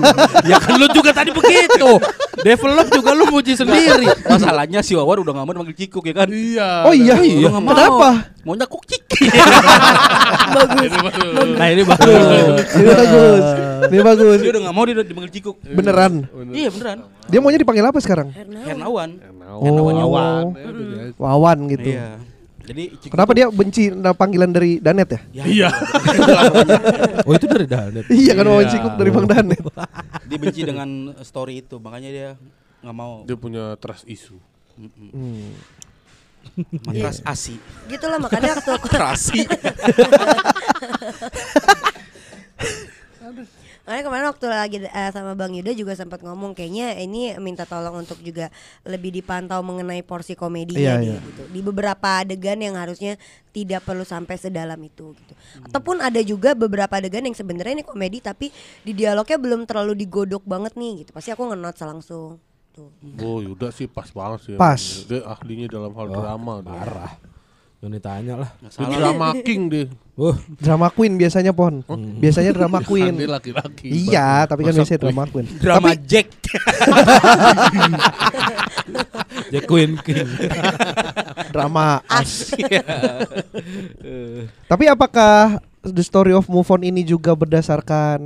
ya 0.50 0.56
kan 0.56 0.74
lu 0.80 0.86
juga 0.90 1.10
tadi 1.12 1.30
begitu. 1.30 2.00
Develop 2.40 2.86
juga 2.90 3.10
lu 3.12 3.28
muji 3.30 3.52
sendiri. 3.54 4.08
Masalahnya 4.26 4.80
si 4.80 4.96
Wawan 4.96 5.22
udah 5.22 5.32
gak 5.36 5.46
mau 5.46 5.54
manggil 5.54 5.76
Cikuk 5.76 6.06
ya 6.08 6.14
kan? 6.16 6.28
Iya. 6.30 6.88
Oh 6.88 6.94
iya. 6.94 7.14
Nggak 7.18 7.60
mau. 7.62 7.72
Kenapa? 7.74 8.08
Maunya 8.46 8.66
Kukcik. 8.66 9.02
Nah 11.58 11.66
ini 11.70 11.82
baru. 11.82 12.10
Ini 12.62 12.90
bagus. 12.94 13.46
Ini 13.90 14.02
bagus. 14.02 14.38
Dia 14.40 14.50
udah 14.54 14.62
gak 14.70 14.74
mau 14.74 14.84
dia 14.86 14.94
udah 14.96 15.06
dipanggil 15.06 15.32
Cikuk. 15.34 15.56
Beneran. 15.62 16.12
Iya 16.54 16.68
beneran. 16.72 16.98
Dia 17.26 17.38
maunya 17.42 17.58
dipanggil 17.58 17.86
apa 17.86 17.98
sekarang? 17.98 18.30
Hernawan. 18.30 19.10
Oh. 19.46 20.54
Wawan 21.18 21.58
gitu. 21.70 21.90
Iya. 21.94 22.22
Jadi 22.66 22.84
Kenapa 23.06 23.30
dia 23.30 23.46
benci 23.46 23.94
panggilan 23.94 24.50
dari 24.50 24.82
Danet 24.82 25.08
ya? 25.14 25.20
Iya. 25.46 25.68
Oh 27.26 27.34
itu 27.34 27.46
dari 27.46 27.66
Danet. 27.66 28.06
Iya 28.26 28.32
kan 28.38 28.46
Wawan 28.46 28.66
Cikuk 28.70 28.94
dari 28.98 29.10
Bang 29.10 29.26
Danet. 29.30 29.62
dia 30.28 30.38
benci 30.38 30.60
dengan 30.66 31.14
story 31.22 31.62
itu, 31.62 31.78
makanya 31.78 32.10
dia 32.10 32.28
nggak 32.82 32.96
mau 32.96 33.22
Dia 33.26 33.38
punya 33.38 33.74
trust 33.78 34.06
issue. 34.06 34.38
Hmm. 34.76 35.56
matras 36.86 37.24
asi. 37.26 37.58
gitu 37.90 38.06
loh 38.06 38.22
makanya 38.22 38.54
waktu 38.54 38.70
aku 38.70 38.86
Terasi. 38.86 39.40
Makanya 43.86 44.02
kemarin 44.02 44.26
waktu 44.34 44.46
lagi 44.50 44.76
eh, 44.82 45.10
sama 45.14 45.38
Bang 45.38 45.54
Yuda 45.54 45.70
juga 45.70 45.94
sempat 45.94 46.18
ngomong 46.26 46.58
kayaknya 46.58 46.98
ini 46.98 47.38
minta 47.38 47.62
tolong 47.62 48.02
untuk 48.02 48.18
juga 48.18 48.50
lebih 48.82 49.14
dipantau 49.14 49.62
mengenai 49.62 50.02
porsi 50.02 50.34
komedinya 50.34 50.98
Iya, 50.98 51.00
dia 51.00 51.14
iya. 51.14 51.18
gitu. 51.22 51.42
Di 51.54 51.60
beberapa 51.62 52.18
adegan 52.18 52.58
yang 52.58 52.74
harusnya 52.74 53.14
tidak 53.54 53.86
perlu 53.86 54.02
sampai 54.02 54.34
sedalam 54.34 54.76
itu 54.82 55.14
gitu. 55.14 55.32
Ataupun 55.70 56.02
ada 56.02 56.18
juga 56.26 56.58
beberapa 56.58 56.98
adegan 56.98 57.22
yang 57.30 57.38
sebenarnya 57.38 57.78
ini 57.78 57.86
komedi 57.86 58.18
tapi 58.18 58.50
di 58.82 58.90
dialognya 58.90 59.38
belum 59.38 59.70
terlalu 59.70 59.94
digodok 60.02 60.42
banget 60.42 60.74
nih 60.74 61.06
gitu. 61.06 61.14
Pasti 61.14 61.30
aku 61.30 61.46
nge-notes 61.46 61.86
langsung. 61.86 62.42
Tuh. 62.74 62.90
Oh 63.22 63.38
Yuda 63.38 63.70
sih 63.70 63.86
pas 63.86 64.10
banget 64.10 64.50
sih. 64.50 64.54
Pas. 64.58 64.82
Dia 65.06 65.22
ahlinya 65.30 65.70
dalam 65.70 65.94
hal 65.94 66.06
drama. 66.10 66.58
dia. 66.58 67.14
Parah. 67.86 67.92
Joni 67.92 68.00
tanya 68.02 68.34
lah. 68.42 68.50
Salah. 68.66 68.98
drama 68.98 69.28
king 69.46 69.70
deh. 69.70 69.86
Wah, 70.16 70.34
Drama 70.58 70.88
queen 70.90 71.14
biasanya 71.20 71.52
pon. 71.52 71.84
Biasanya 72.18 72.50
drama 72.56 72.80
queen. 72.88 73.14
laki-laki. 73.14 73.92
Iya, 73.92 74.48
tapi 74.48 74.64
kan 74.64 74.72
Masa 74.74 74.80
biasanya 74.82 75.00
drama 75.06 75.22
queen. 75.30 75.46
Drama 75.60 75.94
Tapi 75.94 76.02
Jack. 76.08 76.26
Jack 79.46 79.64
Queen 79.70 79.94
King. 80.02 80.26
drama 81.54 82.02
as. 82.10 82.50
Tapi 84.66 84.84
apakah 84.90 85.62
The 85.86 86.02
Story 86.02 86.34
of 86.34 86.50
Move 86.50 86.66
On 86.66 86.82
ini 86.82 87.06
juga 87.06 87.30
berdasarkan 87.38 88.18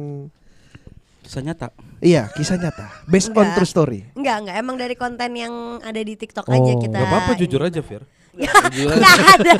Kisah 1.20 1.44
nyata. 1.44 1.68
Iya, 2.00 2.28
kisah 2.30 2.56
nyata, 2.56 3.04
based 3.04 3.30
on 3.30 3.40
Enggak. 3.42 3.54
true 3.54 3.68
story. 3.68 4.00
Enggak, 4.12 4.36
enggak 4.40 4.56
emang 4.56 4.76
dari 4.76 4.94
konten 4.94 5.30
yang 5.32 5.52
ada 5.78 5.96
di 5.98 6.14
TikTok 6.14 6.44
aja 6.46 6.60
Oh. 6.66 6.78
kita. 6.78 6.96
Gak 6.96 7.06
apa-apa 7.06 7.32
jujur 7.34 7.60
aja 7.60 7.80
Fir. 7.80 8.02
Enggak 8.32 9.16
ada. 9.36 9.54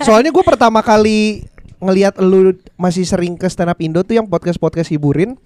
Soalnya 0.00 0.28
gue 0.28 0.44
pertama 0.44 0.80
kali 0.80 1.46
ngelihat 1.76 2.16
lu 2.18 2.56
masih 2.74 3.04
sering 3.04 3.34
ke 3.34 3.46
stand 3.46 3.68
up 3.68 3.78
Indo 3.78 4.00
tuh 4.00 4.14
yang 4.14 4.24
podcast-podcast 4.24 4.88
hiburin. 4.88 5.36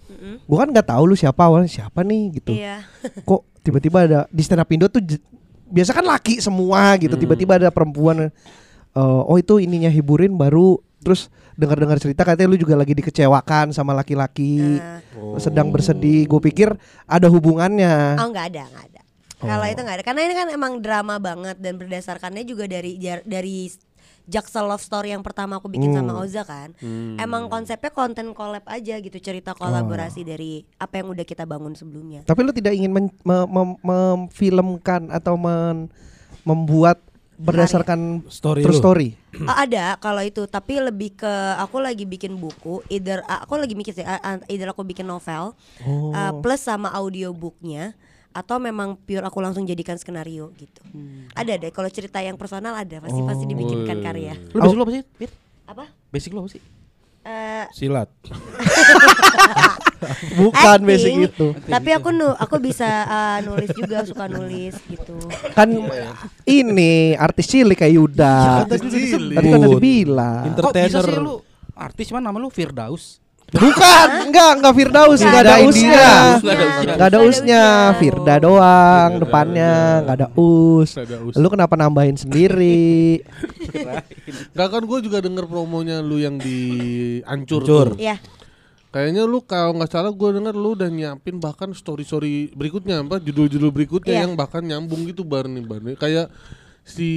Gue 0.44 0.56
kan 0.56 0.68
nggak 0.68 0.86
tahu 0.86 1.02
lu 1.04 1.14
siapa 1.14 1.42
awalnya 1.42 1.66
siapa 1.66 2.00
nih 2.00 2.22
gitu. 2.36 2.52
Iya. 2.54 2.84
Kok 3.28 3.40
tiba-tiba 3.60 3.98
ada 4.00 4.18
di 4.28 4.40
stand 4.40 4.60
up 4.60 4.70
Indo 4.70 4.86
tuh 4.86 5.02
j- 5.02 5.20
biasa 5.66 5.90
kan 5.92 6.04
laki 6.04 6.38
semua 6.38 6.94
gitu. 6.96 7.14
Tiba-tiba 7.14 7.58
ada 7.58 7.68
perempuan 7.68 8.30
eh, 8.90 9.00
oh 9.00 9.36
itu 9.36 9.58
ininya 9.58 9.88
hiburin 9.88 10.34
baru 10.34 10.78
terus 11.00 11.28
dengar-dengar 11.54 11.96
cerita 11.96 12.22
katanya 12.22 12.52
lu 12.52 12.58
juga 12.58 12.72
lagi 12.72 12.92
dikecewakan 12.92 13.72
sama 13.72 13.92
laki-laki. 13.92 14.78
Nah. 14.78 15.00
Sedang 15.36 15.68
bersedih. 15.68 16.24
Gue 16.24 16.40
pikir 16.42 16.72
ada 17.04 17.26
hubungannya. 17.26 18.16
Oh 18.16 18.28
nggak 18.28 18.46
ada 18.50 18.62
nggak 18.66 18.84
ada. 18.86 19.00
Kalau 19.40 19.64
itu 19.64 19.80
nggak 19.80 19.96
ada 19.96 20.04
karena 20.04 20.20
ini 20.22 20.34
kan 20.34 20.48
emang 20.48 20.72
drama 20.78 21.16
banget 21.16 21.56
dan 21.56 21.74
berdasarkannya 21.74 22.44
juga 22.44 22.64
dari 22.64 22.96
jar- 22.96 23.24
dari 23.24 23.72
Jaksel 24.30 24.62
Love 24.62 24.84
Story 24.84 25.10
yang 25.10 25.24
pertama 25.24 25.58
aku 25.58 25.66
bikin 25.66 25.90
sama 25.90 26.14
Oza 26.14 26.44
kan. 26.44 26.70
Emang 27.16 27.48
konsepnya 27.48 27.90
konten 27.90 28.30
collab 28.30 28.62
aja 28.64 28.94
gitu 28.96 29.18
cerita 29.18 29.56
kolaborasi 29.56 30.22
dari 30.22 30.62
apa 30.76 31.00
yang 31.00 31.10
udah 31.10 31.24
kita 31.24 31.42
bangun 31.42 31.74
sebelumnya. 31.74 32.22
Tapi 32.22 32.40
lu 32.40 32.52
tidak 32.52 32.70
ingin 32.70 32.92
men- 32.92 33.16
me- 33.20 33.48
mem- 33.48 33.80
memfilmkan 33.82 35.10
atau 35.10 35.34
men- 35.34 35.90
membuat 36.40 37.02
berdasarkan 37.40 38.28
Story 38.28 38.60
true 38.60 38.76
story. 38.76 39.08
Oh, 39.40 39.56
ada 39.56 39.96
kalau 39.96 40.20
itu 40.20 40.44
tapi 40.44 40.76
lebih 40.76 41.16
ke 41.16 41.32
aku 41.56 41.80
lagi 41.80 42.04
bikin 42.04 42.36
buku 42.36 42.84
either 42.92 43.24
aku 43.24 43.56
lagi 43.56 43.72
mikir 43.72 43.96
sih 43.96 44.04
uh, 44.04 44.20
uh, 44.20 44.38
either 44.52 44.68
aku 44.68 44.84
bikin 44.84 45.08
novel 45.08 45.56
uh, 45.80 46.32
plus 46.44 46.60
sama 46.60 46.92
audiobooknya 46.92 47.96
atau 48.30 48.62
memang 48.62 48.94
pure 48.94 49.26
aku 49.26 49.42
langsung 49.42 49.66
jadikan 49.66 49.98
skenario 49.98 50.54
gitu. 50.54 50.82
Ada 51.34 51.58
deh 51.58 51.74
kalau 51.74 51.90
cerita 51.90 52.22
yang 52.22 52.38
personal 52.38 52.78
ada 52.78 53.02
pasti 53.02 53.18
pasti 53.26 53.44
dibikinkan 53.48 53.98
karya. 53.98 54.38
Lu 54.54 54.62
basic 54.62 54.76
lu 54.78 54.84
apa 54.86 54.92
sih? 54.94 55.02
Apa? 55.66 55.84
Basic 56.14 56.30
lu 56.30 56.40
apa 56.46 56.50
sih? 56.54 56.62
Eh, 57.26 57.66
Silat. 57.74 58.08
Bukan 60.40 60.78
acting, 60.80 60.88
basic 60.88 61.12
itu. 61.30 61.46
Tapi 61.68 61.90
aku 61.92 62.08
nu 62.14 62.32
aku 62.32 62.56
bisa 62.60 62.88
uh, 63.06 63.38
nulis 63.44 63.70
juga 63.72 64.02
suka 64.04 64.24
nulis 64.26 64.74
gitu. 64.88 65.16
Kan 65.52 65.76
ini 66.48 67.14
artis 67.16 67.46
cilik 67.50 67.76
kayak 67.76 67.94
Yuda. 67.94 68.64
Tadi 68.66 69.46
kan 69.48 69.58
udah 69.60 69.70
dibilang. 69.76 70.42
Kok 70.56 70.72
bisa 70.72 71.00
Entertainer. 71.00 71.04
sih 71.04 71.18
lu 71.20 71.34
artis 71.76 72.06
mana 72.12 72.28
nama 72.32 72.38
lu 72.40 72.48
Firdaus? 72.52 73.20
Bukan, 73.50 74.30
enggak, 74.30 74.62
enggak 74.62 74.74
Firdaus, 74.78 75.18
enggak 75.26 75.42
ada 75.42 75.56
usnya. 75.66 76.38
Nggak 76.38 76.54
ada 76.54 76.66
usnya. 76.70 76.92
Enggak 76.94 77.08
ada 77.10 77.18
usnya, 77.26 77.64
Firda 77.98 78.34
doang 78.38 79.10
depannya, 79.18 79.74
enggak 80.06 80.16
ada 80.22 80.28
us. 80.38 80.88
Nggak 80.94 81.06
ada 81.10 81.18
us. 81.26 81.34
Lu 81.34 81.48
kenapa 81.50 81.74
nambahin 81.74 82.14
sendiri? 82.14 83.26
Gak 84.54 84.68
kan 84.70 84.82
gue 84.86 84.98
juga 85.02 85.18
denger 85.18 85.50
promonya 85.50 85.98
lu 85.98 86.22
yang 86.22 86.38
di 86.38 86.58
Ancur. 87.26 87.66
Ancur. 87.66 87.88
Ya. 88.90 88.92
Kayaknya 88.92 89.22
lu 89.22 89.38
kalau 89.40 89.70
nggak 89.72 89.86
salah 89.88 90.10
gue 90.10 90.28
denger 90.32 90.50
lu 90.52 90.74
udah 90.74 90.86
nyiapin 90.86 91.38
bahkan 91.38 91.70
story 91.70 92.02
story 92.02 92.50
berikutnya 92.50 93.00
apa 93.00 93.16
judul-judul 93.16 93.70
berikutnya 93.70 94.12
Iya. 94.12 94.22
yang 94.26 94.34
bahkan 94.34 94.60
nyambung 94.60 95.06
gitu 95.06 95.22
bar 95.22 95.46
nih 95.46 95.62
bar 95.62 95.78
nih. 95.80 95.94
Kayak 95.94 96.26
si 96.82 97.10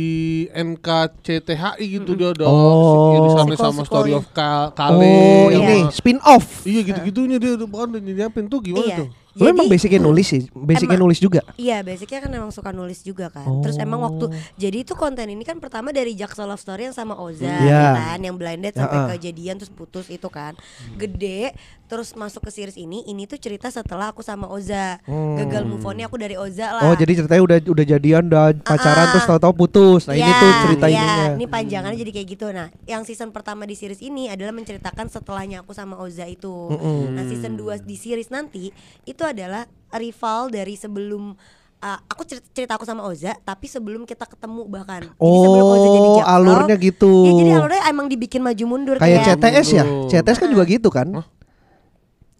NKCTHI 0.53 1.81
gitu 1.97 2.13
dia 2.13 2.29
ada 2.29 2.45
Oh. 2.45 3.33
si 3.49 3.57
sama 3.57 3.81
Story 3.81 4.13
sequelnya. 4.13 4.17
of 4.19 4.25
Ka- 4.29 4.69
Kale 4.71 5.01
Oh, 5.01 5.47
ini 5.49 5.89
spin 5.89 6.21
off. 6.21 6.61
Iya 6.61 6.81
gitu-gitunya 6.83 7.37
dia 7.37 7.57
udah 7.57 7.65
bahkan 7.65 7.89
udah 7.91 8.01
nyiapin 8.03 8.45
tuh 8.45 8.61
gimana 8.61 8.85
Iya. 8.85 8.97
tuh? 9.01 9.09
Lu 9.33 9.45
emang 9.45 9.65
basicnya 9.65 9.97
nulis 9.97 10.27
sih, 10.27 10.45
basicnya 10.51 10.93
Emang- 10.93 11.09
nulis 11.09 11.17
juga. 11.17 11.41
Iya, 11.55 11.81
basicnya 11.81 12.21
kan 12.21 12.29
emang 12.29 12.49
suka 12.49 12.69
nulis 12.69 13.01
juga 13.01 13.27
kan. 13.27 13.45
Terus 13.61 13.75
emang 13.75 13.99
waktu 13.99 14.29
jadi 14.55 14.77
itu 14.79 14.93
konten 14.93 15.25
ini 15.25 15.41
kan 15.41 15.57
pertama 15.57 15.89
dari 15.89 16.13
Jaksel 16.13 16.45
Love 16.45 16.57
Story 16.57 16.85
yang 16.85 16.93
sama 16.93 17.17
Oza 17.17 17.43
Iya. 17.43 18.13
kan, 18.13 18.19
yang 18.19 18.37
blinded 18.37 18.73
sampai 18.73 18.93
Ya-ah. 18.95 19.09
kejadian 19.11 19.57
terus 19.57 19.69
putus 19.69 20.05
itu 20.07 20.27
kan. 20.27 20.53
Gede 20.93 21.57
terus 21.93 22.17
masuk 22.17 22.41
ke 22.41 22.49
series 22.49 22.73
ini, 22.73 23.05
ini 23.05 23.29
tuh 23.29 23.37
cerita 23.37 23.69
setelah 23.69 24.09
aku 24.09 24.25
sama 24.25 24.49
Oza. 24.49 24.97
Gagal 25.37 25.61
move 25.61 25.85
on-nya 25.85 26.09
aku 26.09 26.17
dari 26.17 26.33
Oza 26.33 26.73
lah. 26.73 26.89
Oh, 26.89 26.97
jadi 26.97 27.13
ceritanya 27.13 27.45
udah 27.45 27.57
udah 27.69 27.85
jadian, 27.85 28.23
udah 28.25 28.49
pacaran 28.57 29.05
Ah. 29.05 29.11
terus 29.13 29.25
tahu-tahu 29.29 29.53
putus. 29.53 30.09
Nah, 30.09 30.17
ini 30.17 30.25
Ya, 30.25 30.33
tuh 30.33 30.51
cerita 30.65 30.85
ya, 30.89 30.97
ininya. 30.97 31.25
Ini 31.37 31.45
panjangannya 31.45 31.97
jadi 32.01 32.11
kayak 32.11 32.27
gitu. 32.27 32.45
Nah, 32.49 32.73
yang 32.83 33.05
season 33.05 33.29
pertama 33.29 33.69
di 33.69 33.77
series 33.77 34.01
ini 34.01 34.25
adalah 34.25 34.49
menceritakan 34.49 35.05
setelahnya 35.05 35.61
aku 35.61 35.71
sama 35.71 35.93
Oza 35.95 36.25
itu. 36.25 36.73
Nah, 37.13 37.29
season 37.29 37.53
2 37.53 37.77
di 37.77 37.93
series 37.93 38.33
nanti 38.33 38.73
itu 39.03 39.21
adalah 39.21 39.69
rival 39.93 40.49
dari 40.49 40.73
sebelum 40.73 41.37
uh, 41.79 41.99
aku 42.07 42.25
cerita, 42.25 42.47
cerita 42.49 42.73
aku 42.73 42.89
sama 42.89 43.05
Oza, 43.05 43.37
tapi 43.37 43.69
sebelum 43.69 44.07
kita 44.07 44.25
ketemu 44.25 44.65
bahkan. 44.65 45.05
Jadi 45.05 45.37
sebelum 45.37 45.67
Oza 45.67 45.85
jadi 45.85 45.99
Oh, 46.01 46.17
Jaksel, 46.17 46.33
alurnya 46.33 46.75
gitu. 46.81 47.13
Ya, 47.21 47.31
jadi 47.37 47.51
alurnya 47.53 47.81
emang 47.85 48.07
dibikin 48.09 48.41
maju 48.41 48.63
mundur 48.65 48.95
Kayak 48.97 49.29
kayak 49.29 49.37
CTS 49.37 49.67
ya? 49.69 49.85
CTS 50.09 50.37
kan 50.39 50.49
juga 50.49 50.63
gitu 50.65 50.89
kan? 50.89 51.07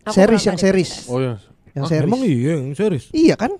Aku 0.03 0.15
Series 0.15 0.43
yang 0.43 0.57
series. 0.59 0.91
Oh 1.07 1.19
ya. 1.23 1.39
Yang 1.73 1.85
series. 1.89 2.07
Emang 2.11 2.21
iya 2.27 2.51
yang 2.59 2.75
serius. 2.75 3.05
Iya 3.15 3.35
kan? 3.39 3.51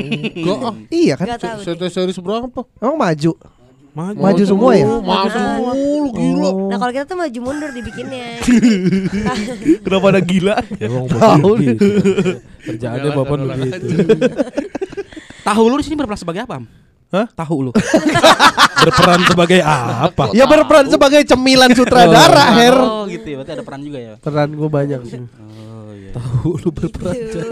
Enggak 0.00 0.58
ah. 0.64 0.74
Iya 0.88 1.14
kan? 1.20 1.26
CT 1.60 1.82
series 1.92 2.18
berapa? 2.18 2.64
Emang 2.80 2.96
maju. 2.96 3.32
Maju. 3.90 4.18
Maju 4.22 4.42
semua 4.46 4.72
ya? 4.78 4.86
Maju 4.86 5.38
mulu 5.58 6.08
gila. 6.14 6.50
Nah, 6.70 6.78
kalau 6.78 6.92
kita 6.94 7.04
tuh 7.10 7.18
maju 7.18 7.38
mundur 7.42 7.70
dibikinnya. 7.74 8.38
Kenapa 9.84 10.06
ada 10.14 10.20
gila? 10.22 10.54
Emang 10.78 11.04
Tahu. 11.10 11.50
Kerjaannya 12.70 13.10
bapak 13.10 13.36
begitu. 13.44 13.86
Tahu 15.42 15.62
lu 15.66 15.76
di 15.82 15.84
sini 15.84 15.96
berperan 15.98 16.20
sebagai 16.22 16.46
apa? 16.46 16.62
Hah? 17.10 17.26
Tahu 17.26 17.56
lu. 17.68 17.72
Berperan 18.86 19.20
sebagai 19.26 19.60
apa? 19.60 20.30
Ya 20.32 20.48
berperan 20.48 20.88
sebagai 20.88 21.20
cemilan 21.26 21.74
sutradara, 21.76 22.54
Her. 22.56 22.76
Oh 22.80 23.04
gitu 23.04 23.26
ya, 23.28 23.36
berarti 23.42 23.52
ada 23.58 23.64
peran 23.66 23.80
juga 23.84 23.98
ya. 24.00 24.14
Peran 24.16 24.48
gue 24.56 24.70
banyak 24.72 25.00
sih. 25.04 25.20
Oh 25.20 25.92
iya. 25.92 26.16
Tahu 26.16 26.48
lu 26.64 26.70
berperan. 26.72 27.12
gitu. 27.12 27.44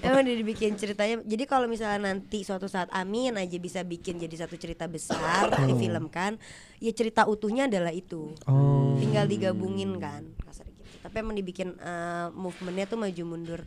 Emang 0.00 0.24
dia 0.24 0.36
dibikin 0.38 0.72
ceritanya. 0.78 1.20
Jadi 1.20 1.44
kalau 1.44 1.68
misalnya 1.68 2.16
nanti 2.16 2.46
suatu 2.46 2.64
saat 2.64 2.88
Amin 2.96 3.36
aja 3.36 3.58
bisa 3.60 3.84
bikin 3.84 4.16
jadi 4.16 4.46
satu 4.46 4.56
cerita 4.56 4.88
besar 4.88 5.52
difilmkan, 5.68 6.40
ya 6.80 6.92
cerita 6.96 7.28
utuhnya 7.28 7.68
adalah 7.68 7.92
itu. 7.92 8.32
Oh. 8.48 8.96
Tinggal 8.96 9.28
digabungin 9.28 10.00
kan, 10.00 10.24
kasar 10.48 10.64
gitu. 10.70 10.80
Tapi 11.04 11.16
emang 11.20 11.36
dibikin 11.36 11.76
eh, 11.76 12.32
movementnya 12.32 12.88
tuh 12.88 12.96
maju 12.96 13.22
mundur 13.28 13.60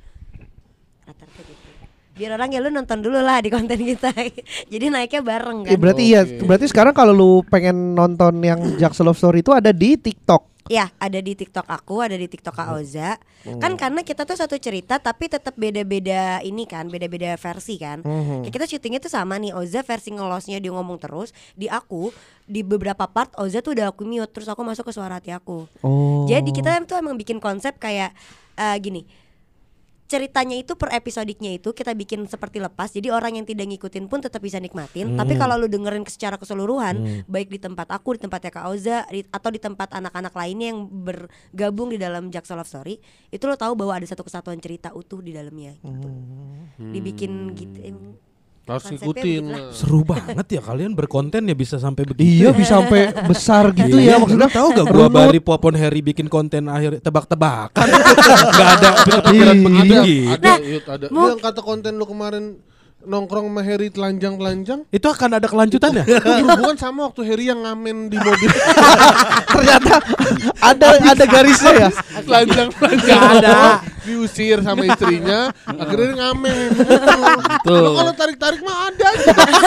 rata-rata 1.05 1.41
gitu. 1.45 1.76
Biar 2.17 2.33
orang 2.33 2.49
ya 2.49 2.59
lu 2.59 2.73
nonton 2.73 2.99
dulu 3.05 3.21
lah 3.21 3.37
di 3.39 3.53
konten 3.53 3.77
kita. 3.77 4.09
jadi 4.73 4.85
naiknya 4.89 5.21
bareng 5.21 5.69
kan. 5.69 5.71
Ya, 5.71 5.77
berarti 5.77 6.03
iya, 6.03 6.21
berarti 6.25 6.65
sekarang 6.65 6.97
kalau 6.97 7.13
lu 7.13 7.31
pengen 7.45 7.93
nonton 7.93 8.41
yang 8.41 8.59
Jaksel 8.81 9.05
Love 9.05 9.21
Story 9.21 9.45
itu 9.45 9.53
ada 9.53 9.69
di 9.69 9.95
TikTok. 9.95 10.57
Ya, 10.67 10.91
ada 10.99 11.23
di 11.23 11.31
TikTok 11.31 11.63
aku, 11.63 12.03
ada 12.03 12.19
di 12.19 12.27
TikTok 12.27 12.51
Kak 12.51 12.75
Oza. 12.75 13.15
Kan 13.47 13.79
karena 13.79 14.03
kita 14.03 14.27
tuh 14.27 14.35
satu 14.35 14.59
cerita 14.59 14.99
tapi 14.99 15.31
tetap 15.31 15.55
beda-beda 15.55 16.43
ini 16.43 16.67
kan, 16.67 16.91
beda-beda 16.91 17.39
versi 17.39 17.79
kan. 17.79 18.03
Kayak 18.03 18.51
kita 18.51 18.65
syutingnya 18.67 18.99
tuh 18.99 19.11
sama 19.11 19.39
nih, 19.39 19.55
Oza 19.55 19.79
versi 19.87 20.11
ngelosnya 20.11 20.59
dia 20.59 20.75
ngomong 20.75 20.99
terus, 20.99 21.31
di 21.55 21.71
aku 21.71 22.11
di 22.43 22.67
beberapa 22.67 23.07
part 23.07 23.31
Oza 23.39 23.63
tuh 23.63 23.79
udah 23.79 23.95
aku 23.95 24.03
mute 24.03 24.27
terus 24.35 24.51
aku 24.51 24.59
masuk 24.67 24.91
ke 24.91 24.91
suara 24.91 25.23
hati 25.23 25.31
aku. 25.31 25.71
Oh. 25.79 26.27
Jadi 26.27 26.51
kita 26.51 26.83
tuh 26.83 26.99
emang 26.99 27.15
bikin 27.15 27.39
konsep 27.39 27.79
kayak 27.79 28.11
eh, 28.59 28.75
gini. 28.83 29.07
Ceritanya 30.07 30.55
itu 30.55 30.79
per 30.79 30.95
episodiknya 30.95 31.59
itu 31.59 31.75
kita 31.75 31.91
bikin 31.91 32.23
seperti 32.25 32.63
lepas 32.63 32.95
Jadi 32.95 33.11
orang 33.11 33.35
yang 33.35 33.45
tidak 33.45 33.67
ngikutin 33.67 34.07
pun 34.07 34.23
tetap 34.23 34.39
bisa 34.39 34.55
nikmatin. 34.57 35.19
Tapi 35.19 35.35
kalau 35.35 35.59
lu 35.59 35.67
dengerin 35.67 36.07
secara 36.07 36.39
keseluruhan 36.39 36.95
Baik 37.27 37.51
di 37.51 37.59
tempat 37.59 37.91
aku, 37.91 38.15
di 38.15 38.23
tempatnya 38.23 38.51
Kak 38.51 38.65
Oza 38.71 39.03
di- 39.11 39.27
Atau 39.27 39.51
di 39.51 39.59
tempat 39.59 39.91
anak-anak 39.91 40.31
lainnya 40.31 40.71
yang 40.71 40.87
bergabung 40.87 41.91
di 41.91 41.99
dalam 41.99 42.31
Jaksel 42.31 42.55
Love 42.55 42.71
Story 42.71 42.95
Itu 43.29 43.45
lo 43.45 43.59
tahu 43.59 43.75
bahwa 43.75 43.99
ada 43.99 44.07
satu 44.07 44.23
kesatuan 44.23 44.57
cerita 44.57 44.95
utuh 44.95 45.19
di 45.19 45.35
dalamnya 45.35 45.75
gitu. 45.77 46.09
Dibikin 46.79 47.51
gitu. 47.53 47.77
Em, 47.83 47.97
Harus 48.67 48.85
begitulah. 48.91 49.71
Seru 49.71 50.03
banget 50.03 50.47
ya 50.51 50.61
kalian 50.61 50.91
berkonten 50.91 51.47
ya 51.47 51.55
bisa 51.55 51.79
sampai 51.79 52.03
begitu. 52.03 52.27
Iya 52.43 52.51
bisa 52.51 52.83
sampai 52.83 53.15
besar 53.25 53.71
gitu 53.71 53.95
ya 53.95 54.19
maksudnya. 54.19 54.51
tahu 54.51 54.67
gak 54.75 54.87
gua 54.91 55.07
bari 55.07 55.39
Popon 55.39 55.71
Harry 55.79 56.03
bikin 56.03 56.27
konten 56.27 56.67
akhir 56.67 56.99
tebak-tebakan. 56.99 57.87
Gak 58.57 58.69
ada 58.79 58.89
kepikiran 59.07 59.55
Iya. 59.55 59.63
begitu 59.63 59.93
Ada, 59.95 60.03
gitu. 60.03 60.31
ada, 60.35 60.51
Yud, 60.59 60.85
ada. 60.85 61.05
Yang 61.07 61.39
kata 61.39 61.61
konten 61.63 61.91
lu 61.95 62.05
kemarin 62.05 62.43
nongkrong 63.07 63.47
sama 63.47 63.61
Harry 63.61 63.87
telanjang-telanjang 63.87 64.83
Itu 64.89 65.07
akan 65.07 65.29
ada 65.33 65.47
kelanjutannya. 65.47 66.03
berhubungan 66.03 66.75
sama 66.75 67.07
waktu 67.07 67.21
Harry 67.23 67.47
yang 67.47 67.63
ngamen 67.63 68.07
di 68.07 68.17
mobil 68.17 68.51
Ternyata 69.53 69.93
ada 70.59 70.87
ada 71.01 71.25
garisnya 71.25 71.71
ya. 71.73 71.89
telanjang-telanjang 72.19 73.21
ada 73.39 73.55
diusir 74.03 74.59
sama 74.61 74.83
istrinya 74.85 75.51
akhirnya 75.65 76.07
dia 76.07 76.15
ngamen 76.17 76.55
kalau 77.61 78.13
tarik-tarik 78.13 78.59
mah 78.61 78.87
ada 78.87 79.09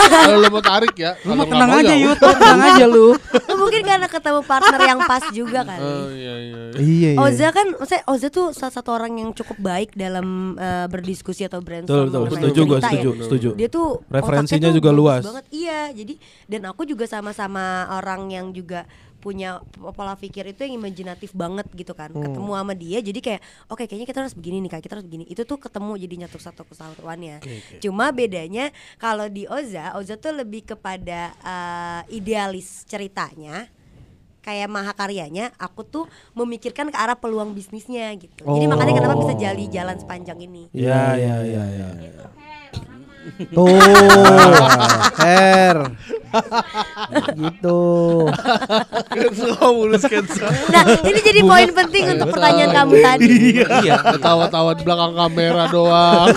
kalau 0.08 0.38
lu 0.38 0.48
mau 0.48 0.62
tarik 0.62 0.94
ya 0.94 1.12
Lu 1.20 1.32
kalau 1.32 1.36
mah 1.36 1.44
nggak 1.44 1.52
tenang 1.52 1.68
mau 1.68 1.80
aja 1.80 1.92
ya 1.92 2.06
udah. 2.06 2.32
tenang 2.34 2.60
aja 2.62 2.84
lu. 2.86 3.08
Mungkin 3.50 3.82
karena 3.82 4.06
ketemu 4.08 4.40
partner 4.42 4.80
yang 4.82 5.00
pas 5.02 5.24
juga 5.30 5.60
kali 5.62 5.80
oh 5.82 6.08
iya 6.10 6.34
iya 6.38 6.58
Iya 6.70 7.10
iya. 7.12 7.18
Oza 7.18 7.48
kan, 7.50 7.66
maksudnya 7.74 8.02
Oza 8.06 8.28
tuh 8.30 8.54
salah 8.54 8.70
satu 8.70 8.90
orang 8.90 9.12
yang 9.14 9.30
cukup 9.30 9.58
baik 9.58 9.90
dalam 9.92 10.54
eh, 10.54 10.86
berdiskusi 10.86 11.44
atau 11.44 11.60
brainstorm 11.60 12.08
Betul, 12.08 12.24
betul. 12.24 12.38
Setuju 12.40 12.60
gua, 12.62 12.78
cerita 12.78 12.88
ya. 12.88 12.94
setuju, 12.94 13.10
setuju. 13.30 13.48
Dia 13.54 13.68
tuh 13.70 14.02
Referensinya 14.10 14.68
tuh 14.74 14.76
juga 14.82 14.90
luas. 14.90 15.22
Banget. 15.22 15.46
Iya, 15.54 15.80
jadi 15.94 16.14
dan 16.50 16.62
aku 16.66 16.82
juga 16.82 17.06
sama-sama 17.06 17.86
orang 17.94 18.26
yang 18.34 18.46
juga 18.50 18.84
punya 19.20 19.60
pola 19.76 20.16
pikir 20.16 20.48
itu 20.48 20.64
yang 20.64 20.80
imajinatif 20.80 21.36
banget 21.36 21.68
gitu 21.76 21.92
kan. 21.92 22.08
Hmm. 22.10 22.24
Ketemu 22.24 22.50
sama 22.56 22.72
dia 22.72 22.98
jadi 23.04 23.20
kayak 23.20 23.40
oke 23.68 23.84
kayaknya 23.84 24.08
kita 24.08 24.18
harus 24.24 24.34
begini 24.34 24.64
nih, 24.64 24.70
Kak. 24.72 24.80
Kita 24.80 24.92
harus 24.96 25.06
begini. 25.06 25.24
Itu 25.28 25.44
tuh 25.44 25.60
ketemu 25.60 25.92
jadi 26.00 26.14
nyatu 26.26 26.40
satu 26.40 26.64
kesatuannya. 26.64 27.44
Cuma 27.84 28.10
bedanya 28.10 28.72
kalau 28.96 29.28
di 29.28 29.44
Oza, 29.44 29.92
Oza 29.94 30.16
tuh 30.16 30.32
lebih 30.34 30.72
kepada 30.72 31.36
eh, 31.36 32.16
idealis 32.16 32.88
ceritanya 32.88 33.68
kayak 34.40 34.72
mahakaryanya 34.72 35.52
aku 35.60 35.84
tuh 35.84 36.04
memikirkan 36.32 36.88
ke 36.88 36.96
arah 36.96 37.12
peluang 37.12 37.52
bisnisnya 37.52 38.08
gitu 38.16 38.40
jadi 38.48 38.66
makanya 38.72 38.96
kenapa 38.96 39.20
bisa 39.20 39.36
jali 39.36 39.68
jalan 39.68 39.96
sepanjang 40.00 40.40
ini 40.40 40.72
Iya, 40.72 41.20
iya, 41.20 41.36
iya, 41.44 41.64
iya. 41.68 41.88
Tuh. 43.52 43.66
Her. 45.22 45.76
gitu. 47.34 47.80
nah 50.70 50.82
ini 51.02 51.20
jadi 51.20 51.40
poin 51.42 51.68
penting 51.74 52.04
untuk 52.16 52.28
pertanyaan 52.38 52.70
kamu 52.70 52.94
tadi 53.02 53.26
Iya. 53.82 53.96
ketawa-tawa 54.14 54.70
di 54.78 54.82
belakang 54.86 55.12
kamera 55.18 55.64
doang 55.66 56.30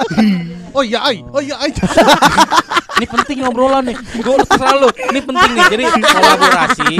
oh 0.76 0.84
iya 0.84 1.00
ai 1.08 1.24
oh 1.24 1.40
iya 1.40 1.56
ai 1.56 1.72
Ini 2.94 3.10
penting 3.10 3.42
ngobrolan 3.42 3.90
nih. 3.90 3.96
Gue 4.22 4.38
terserah 4.46 4.78
lu. 4.78 4.86
Ini 4.86 5.20
penting 5.26 5.50
nih. 5.50 5.66
Jadi 5.66 5.82
kolaborasi. 5.98 6.94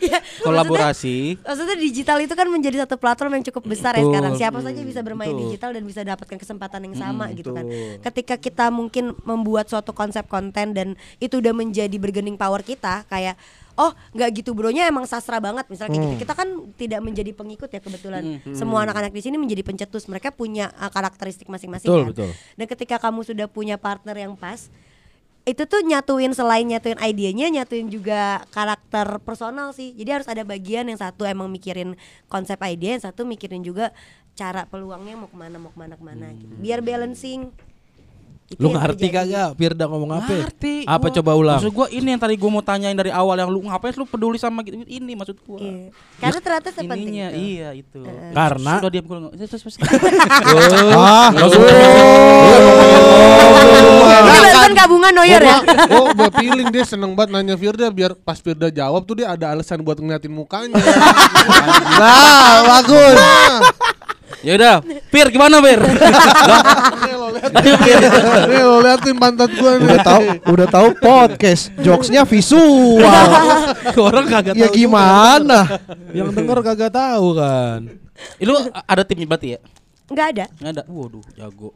Terus- 0.00 0.10
Ya, 0.10 0.18
kolaborasi. 0.40 1.36
maksudnya 1.44 1.76
digital 1.76 2.18
itu 2.24 2.32
kan 2.32 2.48
menjadi 2.48 2.88
satu 2.88 2.96
platform 2.96 3.36
yang 3.36 3.44
cukup 3.52 3.68
besar 3.68 3.92
ya 3.94 4.00
Betul. 4.00 4.10
sekarang 4.16 4.32
siapa 4.34 4.58
saja 4.64 4.80
bisa 4.80 5.00
bermain 5.04 5.30
Betul. 5.30 5.42
digital 5.46 5.70
dan 5.76 5.82
bisa 5.84 6.00
dapatkan 6.00 6.38
kesempatan 6.40 6.80
yang 6.88 6.96
sama 6.96 7.28
gitu 7.36 7.52
kan. 7.52 7.64
ketika 8.00 8.34
kita 8.40 8.66
mungkin 8.72 9.12
membuat 9.22 9.68
suatu 9.68 9.92
konsep 9.92 10.24
konten 10.26 10.72
dan 10.72 10.88
itu 11.20 11.38
udah 11.38 11.52
menjadi 11.52 11.92
bergening 11.94 12.34
power 12.34 12.64
kita 12.64 13.04
kayak 13.06 13.36
oh 13.78 13.92
nggak 14.12 14.44
gitu 14.44 14.52
bronya 14.52 14.84
emang 14.88 15.08
sastra 15.08 15.40
banget. 15.40 15.64
Misalnya 15.68 15.96
kayak 15.96 16.04
gitu. 16.12 16.20
Kita 16.26 16.32
kan 16.36 16.48
tidak 16.76 17.00
menjadi 17.00 17.32
pengikut 17.32 17.68
ya 17.72 17.80
kebetulan. 17.80 18.22
Semua 18.52 18.84
anak-anak 18.84 19.08
di 19.08 19.22
sini 19.24 19.40
menjadi 19.40 19.64
pencetus. 19.64 20.04
Mereka 20.04 20.36
punya 20.36 20.68
uh, 20.76 20.92
karakteristik 20.92 21.48
masing-masing 21.48 21.88
Betul, 21.88 22.02
kan. 22.04 22.10
betul. 22.12 22.30
dan 22.60 22.66
ketika 22.68 22.96
kamu 23.00 23.24
sudah 23.24 23.46
punya 23.48 23.80
partner 23.80 24.16
yang 24.16 24.36
pas 24.36 24.68
itu 25.48 25.64
tuh 25.64 25.80
nyatuin 25.82 26.36
selain 26.36 26.68
nyatuin 26.68 27.00
idenya 27.00 27.48
nyatuin 27.48 27.88
juga 27.88 28.44
karakter 28.52 29.18
personal 29.24 29.72
sih. 29.72 29.96
Jadi 29.96 30.10
harus 30.20 30.28
ada 30.28 30.44
bagian 30.44 30.86
yang 30.86 31.00
satu 31.00 31.24
emang 31.24 31.48
mikirin 31.48 31.96
konsep 32.28 32.60
ide 32.68 33.00
yang 33.00 33.02
satu 33.02 33.24
mikirin 33.24 33.64
juga 33.64 33.90
cara 34.36 34.64
peluangnya 34.68 35.16
mau 35.20 35.28
ke 35.28 35.36
mana 35.36 35.56
mau 35.60 35.72
ke 35.72 35.78
mana 35.78 35.94
ke 36.00 36.04
mana 36.04 36.32
gitu. 36.32 36.54
biar 36.60 36.80
balancing 36.80 37.52
Itu 38.50 38.66
Lu 38.66 38.74
ngerti 38.74 39.06
kagak 39.08 39.54
Firda 39.54 39.86
ngomong 39.86 40.10
apa? 40.12 40.26
Ngerti. 40.26 40.82
Apa 40.82 41.06
gua. 41.06 41.14
coba 41.14 41.30
ulang? 41.32 41.58
Maksud 41.62 41.70
gua 41.70 41.86
ini 41.86 42.08
yang 42.10 42.18
tadi 42.18 42.34
gua 42.34 42.50
mau 42.50 42.60
tanyain 42.60 42.92
dari 42.92 43.08
awal 43.08 43.38
yang 43.38 43.46
lu 43.46 43.62
ngapain 43.62 43.94
lu 43.94 44.02
peduli 44.02 44.36
sama 44.36 44.66
gitu 44.66 44.82
ini 44.82 45.14
maksud 45.14 45.38
gua. 45.40 45.62
Iya. 45.62 45.94
Karena 46.18 46.40
ternyata 46.42 46.68
sepenting 46.72 46.98
Ininya 47.06 47.28
itu. 47.30 47.38
iya 47.40 47.68
itu. 47.72 48.00
Karena 48.34 48.72
sudah 48.76 48.90
diam 48.90 49.06
gua 49.06 49.18
nggak- 49.22 49.34
terus 49.46 49.62
terus. 49.62 49.76
Ah, 50.90 51.30
Ini 54.10 54.28
barusan 54.34 54.72
gabungan 54.74 55.12
Noyer 55.12 55.40
ya. 55.40 55.58
Oh, 55.94 56.10
gua 56.10 56.30
feeling 56.32 56.68
dia 56.68 56.82
seneng 56.82 57.14
banget 57.14 57.30
nanya 57.32 57.54
Firda 57.54 57.86
biar 57.88 58.18
pas 58.18 58.36
Firda 58.36 58.66
jawab 58.68 59.06
tuh 59.06 59.14
dia 59.16 59.30
ada 59.30 59.46
alasan 59.48 59.78
buat 59.80 59.94
ngeliatin 59.94 60.28
mukanya. 60.28 60.74
Nah, 62.00 62.64
bagus. 62.64 63.16
Ya 64.40 64.56
udah, 64.56 64.80
Pir 65.12 65.28
gimana 65.28 65.60
Pir? 65.60 65.80
Ayo 67.60 67.74
Pir. 67.76 68.00
Nih 68.48 68.60
lo 68.64 68.80
liatin 68.80 69.16
pantat 69.20 69.52
gua 69.52 69.76
nih. 69.76 69.84
Udah 69.84 70.00
tahu, 70.00 70.22
udah 70.48 70.66
tahu 70.72 70.88
podcast, 70.96 71.68
jokesnya 71.84 72.24
visual. 72.24 73.04
orang 74.08 74.26
kagak 74.32 74.56
ya 74.56 74.72
tahu 74.72 74.76
gimana? 74.80 75.58
juga. 75.68 76.16
Yang 76.16 76.28
denger 76.40 76.58
kagak 76.64 76.92
tahu 76.92 77.26
kan. 77.36 77.80
Eh, 78.40 78.44
Lu 78.48 78.56
ada 78.72 79.02
timnya 79.04 79.28
berarti 79.28 79.48
ya? 79.56 79.58
Enggak 80.08 80.26
ada. 80.32 80.44
Nggak 80.56 80.72
ada. 80.72 80.82
Waduh, 80.88 81.24
jago. 81.36 81.70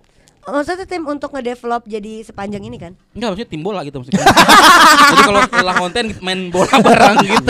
Maksudnya 0.45 0.85
tim 0.85 1.05
untuk 1.09 1.33
ngedevelop 1.33 1.89
jadi 1.89 2.21
sepanjang 2.21 2.65
ini 2.69 2.77
kan? 2.77 2.93
Enggak, 3.17 3.33
maksudnya 3.33 3.49
tim 3.49 3.61
bola 3.65 3.81
gitu 3.81 3.97
maksudnya. 3.97 4.25
Jadi 5.09 5.23
kalau 5.25 5.41
setelah 5.49 5.75
konten 5.81 6.05
main 6.21 6.53
bola 6.53 6.69
bareng 6.85 7.17
gitu. 7.25 7.49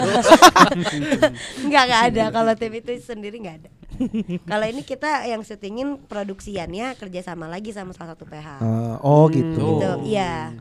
Enggak, 1.66 1.82
enggak 1.90 2.02
ada. 2.06 2.24
Kalau 2.30 2.52
tim 2.54 2.72
itu 2.78 2.90
sendiri 3.02 3.42
enggak 3.42 3.66
ada. 3.66 3.70
Kalau 4.50 4.66
ini 4.66 4.82
kita 4.82 5.26
yang 5.26 5.42
syutingin 5.42 6.00
produksiannya 6.06 6.98
kerjasama 6.98 7.46
lagi 7.46 7.70
sama 7.70 7.92
salah 7.94 8.14
satu 8.14 8.24
PH. 8.26 8.48
Ah, 8.60 8.96
oh 9.00 9.26
gitu. 9.30 9.80
Gitu, 9.80 9.90
iya. 10.08 10.54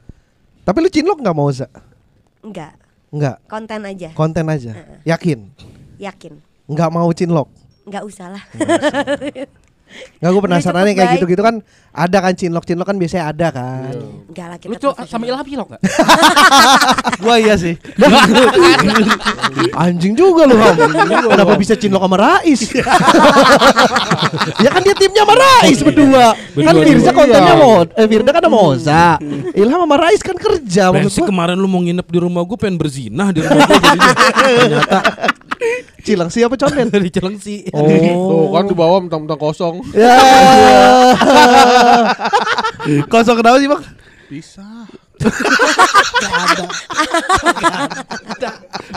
Tapi 0.64 0.78
lu 0.80 0.90
cinlok 0.90 1.20
nggak 1.20 1.36
mau 1.36 1.52
Za? 1.52 1.68
Enggak, 2.44 2.76
Nggak, 3.14 3.36
konten 3.48 3.82
aja. 3.86 4.10
konten 4.16 4.46
aja. 4.48 4.72
Yakin? 5.04 5.40
Yakin. 6.00 6.34
Nggak 6.68 6.90
mau 6.92 7.10
cinlok? 7.12 7.48
Enggak 7.84 8.04
usah 8.08 8.28
lah. 8.32 8.44
Nggak 8.56 9.48
gue 10.24 10.42
penasaran 10.44 10.84
nih 10.88 10.96
kayak 10.96 11.10
gitu-gitu 11.20 11.42
kan 11.44 11.60
ada 11.94 12.18
kan 12.26 12.34
cinlok 12.34 12.66
cinlok 12.66 12.90
kan 12.90 12.98
biasanya 12.98 13.30
ada 13.30 13.48
kan. 13.54 13.94
Enggak 14.30 14.48
lah 14.50 14.58
Lu 14.66 14.74
kita 14.74 14.90
cok 14.90 14.96
sama. 15.06 15.24
Ilham 15.30 15.46
cilok 15.46 15.68
enggak? 15.70 15.82
Gua 17.24 17.36
iya 17.38 17.54
sih. 17.54 17.78
Anjing 19.78 20.18
juga 20.18 20.50
lu 20.50 20.58
Ham. 20.58 20.76
Kenapa 21.30 21.54
bisa 21.56 21.78
cinlok 21.78 22.02
sama 22.02 22.18
Rais? 22.18 22.62
ya 24.58 24.70
kan 24.74 24.82
dia 24.82 24.96
timnya 24.98 25.22
sama 25.22 25.36
Rais 25.38 25.80
berdua. 25.86 26.26
Kan 26.34 26.76
Firza 26.82 27.12
kontennya 27.14 27.54
mau 27.54 27.86
eh 27.86 28.08
Firda 28.10 28.32
kan 28.34 28.42
sama 28.42 28.58
Oza. 28.58 29.06
Ilham 29.54 29.80
sama 29.86 29.96
Rais 30.02 30.22
kan 30.26 30.38
kerja 30.38 30.90
maksud 30.90 31.24
gua. 31.24 31.30
kemarin 31.30 31.58
lu 31.62 31.70
mau 31.70 31.82
nginep 31.84 32.08
di 32.10 32.20
rumah 32.20 32.42
gue 32.42 32.58
pengen 32.58 32.82
berzinah 32.82 33.30
di 33.30 33.46
rumah 33.46 33.66
gue. 33.70 33.78
Ternyata 34.64 34.98
Cilang 36.04 36.28
siapa 36.28 36.60
condet? 36.60 36.92
dari 36.92 37.08
Cilengsi. 37.08 37.64
Tuh 37.72 38.52
kan 38.52 38.68
di 38.68 38.76
bawah 38.76 39.00
mentang-mentang 39.00 39.40
kosong. 39.40 39.80
Ya. 39.96 40.20
Kosong 43.12 43.40
kenapa 43.40 43.58
sih, 43.64 43.72
Bang? 43.72 43.84
Bisa. 44.28 44.68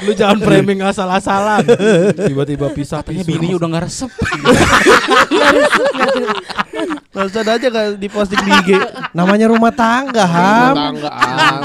Lu 0.05 0.13
jangan 0.17 0.39
framing 0.41 0.81
asal-asalan. 0.85 1.65
Tiba-tiba 2.17 2.73
pisah 2.73 3.01
Katanya 3.05 3.25
pisah. 3.25 3.31
bininya 3.37 3.57
udah 3.61 3.69
nggak 3.73 3.85
resep. 3.85 4.11
Langsung 7.17 7.49
aja 7.49 7.69
kan 7.73 7.87
di 7.97 8.09
posting 8.13 8.41
di 8.45 8.51
IG. 8.53 8.71
Namanya 9.17 9.47
rumah 9.49 9.73
tangga, 9.73 10.25
Ham. 10.29 10.75
Tetanggaan. 10.77 11.61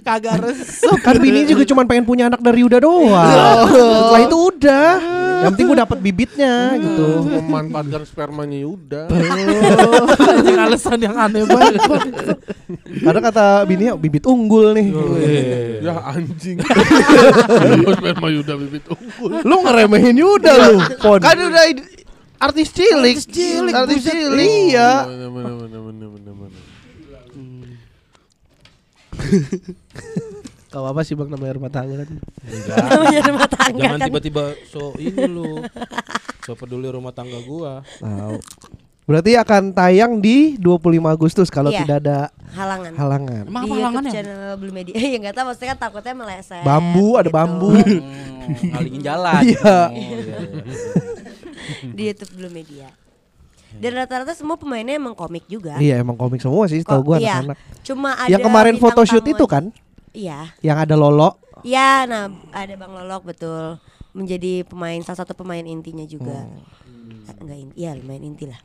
Kagak 0.00 0.36
resep. 0.44 0.96
Kan 1.04 1.16
bini 1.20 1.44
juga 1.44 1.62
cuma 1.68 1.84
pengen 1.84 2.04
punya 2.08 2.32
anak 2.32 2.40
dari 2.40 2.64
Yuda 2.64 2.78
doang. 2.80 3.68
Setelah 3.68 4.22
itu 4.24 4.36
udah. 4.36 4.90
Yang 5.36 5.52
penting 5.52 5.66
gue 5.68 5.78
dapet 5.84 5.98
bibitnya 6.00 6.54
gitu. 6.80 7.08
Memanfaatkan 7.28 8.02
spermanya 8.08 8.56
Yuda. 8.56 9.02
Anjing 10.16 10.56
alasan 10.56 10.96
yang 10.96 11.12
aneh 11.12 11.44
banget. 11.44 11.76
Karena 13.04 13.20
kata 13.20 13.44
bini 13.68 13.92
bibit 14.00 14.24
unggul 14.24 14.72
nih. 14.72 14.88
Ya 15.84 16.00
anjing. 16.08 16.56
Sperma 17.98 18.28
Yuda 18.32 18.54
bibit 18.60 18.84
unggul. 18.90 19.30
Lu 19.42 19.56
ngeremehin 19.64 20.16
Yuda 20.16 20.52
lu. 20.56 20.76
Pon. 21.00 21.20
Kan 21.22 21.38
udah 21.38 21.64
artis 22.42 22.70
cilik. 22.74 23.16
Artis 23.16 23.26
cilik. 23.30 23.72
Artis 23.74 24.02
cilik. 24.04 24.72
Iya. 24.72 24.90
Mana. 25.30 25.56
Kau 30.76 30.84
apa 30.84 31.00
sih 31.06 31.16
Bang 31.16 31.32
namanya 31.32 31.56
rumah 31.56 31.72
tangga 31.72 32.04
kan? 32.04 32.20
Namanya 32.68 33.20
rumah 33.32 33.48
tangga 33.48 33.80
Jangan 33.80 34.00
tiba-tiba 34.12 34.44
so 34.68 34.92
ini 35.00 35.24
lu. 35.24 35.64
So 36.44 36.52
peduli 36.52 36.90
rumah 36.92 37.16
tangga 37.16 37.40
gua. 37.48 37.80
Tahu. 37.96 38.36
Berarti 39.06 39.38
akan 39.38 39.70
tayang 39.70 40.18
di 40.18 40.58
25 40.58 41.14
Agustus 41.14 41.46
kalau 41.46 41.70
Iya. 41.70 41.86
tidak 41.86 41.96
ada 42.02 42.18
Halangan. 42.58 42.92
halangan. 42.98 43.42
Emang 43.46 43.62
apa 43.62 43.74
halangannya? 43.78 44.10
YouTube 44.10 44.16
channel 44.18 44.54
Blue 44.58 44.74
Media. 44.74 44.94
ya 45.14 45.16
enggak 45.22 45.34
tahu 45.38 45.44
maksudnya 45.46 45.68
kan 45.70 45.78
takutnya 45.78 46.14
meleset. 46.18 46.62
Bambu, 46.66 47.08
ada 47.14 47.30
gitu. 47.30 47.36
bambu. 47.38 47.70
Hmm, 47.70 48.02
ngalingin 48.74 49.02
jalan. 49.06 49.40
Iya. 49.46 49.62
Oh, 49.62 49.86
iya, 49.94 50.16
iya. 50.18 50.36
di 51.94 52.02
YouTube 52.10 52.32
Blue 52.34 52.50
Media. 52.50 52.90
Dan 53.78 53.90
rata-rata 53.94 54.34
semua 54.34 54.58
pemainnya 54.58 54.98
emang 54.98 55.14
komik 55.14 55.46
juga. 55.46 55.78
Iya 55.78 56.02
emang 56.02 56.18
komik 56.18 56.42
semua 56.42 56.66
sih 56.66 56.82
tahu 56.82 57.14
gua 57.14 57.22
iya. 57.22 57.38
anak-anak. 57.44 57.58
Cuma 57.86 58.10
ada 58.18 58.30
Yang 58.32 58.42
kemarin 58.42 58.74
photoshoot 58.82 59.26
itu 59.26 59.44
kan 59.46 59.70
Iya. 60.10 60.50
yang 60.66 60.82
ada 60.82 60.98
Lolo. 60.98 61.38
Ya, 61.62 62.08
nah 62.10 62.32
ada 62.50 62.74
Bang 62.74 62.90
Lolok 62.90 63.30
betul 63.30 63.78
menjadi 64.16 64.64
pemain 64.64 64.96
salah 65.04 65.22
satu 65.22 65.36
pemain 65.36 65.62
intinya 65.62 66.02
juga. 66.08 66.48
Hmm. 66.48 67.22
Enggak 67.36 67.58
inti, 67.58 67.74
ya 67.76 67.92
main 68.00 68.22
inti 68.24 68.48
lah. 68.48 68.58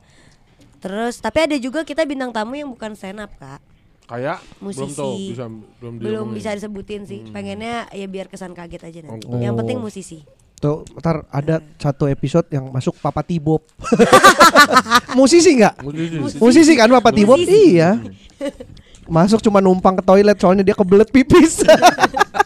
Terus 0.81 1.21
tapi 1.21 1.45
ada 1.45 1.55
juga 1.61 1.85
kita 1.85 2.01
bintang 2.03 2.33
tamu 2.33 2.57
yang 2.57 2.69
bukan 2.73 2.97
stand 2.97 3.21
up 3.21 3.31
kak, 3.37 3.61
Kayak 4.09 4.43
belum 4.59 4.65
musisi. 4.67 4.97
tahu 4.97 5.13
bisa 5.31 5.45
belum 5.79 5.93
belum 6.01 6.25
bisa 6.35 6.49
disebutin 6.57 7.01
sih. 7.07 7.21
Pengennya 7.29 7.87
ya 7.93 8.07
biar 8.09 8.27
kesan 8.27 8.51
kaget 8.51 8.81
aja 8.83 8.99
nanti. 9.05 9.29
Oh. 9.29 9.39
Yang 9.39 9.55
penting 9.63 9.77
musisi. 9.79 10.19
Tuh, 10.61 10.85
ntar 11.01 11.25
ada 11.33 11.57
satu 11.81 12.05
episode 12.05 12.45
yang 12.53 12.69
masuk 12.69 12.93
Papa 13.01 13.25
Tibop. 13.25 13.65
Musisi 15.17 15.57
nggak? 15.57 15.81
Musisi. 15.81 16.37
Musisi 16.37 16.73
kan 16.77 16.85
Papa 16.85 17.09
Tibop? 17.09 17.41
Iya. 17.41 17.97
Masuk 19.11 19.43
cuma 19.43 19.59
numpang 19.59 19.99
ke 19.99 20.03
toilet 20.07 20.39
soalnya 20.39 20.63
dia 20.63 20.71
kebelet 20.71 21.11
pipis. 21.11 21.67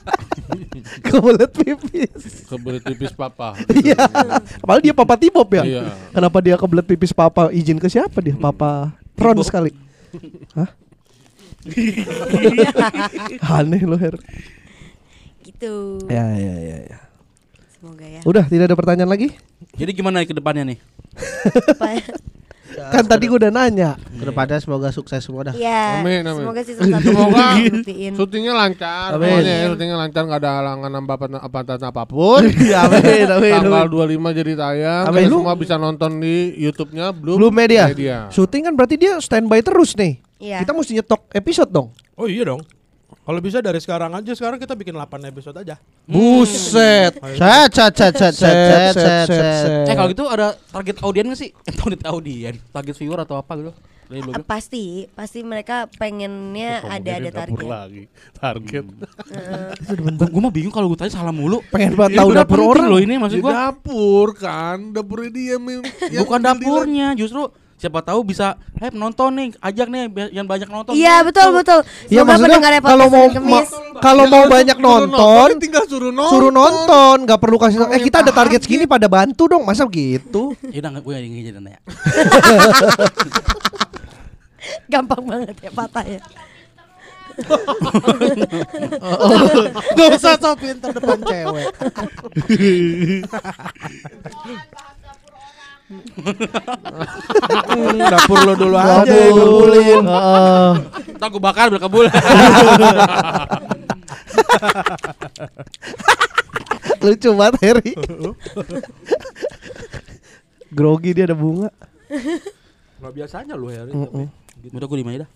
kebelet 1.06 1.52
pipis. 1.54 2.50
Kebelet 2.50 2.82
tipis 2.82 3.14
papa. 3.14 3.54
Iya. 3.70 4.02
Padahal 4.66 4.82
dia 4.82 4.94
Papa 4.98 5.14
Tibop 5.14 5.46
ya. 5.54 5.62
Iya. 5.62 5.84
Kenapa 6.10 6.42
dia 6.42 6.58
kebelet 6.58 6.86
pipis 6.90 7.14
Papa? 7.14 7.54
Izin 7.54 7.78
ke 7.78 7.86
siapa 7.86 8.18
dia? 8.18 8.34
Papa 8.34 8.98
Ron 9.14 9.38
sekali. 9.46 9.78
Hah? 10.58 10.74
Aneh 13.62 13.86
loh 13.86 13.98
Her. 14.02 14.18
Gitu. 15.46 16.02
Ya 16.10 16.34
ya 16.34 16.56
ya 16.58 16.78
ya. 16.82 17.00
Semoga 17.78 18.06
ya. 18.10 18.22
Udah 18.26 18.46
tidak 18.50 18.74
ada 18.74 18.78
pertanyaan 18.78 19.10
lagi? 19.14 19.38
Jadi 19.78 19.92
gimana 19.94 20.26
ke 20.26 20.34
depannya 20.34 20.74
nih? 20.74 20.80
Apa 22.76 22.92
ya? 22.92 22.92
Kan 22.92 23.04
tadi 23.08 23.24
gue 23.32 23.38
udah 23.40 23.54
nanya. 23.56 23.92
Ke 23.96 24.24
depannya 24.28 24.60
semoga 24.60 24.90
sukses 24.92 25.24
semua 25.24 25.48
dah. 25.48 25.56
Iya. 25.56 26.04
Amin, 26.04 26.22
amin. 26.28 26.44
Semoga 26.44 26.62
satu 26.62 26.82
Semoga 26.84 27.48
buktiin. 27.72 28.14
syutingnya 28.20 28.54
lancar. 28.54 29.10
Amin. 29.16 29.32
Pokoknya 29.32 29.54
ya, 29.56 29.66
syutingnya 29.72 29.98
lancar 29.98 30.22
nggak 30.28 30.40
ada 30.44 30.52
halangan 30.60 30.92
apa 31.00 31.14
apa 31.40 31.62
apa 31.88 32.04
pun. 32.04 32.44
Ya, 32.66 32.90
amin, 32.90 33.28
amin, 33.30 33.52
Tanggal 33.62 33.86
amin. 33.88 34.34
25 34.34 34.40
jadi 34.44 34.52
tayang. 34.58 35.04
Amin. 35.08 35.28
Semua 35.32 35.56
bisa 35.56 35.76
nonton 35.80 36.12
di 36.20 36.52
YouTube-nya 36.60 37.16
Blue, 37.16 37.38
Blue 37.40 37.54
Media. 37.54 37.88
Syuting 38.34 38.68
kan 38.68 38.74
berarti 38.76 38.96
dia 39.00 39.16
standby 39.24 39.64
terus 39.64 39.96
nih. 39.96 40.20
Iya. 40.42 40.66
Kita 40.66 40.76
mesti 40.76 41.00
nyetok 41.00 41.32
episode 41.32 41.72
dong. 41.72 41.96
Oh 42.20 42.28
iya 42.28 42.44
dong. 42.44 42.60
Kalau 43.26 43.42
bisa 43.42 43.58
dari 43.58 43.82
sekarang 43.82 44.14
aja, 44.14 44.38
sekarang 44.38 44.62
kita 44.62 44.78
bikin 44.78 44.94
8 44.94 45.34
episode 45.34 45.58
aja. 45.58 45.82
Buset. 46.06 47.18
Set 47.18 47.72
set 47.74 47.94
set 47.98 48.14
set 48.14 48.36
set 48.38 48.94
set 48.94 49.26
set. 49.26 49.90
Eh 49.90 49.96
kalau 49.98 50.14
gitu 50.14 50.30
ada 50.30 50.54
target 50.70 51.02
audien 51.02 51.26
nggak 51.26 51.40
sih? 51.42 51.50
Eh, 51.66 51.74
target 51.82 52.06
audien, 52.06 52.54
target 52.70 52.94
viewer 52.94 53.26
atau 53.26 53.42
apa 53.42 53.58
gitu? 53.58 53.74
Blue 54.06 54.38
pasti 54.46 55.10
pasti 55.18 55.42
mereka 55.42 55.90
pengennya 55.90 56.86
ada 56.86 57.18
ada 57.18 57.30
target. 57.34 57.66
lagi. 57.66 58.04
Target. 58.38 58.86
Gue 60.30 60.42
mah 60.46 60.54
bingung 60.54 60.70
kalau 60.70 60.94
gue 60.94 61.00
tanya 61.02 61.18
salah 61.18 61.34
mulu. 61.34 61.66
Pengen 61.74 61.98
banget 61.98 62.14
Ini 62.14 62.20
tahu 62.22 62.30
dapur 62.38 62.60
orang. 62.62 62.86
loh 62.86 63.02
ini 63.02 63.18
maksud 63.18 63.42
gue. 63.42 63.50
dapur 63.50 64.38
kan, 64.38 64.94
dapurnya 64.94 65.32
dia 65.34 65.58
Bukan 66.22 66.38
dapurnya, 66.38 67.18
justru 67.18 67.50
siapa 67.76 68.00
tahu 68.00 68.24
bisa, 68.24 68.56
eh 68.76 68.88
penonton 68.88 69.32
nih, 69.32 69.48
ajak 69.60 69.88
nih 69.88 70.08
biar- 70.08 70.32
yang 70.32 70.44
banyak 70.44 70.66
nonton. 70.66 70.92
Iya 70.92 71.22
betul 71.22 71.54
betul. 71.54 71.80
Iya 72.08 72.24
Semoga 72.24 72.32
maksudnya 72.32 72.60
kalau 72.80 73.06
mau 73.06 73.26
ma- 73.28 73.68
kalau 74.00 74.24
mau 74.26 74.44
banyak 74.48 74.74
Suruh 74.74 75.06
nonton, 75.06 75.48
tinggal 75.60 75.84
suruh 75.86 76.10
nonton. 76.10 76.32
suruh 76.32 76.50
nonton, 76.50 77.16
nggak 77.24 77.38
perlu 77.38 77.56
kasih 77.58 77.78
tahu. 77.78 77.90
Eh 77.92 78.02
kita 78.02 78.18
ada 78.22 78.32
target 78.32 78.62
segini 78.62 78.86
pada 78.86 79.06
bantu 79.06 79.46
dong, 79.46 79.62
masa 79.62 79.86
gitu? 79.86 80.54
Ya 80.66 80.80
udah 80.80 80.98
gue 80.98 81.14
jadi 81.14 81.54
nanya. 81.54 81.78
Gampang 84.88 85.22
banget 85.22 85.54
ya 85.60 85.70
patah 85.70 86.06
ya. 86.06 86.22
Gak 89.92 90.08
usah 90.16 90.40
sok 90.40 90.56
pinter 90.56 90.88
depan 90.90 91.20
cewek. 91.20 91.68
Dapur 98.10 98.42
lo 98.42 98.58
dulu 98.58 98.74
aja 98.74 99.06
dibulin. 99.06 100.02
Heeh. 100.02 100.74
Entar 101.14 101.30
gue 101.30 101.42
bakar 101.42 101.70
biar 101.70 101.82
kebul. 101.82 102.10
Lucu 107.06 107.30
banget 107.38 107.56
Harry. 107.62 107.94
Grogi 110.74 111.14
dia 111.14 111.30
ada 111.30 111.38
bunga. 111.38 111.70
Gak 112.98 113.14
biasanya 113.14 113.54
lu 113.54 113.70
Harry. 113.70 113.94
Mm-mm. 113.94 114.26
Udah 114.74 114.88
gue 114.90 114.98
di 114.98 115.06
mana 115.06 115.22
dah? 115.26 115.30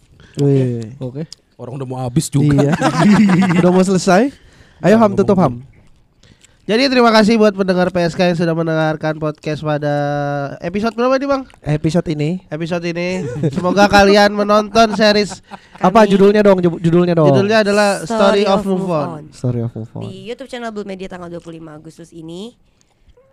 Oke. 0.98 1.30
Orang 1.60 1.76
udah 1.78 1.86
mau 1.86 2.00
habis 2.02 2.26
juga. 2.32 2.56
Iya. 2.56 2.72
Udah 3.62 3.70
mau 3.70 3.84
selesai. 3.84 4.32
Ayo 4.80 4.96
Ham 4.96 5.12
tutup 5.12 5.36
Ham. 5.38 5.60
Jadi 6.70 6.86
terima 6.86 7.10
kasih 7.10 7.42
buat 7.42 7.58
pendengar 7.58 7.90
PSK 7.90 8.30
yang 8.30 8.38
sudah 8.38 8.54
mendengarkan 8.54 9.18
podcast 9.18 9.66
pada 9.66 9.96
episode 10.62 10.94
berapa 10.94 11.18
nih 11.18 11.26
bang? 11.26 11.42
Episode 11.66 12.06
ini 12.14 12.46
Episode 12.46 12.86
ini 12.86 13.26
semoga 13.50 13.90
kalian 13.90 14.38
menonton 14.38 14.94
series 14.94 15.42
apa 15.82 16.06
judulnya 16.06 16.46
dong? 16.46 16.62
Ju- 16.62 16.78
Judulnya 16.78 17.18
dong. 17.18 17.34
judulnya 17.34 17.66
adalah 17.66 18.06
Story 18.06 18.46
of 18.46 18.62
Move 18.70 18.86
On. 18.86 19.34
Story 19.34 19.66
of 19.66 19.74
Move 19.74 19.90
On. 19.98 20.02
Di 20.06 20.30
YouTube 20.30 20.46
channel 20.46 20.70
Blue 20.70 20.86
Media 20.86 21.10
tanggal 21.10 21.34
25 21.34 21.58
Agustus 21.74 22.14
ini. 22.14 22.54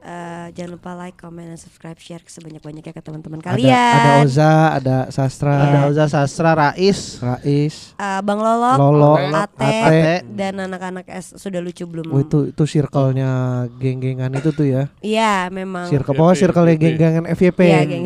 Eh, 0.06 0.46
jangan 0.54 0.78
lupa 0.78 0.94
like, 0.94 1.18
comment, 1.18 1.50
dan 1.50 1.58
subscribe, 1.58 1.98
share 1.98 2.22
sebanyak-banyaknya 2.22 2.94
ke 2.94 3.02
teman-teman 3.02 3.42
Ada, 3.42 3.48
kalian. 3.58 3.74
ada 3.74 4.12
Oza, 4.22 4.52
ada 4.78 4.96
Sastra, 5.10 5.54
Ada 5.58 5.78
Oza 5.90 6.04
Sastra 6.06 6.54
Rais. 6.54 7.18
Rais. 7.18 7.76
Eh, 7.98 8.20
Bang 8.22 8.38
Lolok, 8.38 8.78
Lolo, 8.78 9.18
Ate, 9.18 9.66
Ate. 9.66 10.14
dan 10.30 10.62
anak-anak 10.62 11.10
S 11.10 11.34
sudah 11.34 11.58
lucu 11.58 11.82
belum? 11.90 12.06
Oh 12.14 12.22
itu 12.22 12.54
itu 12.54 12.62
circle-nya 12.68 13.66
geng-gengan 13.82 14.30
itu 14.38 14.54
tuh 14.54 14.66
ya. 14.70 14.86
Iya, 15.02 15.50
memang. 15.50 15.90
Circle 15.90 16.14
pokoknya 16.14 16.38
circle 16.38 16.66
geng-gengan 16.78 17.24
FYP. 17.26 17.60
Iya, 17.66 17.80
geng. 17.82 18.04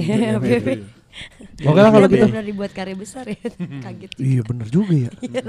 Oke 1.60 1.76
lah 1.76 1.90
kalau 1.90 2.06
gitu. 2.06 2.24
Benar-benar 2.24 2.46
dibuat 2.46 2.70
karya 2.70 2.96
besar 2.96 3.24
ya. 3.24 3.36
Kaget. 3.84 4.10
Iya 4.16 4.40
bener 4.42 4.66
juga 4.66 4.94
ya. 4.96 5.10
Iya. 5.20 5.42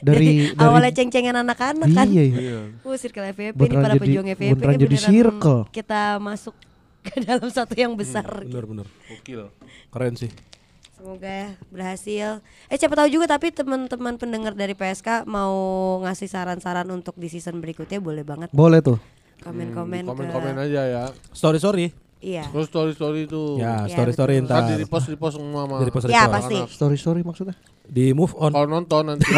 Dari 0.00 0.28
dari 0.52 0.54
Awalnya 0.54 0.92
ceng-cengan 0.94 1.36
anak-anak 1.38 1.88
kan. 1.90 2.06
Iya 2.06 2.22
iya. 2.24 2.58
Uh, 2.80 2.94
circle 2.94 3.26
FVP 3.28 3.56
ini 3.56 3.74
para 3.74 3.94
jadi- 3.94 4.02
pejuang 4.02 4.26
FVP 4.28 4.52
beneran 4.54 4.68
kan 4.70 4.80
jadi 4.80 4.96
circle. 4.96 5.60
Kita 5.68 6.00
masuk 6.18 6.54
ke 7.00 7.18
dalam 7.26 7.48
satu 7.48 7.72
yang 7.72 7.92
besar. 7.92 8.26
gitu. 8.42 8.52
Bener 8.52 8.64
bener. 8.64 8.86
Keren 9.88 10.14
sih. 10.14 10.30
Semoga 10.92 11.54
berhasil. 11.70 12.42
Eh 12.66 12.74
siapa 12.74 12.92
tahu 12.92 13.06
juga 13.08 13.30
tapi 13.30 13.48
teman-teman 13.48 14.18
pendengar 14.18 14.52
dari 14.52 14.74
PSK 14.74 15.24
mau 15.24 15.54
ngasih 16.02 16.26
saran-saran 16.26 16.86
untuk 16.88 17.14
di 17.14 17.26
season 17.26 17.58
berikutnya 17.58 17.98
boleh 17.98 18.22
banget 18.22 18.50
Boleh 18.50 18.82
tuh. 18.82 18.98
komen-komen 19.38 20.02
ke 20.02 20.10
Komen-komen 20.10 20.54
aja 20.58 20.82
ya. 20.84 21.02
Story 21.30 21.56
story. 21.56 21.94
Iya. 22.18 22.50
Terus 22.50 22.66
story-story 22.66 23.30
itu. 23.30 23.62
Ya, 23.62 23.86
Iya, 23.86 23.94
story 23.94 24.12
story. 24.14 24.32
Kan 24.38 24.42
entar. 24.50 24.62
di 24.66 24.74
repost 24.82 25.06
repost 25.06 25.34
semua 25.38 25.62
mah. 25.70 25.78
Di 25.78 25.86
repost 25.86 26.04
Ya 26.10 26.26
pasti. 26.26 26.56
Story 26.66 26.98
story 26.98 27.20
maksudnya. 27.22 27.54
Di 27.86 28.10
move 28.10 28.34
on. 28.36 28.50
Kalau 28.50 28.68
nonton 28.68 29.02
nanti. 29.14 29.24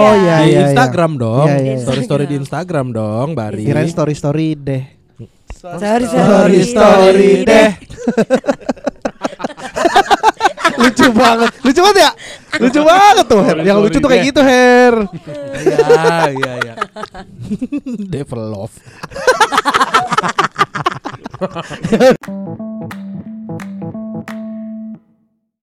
Oh 0.00 0.16
iya 0.16 0.42
di 0.42 0.56
iya. 0.56 0.60
Instagram 0.72 1.20
dong. 1.20 1.46
Iya, 1.46 1.58
iya, 1.60 1.74
iya. 1.76 1.84
Story 1.84 2.02
story 2.02 2.24
di 2.26 2.36
Instagram 2.40 2.90
dong, 2.90 3.36
Bari. 3.36 3.62
Kirain 3.62 3.86
story 3.86 4.14
story 4.16 4.56
deh. 4.56 4.84
Sorry, 5.54 6.08
Story 6.08 6.60
story 6.64 7.30
deh. 7.44 7.70
lucu 10.80 11.06
banget. 11.12 11.50
Lucu 11.62 11.80
banget 11.84 11.98
ya? 12.00 12.10
Lucu 12.58 12.80
banget 12.82 13.26
tuh, 13.28 13.40
Her. 13.44 13.56
Yang 13.62 13.78
lucu 13.84 13.96
tuh 14.00 14.08
kayak 14.10 14.24
gitu, 14.32 14.40
Her. 14.40 14.94
Iya, 15.60 15.86
iya, 16.32 16.52
iya. 16.64 16.74
Devil 18.08 18.42
love. 18.50 18.74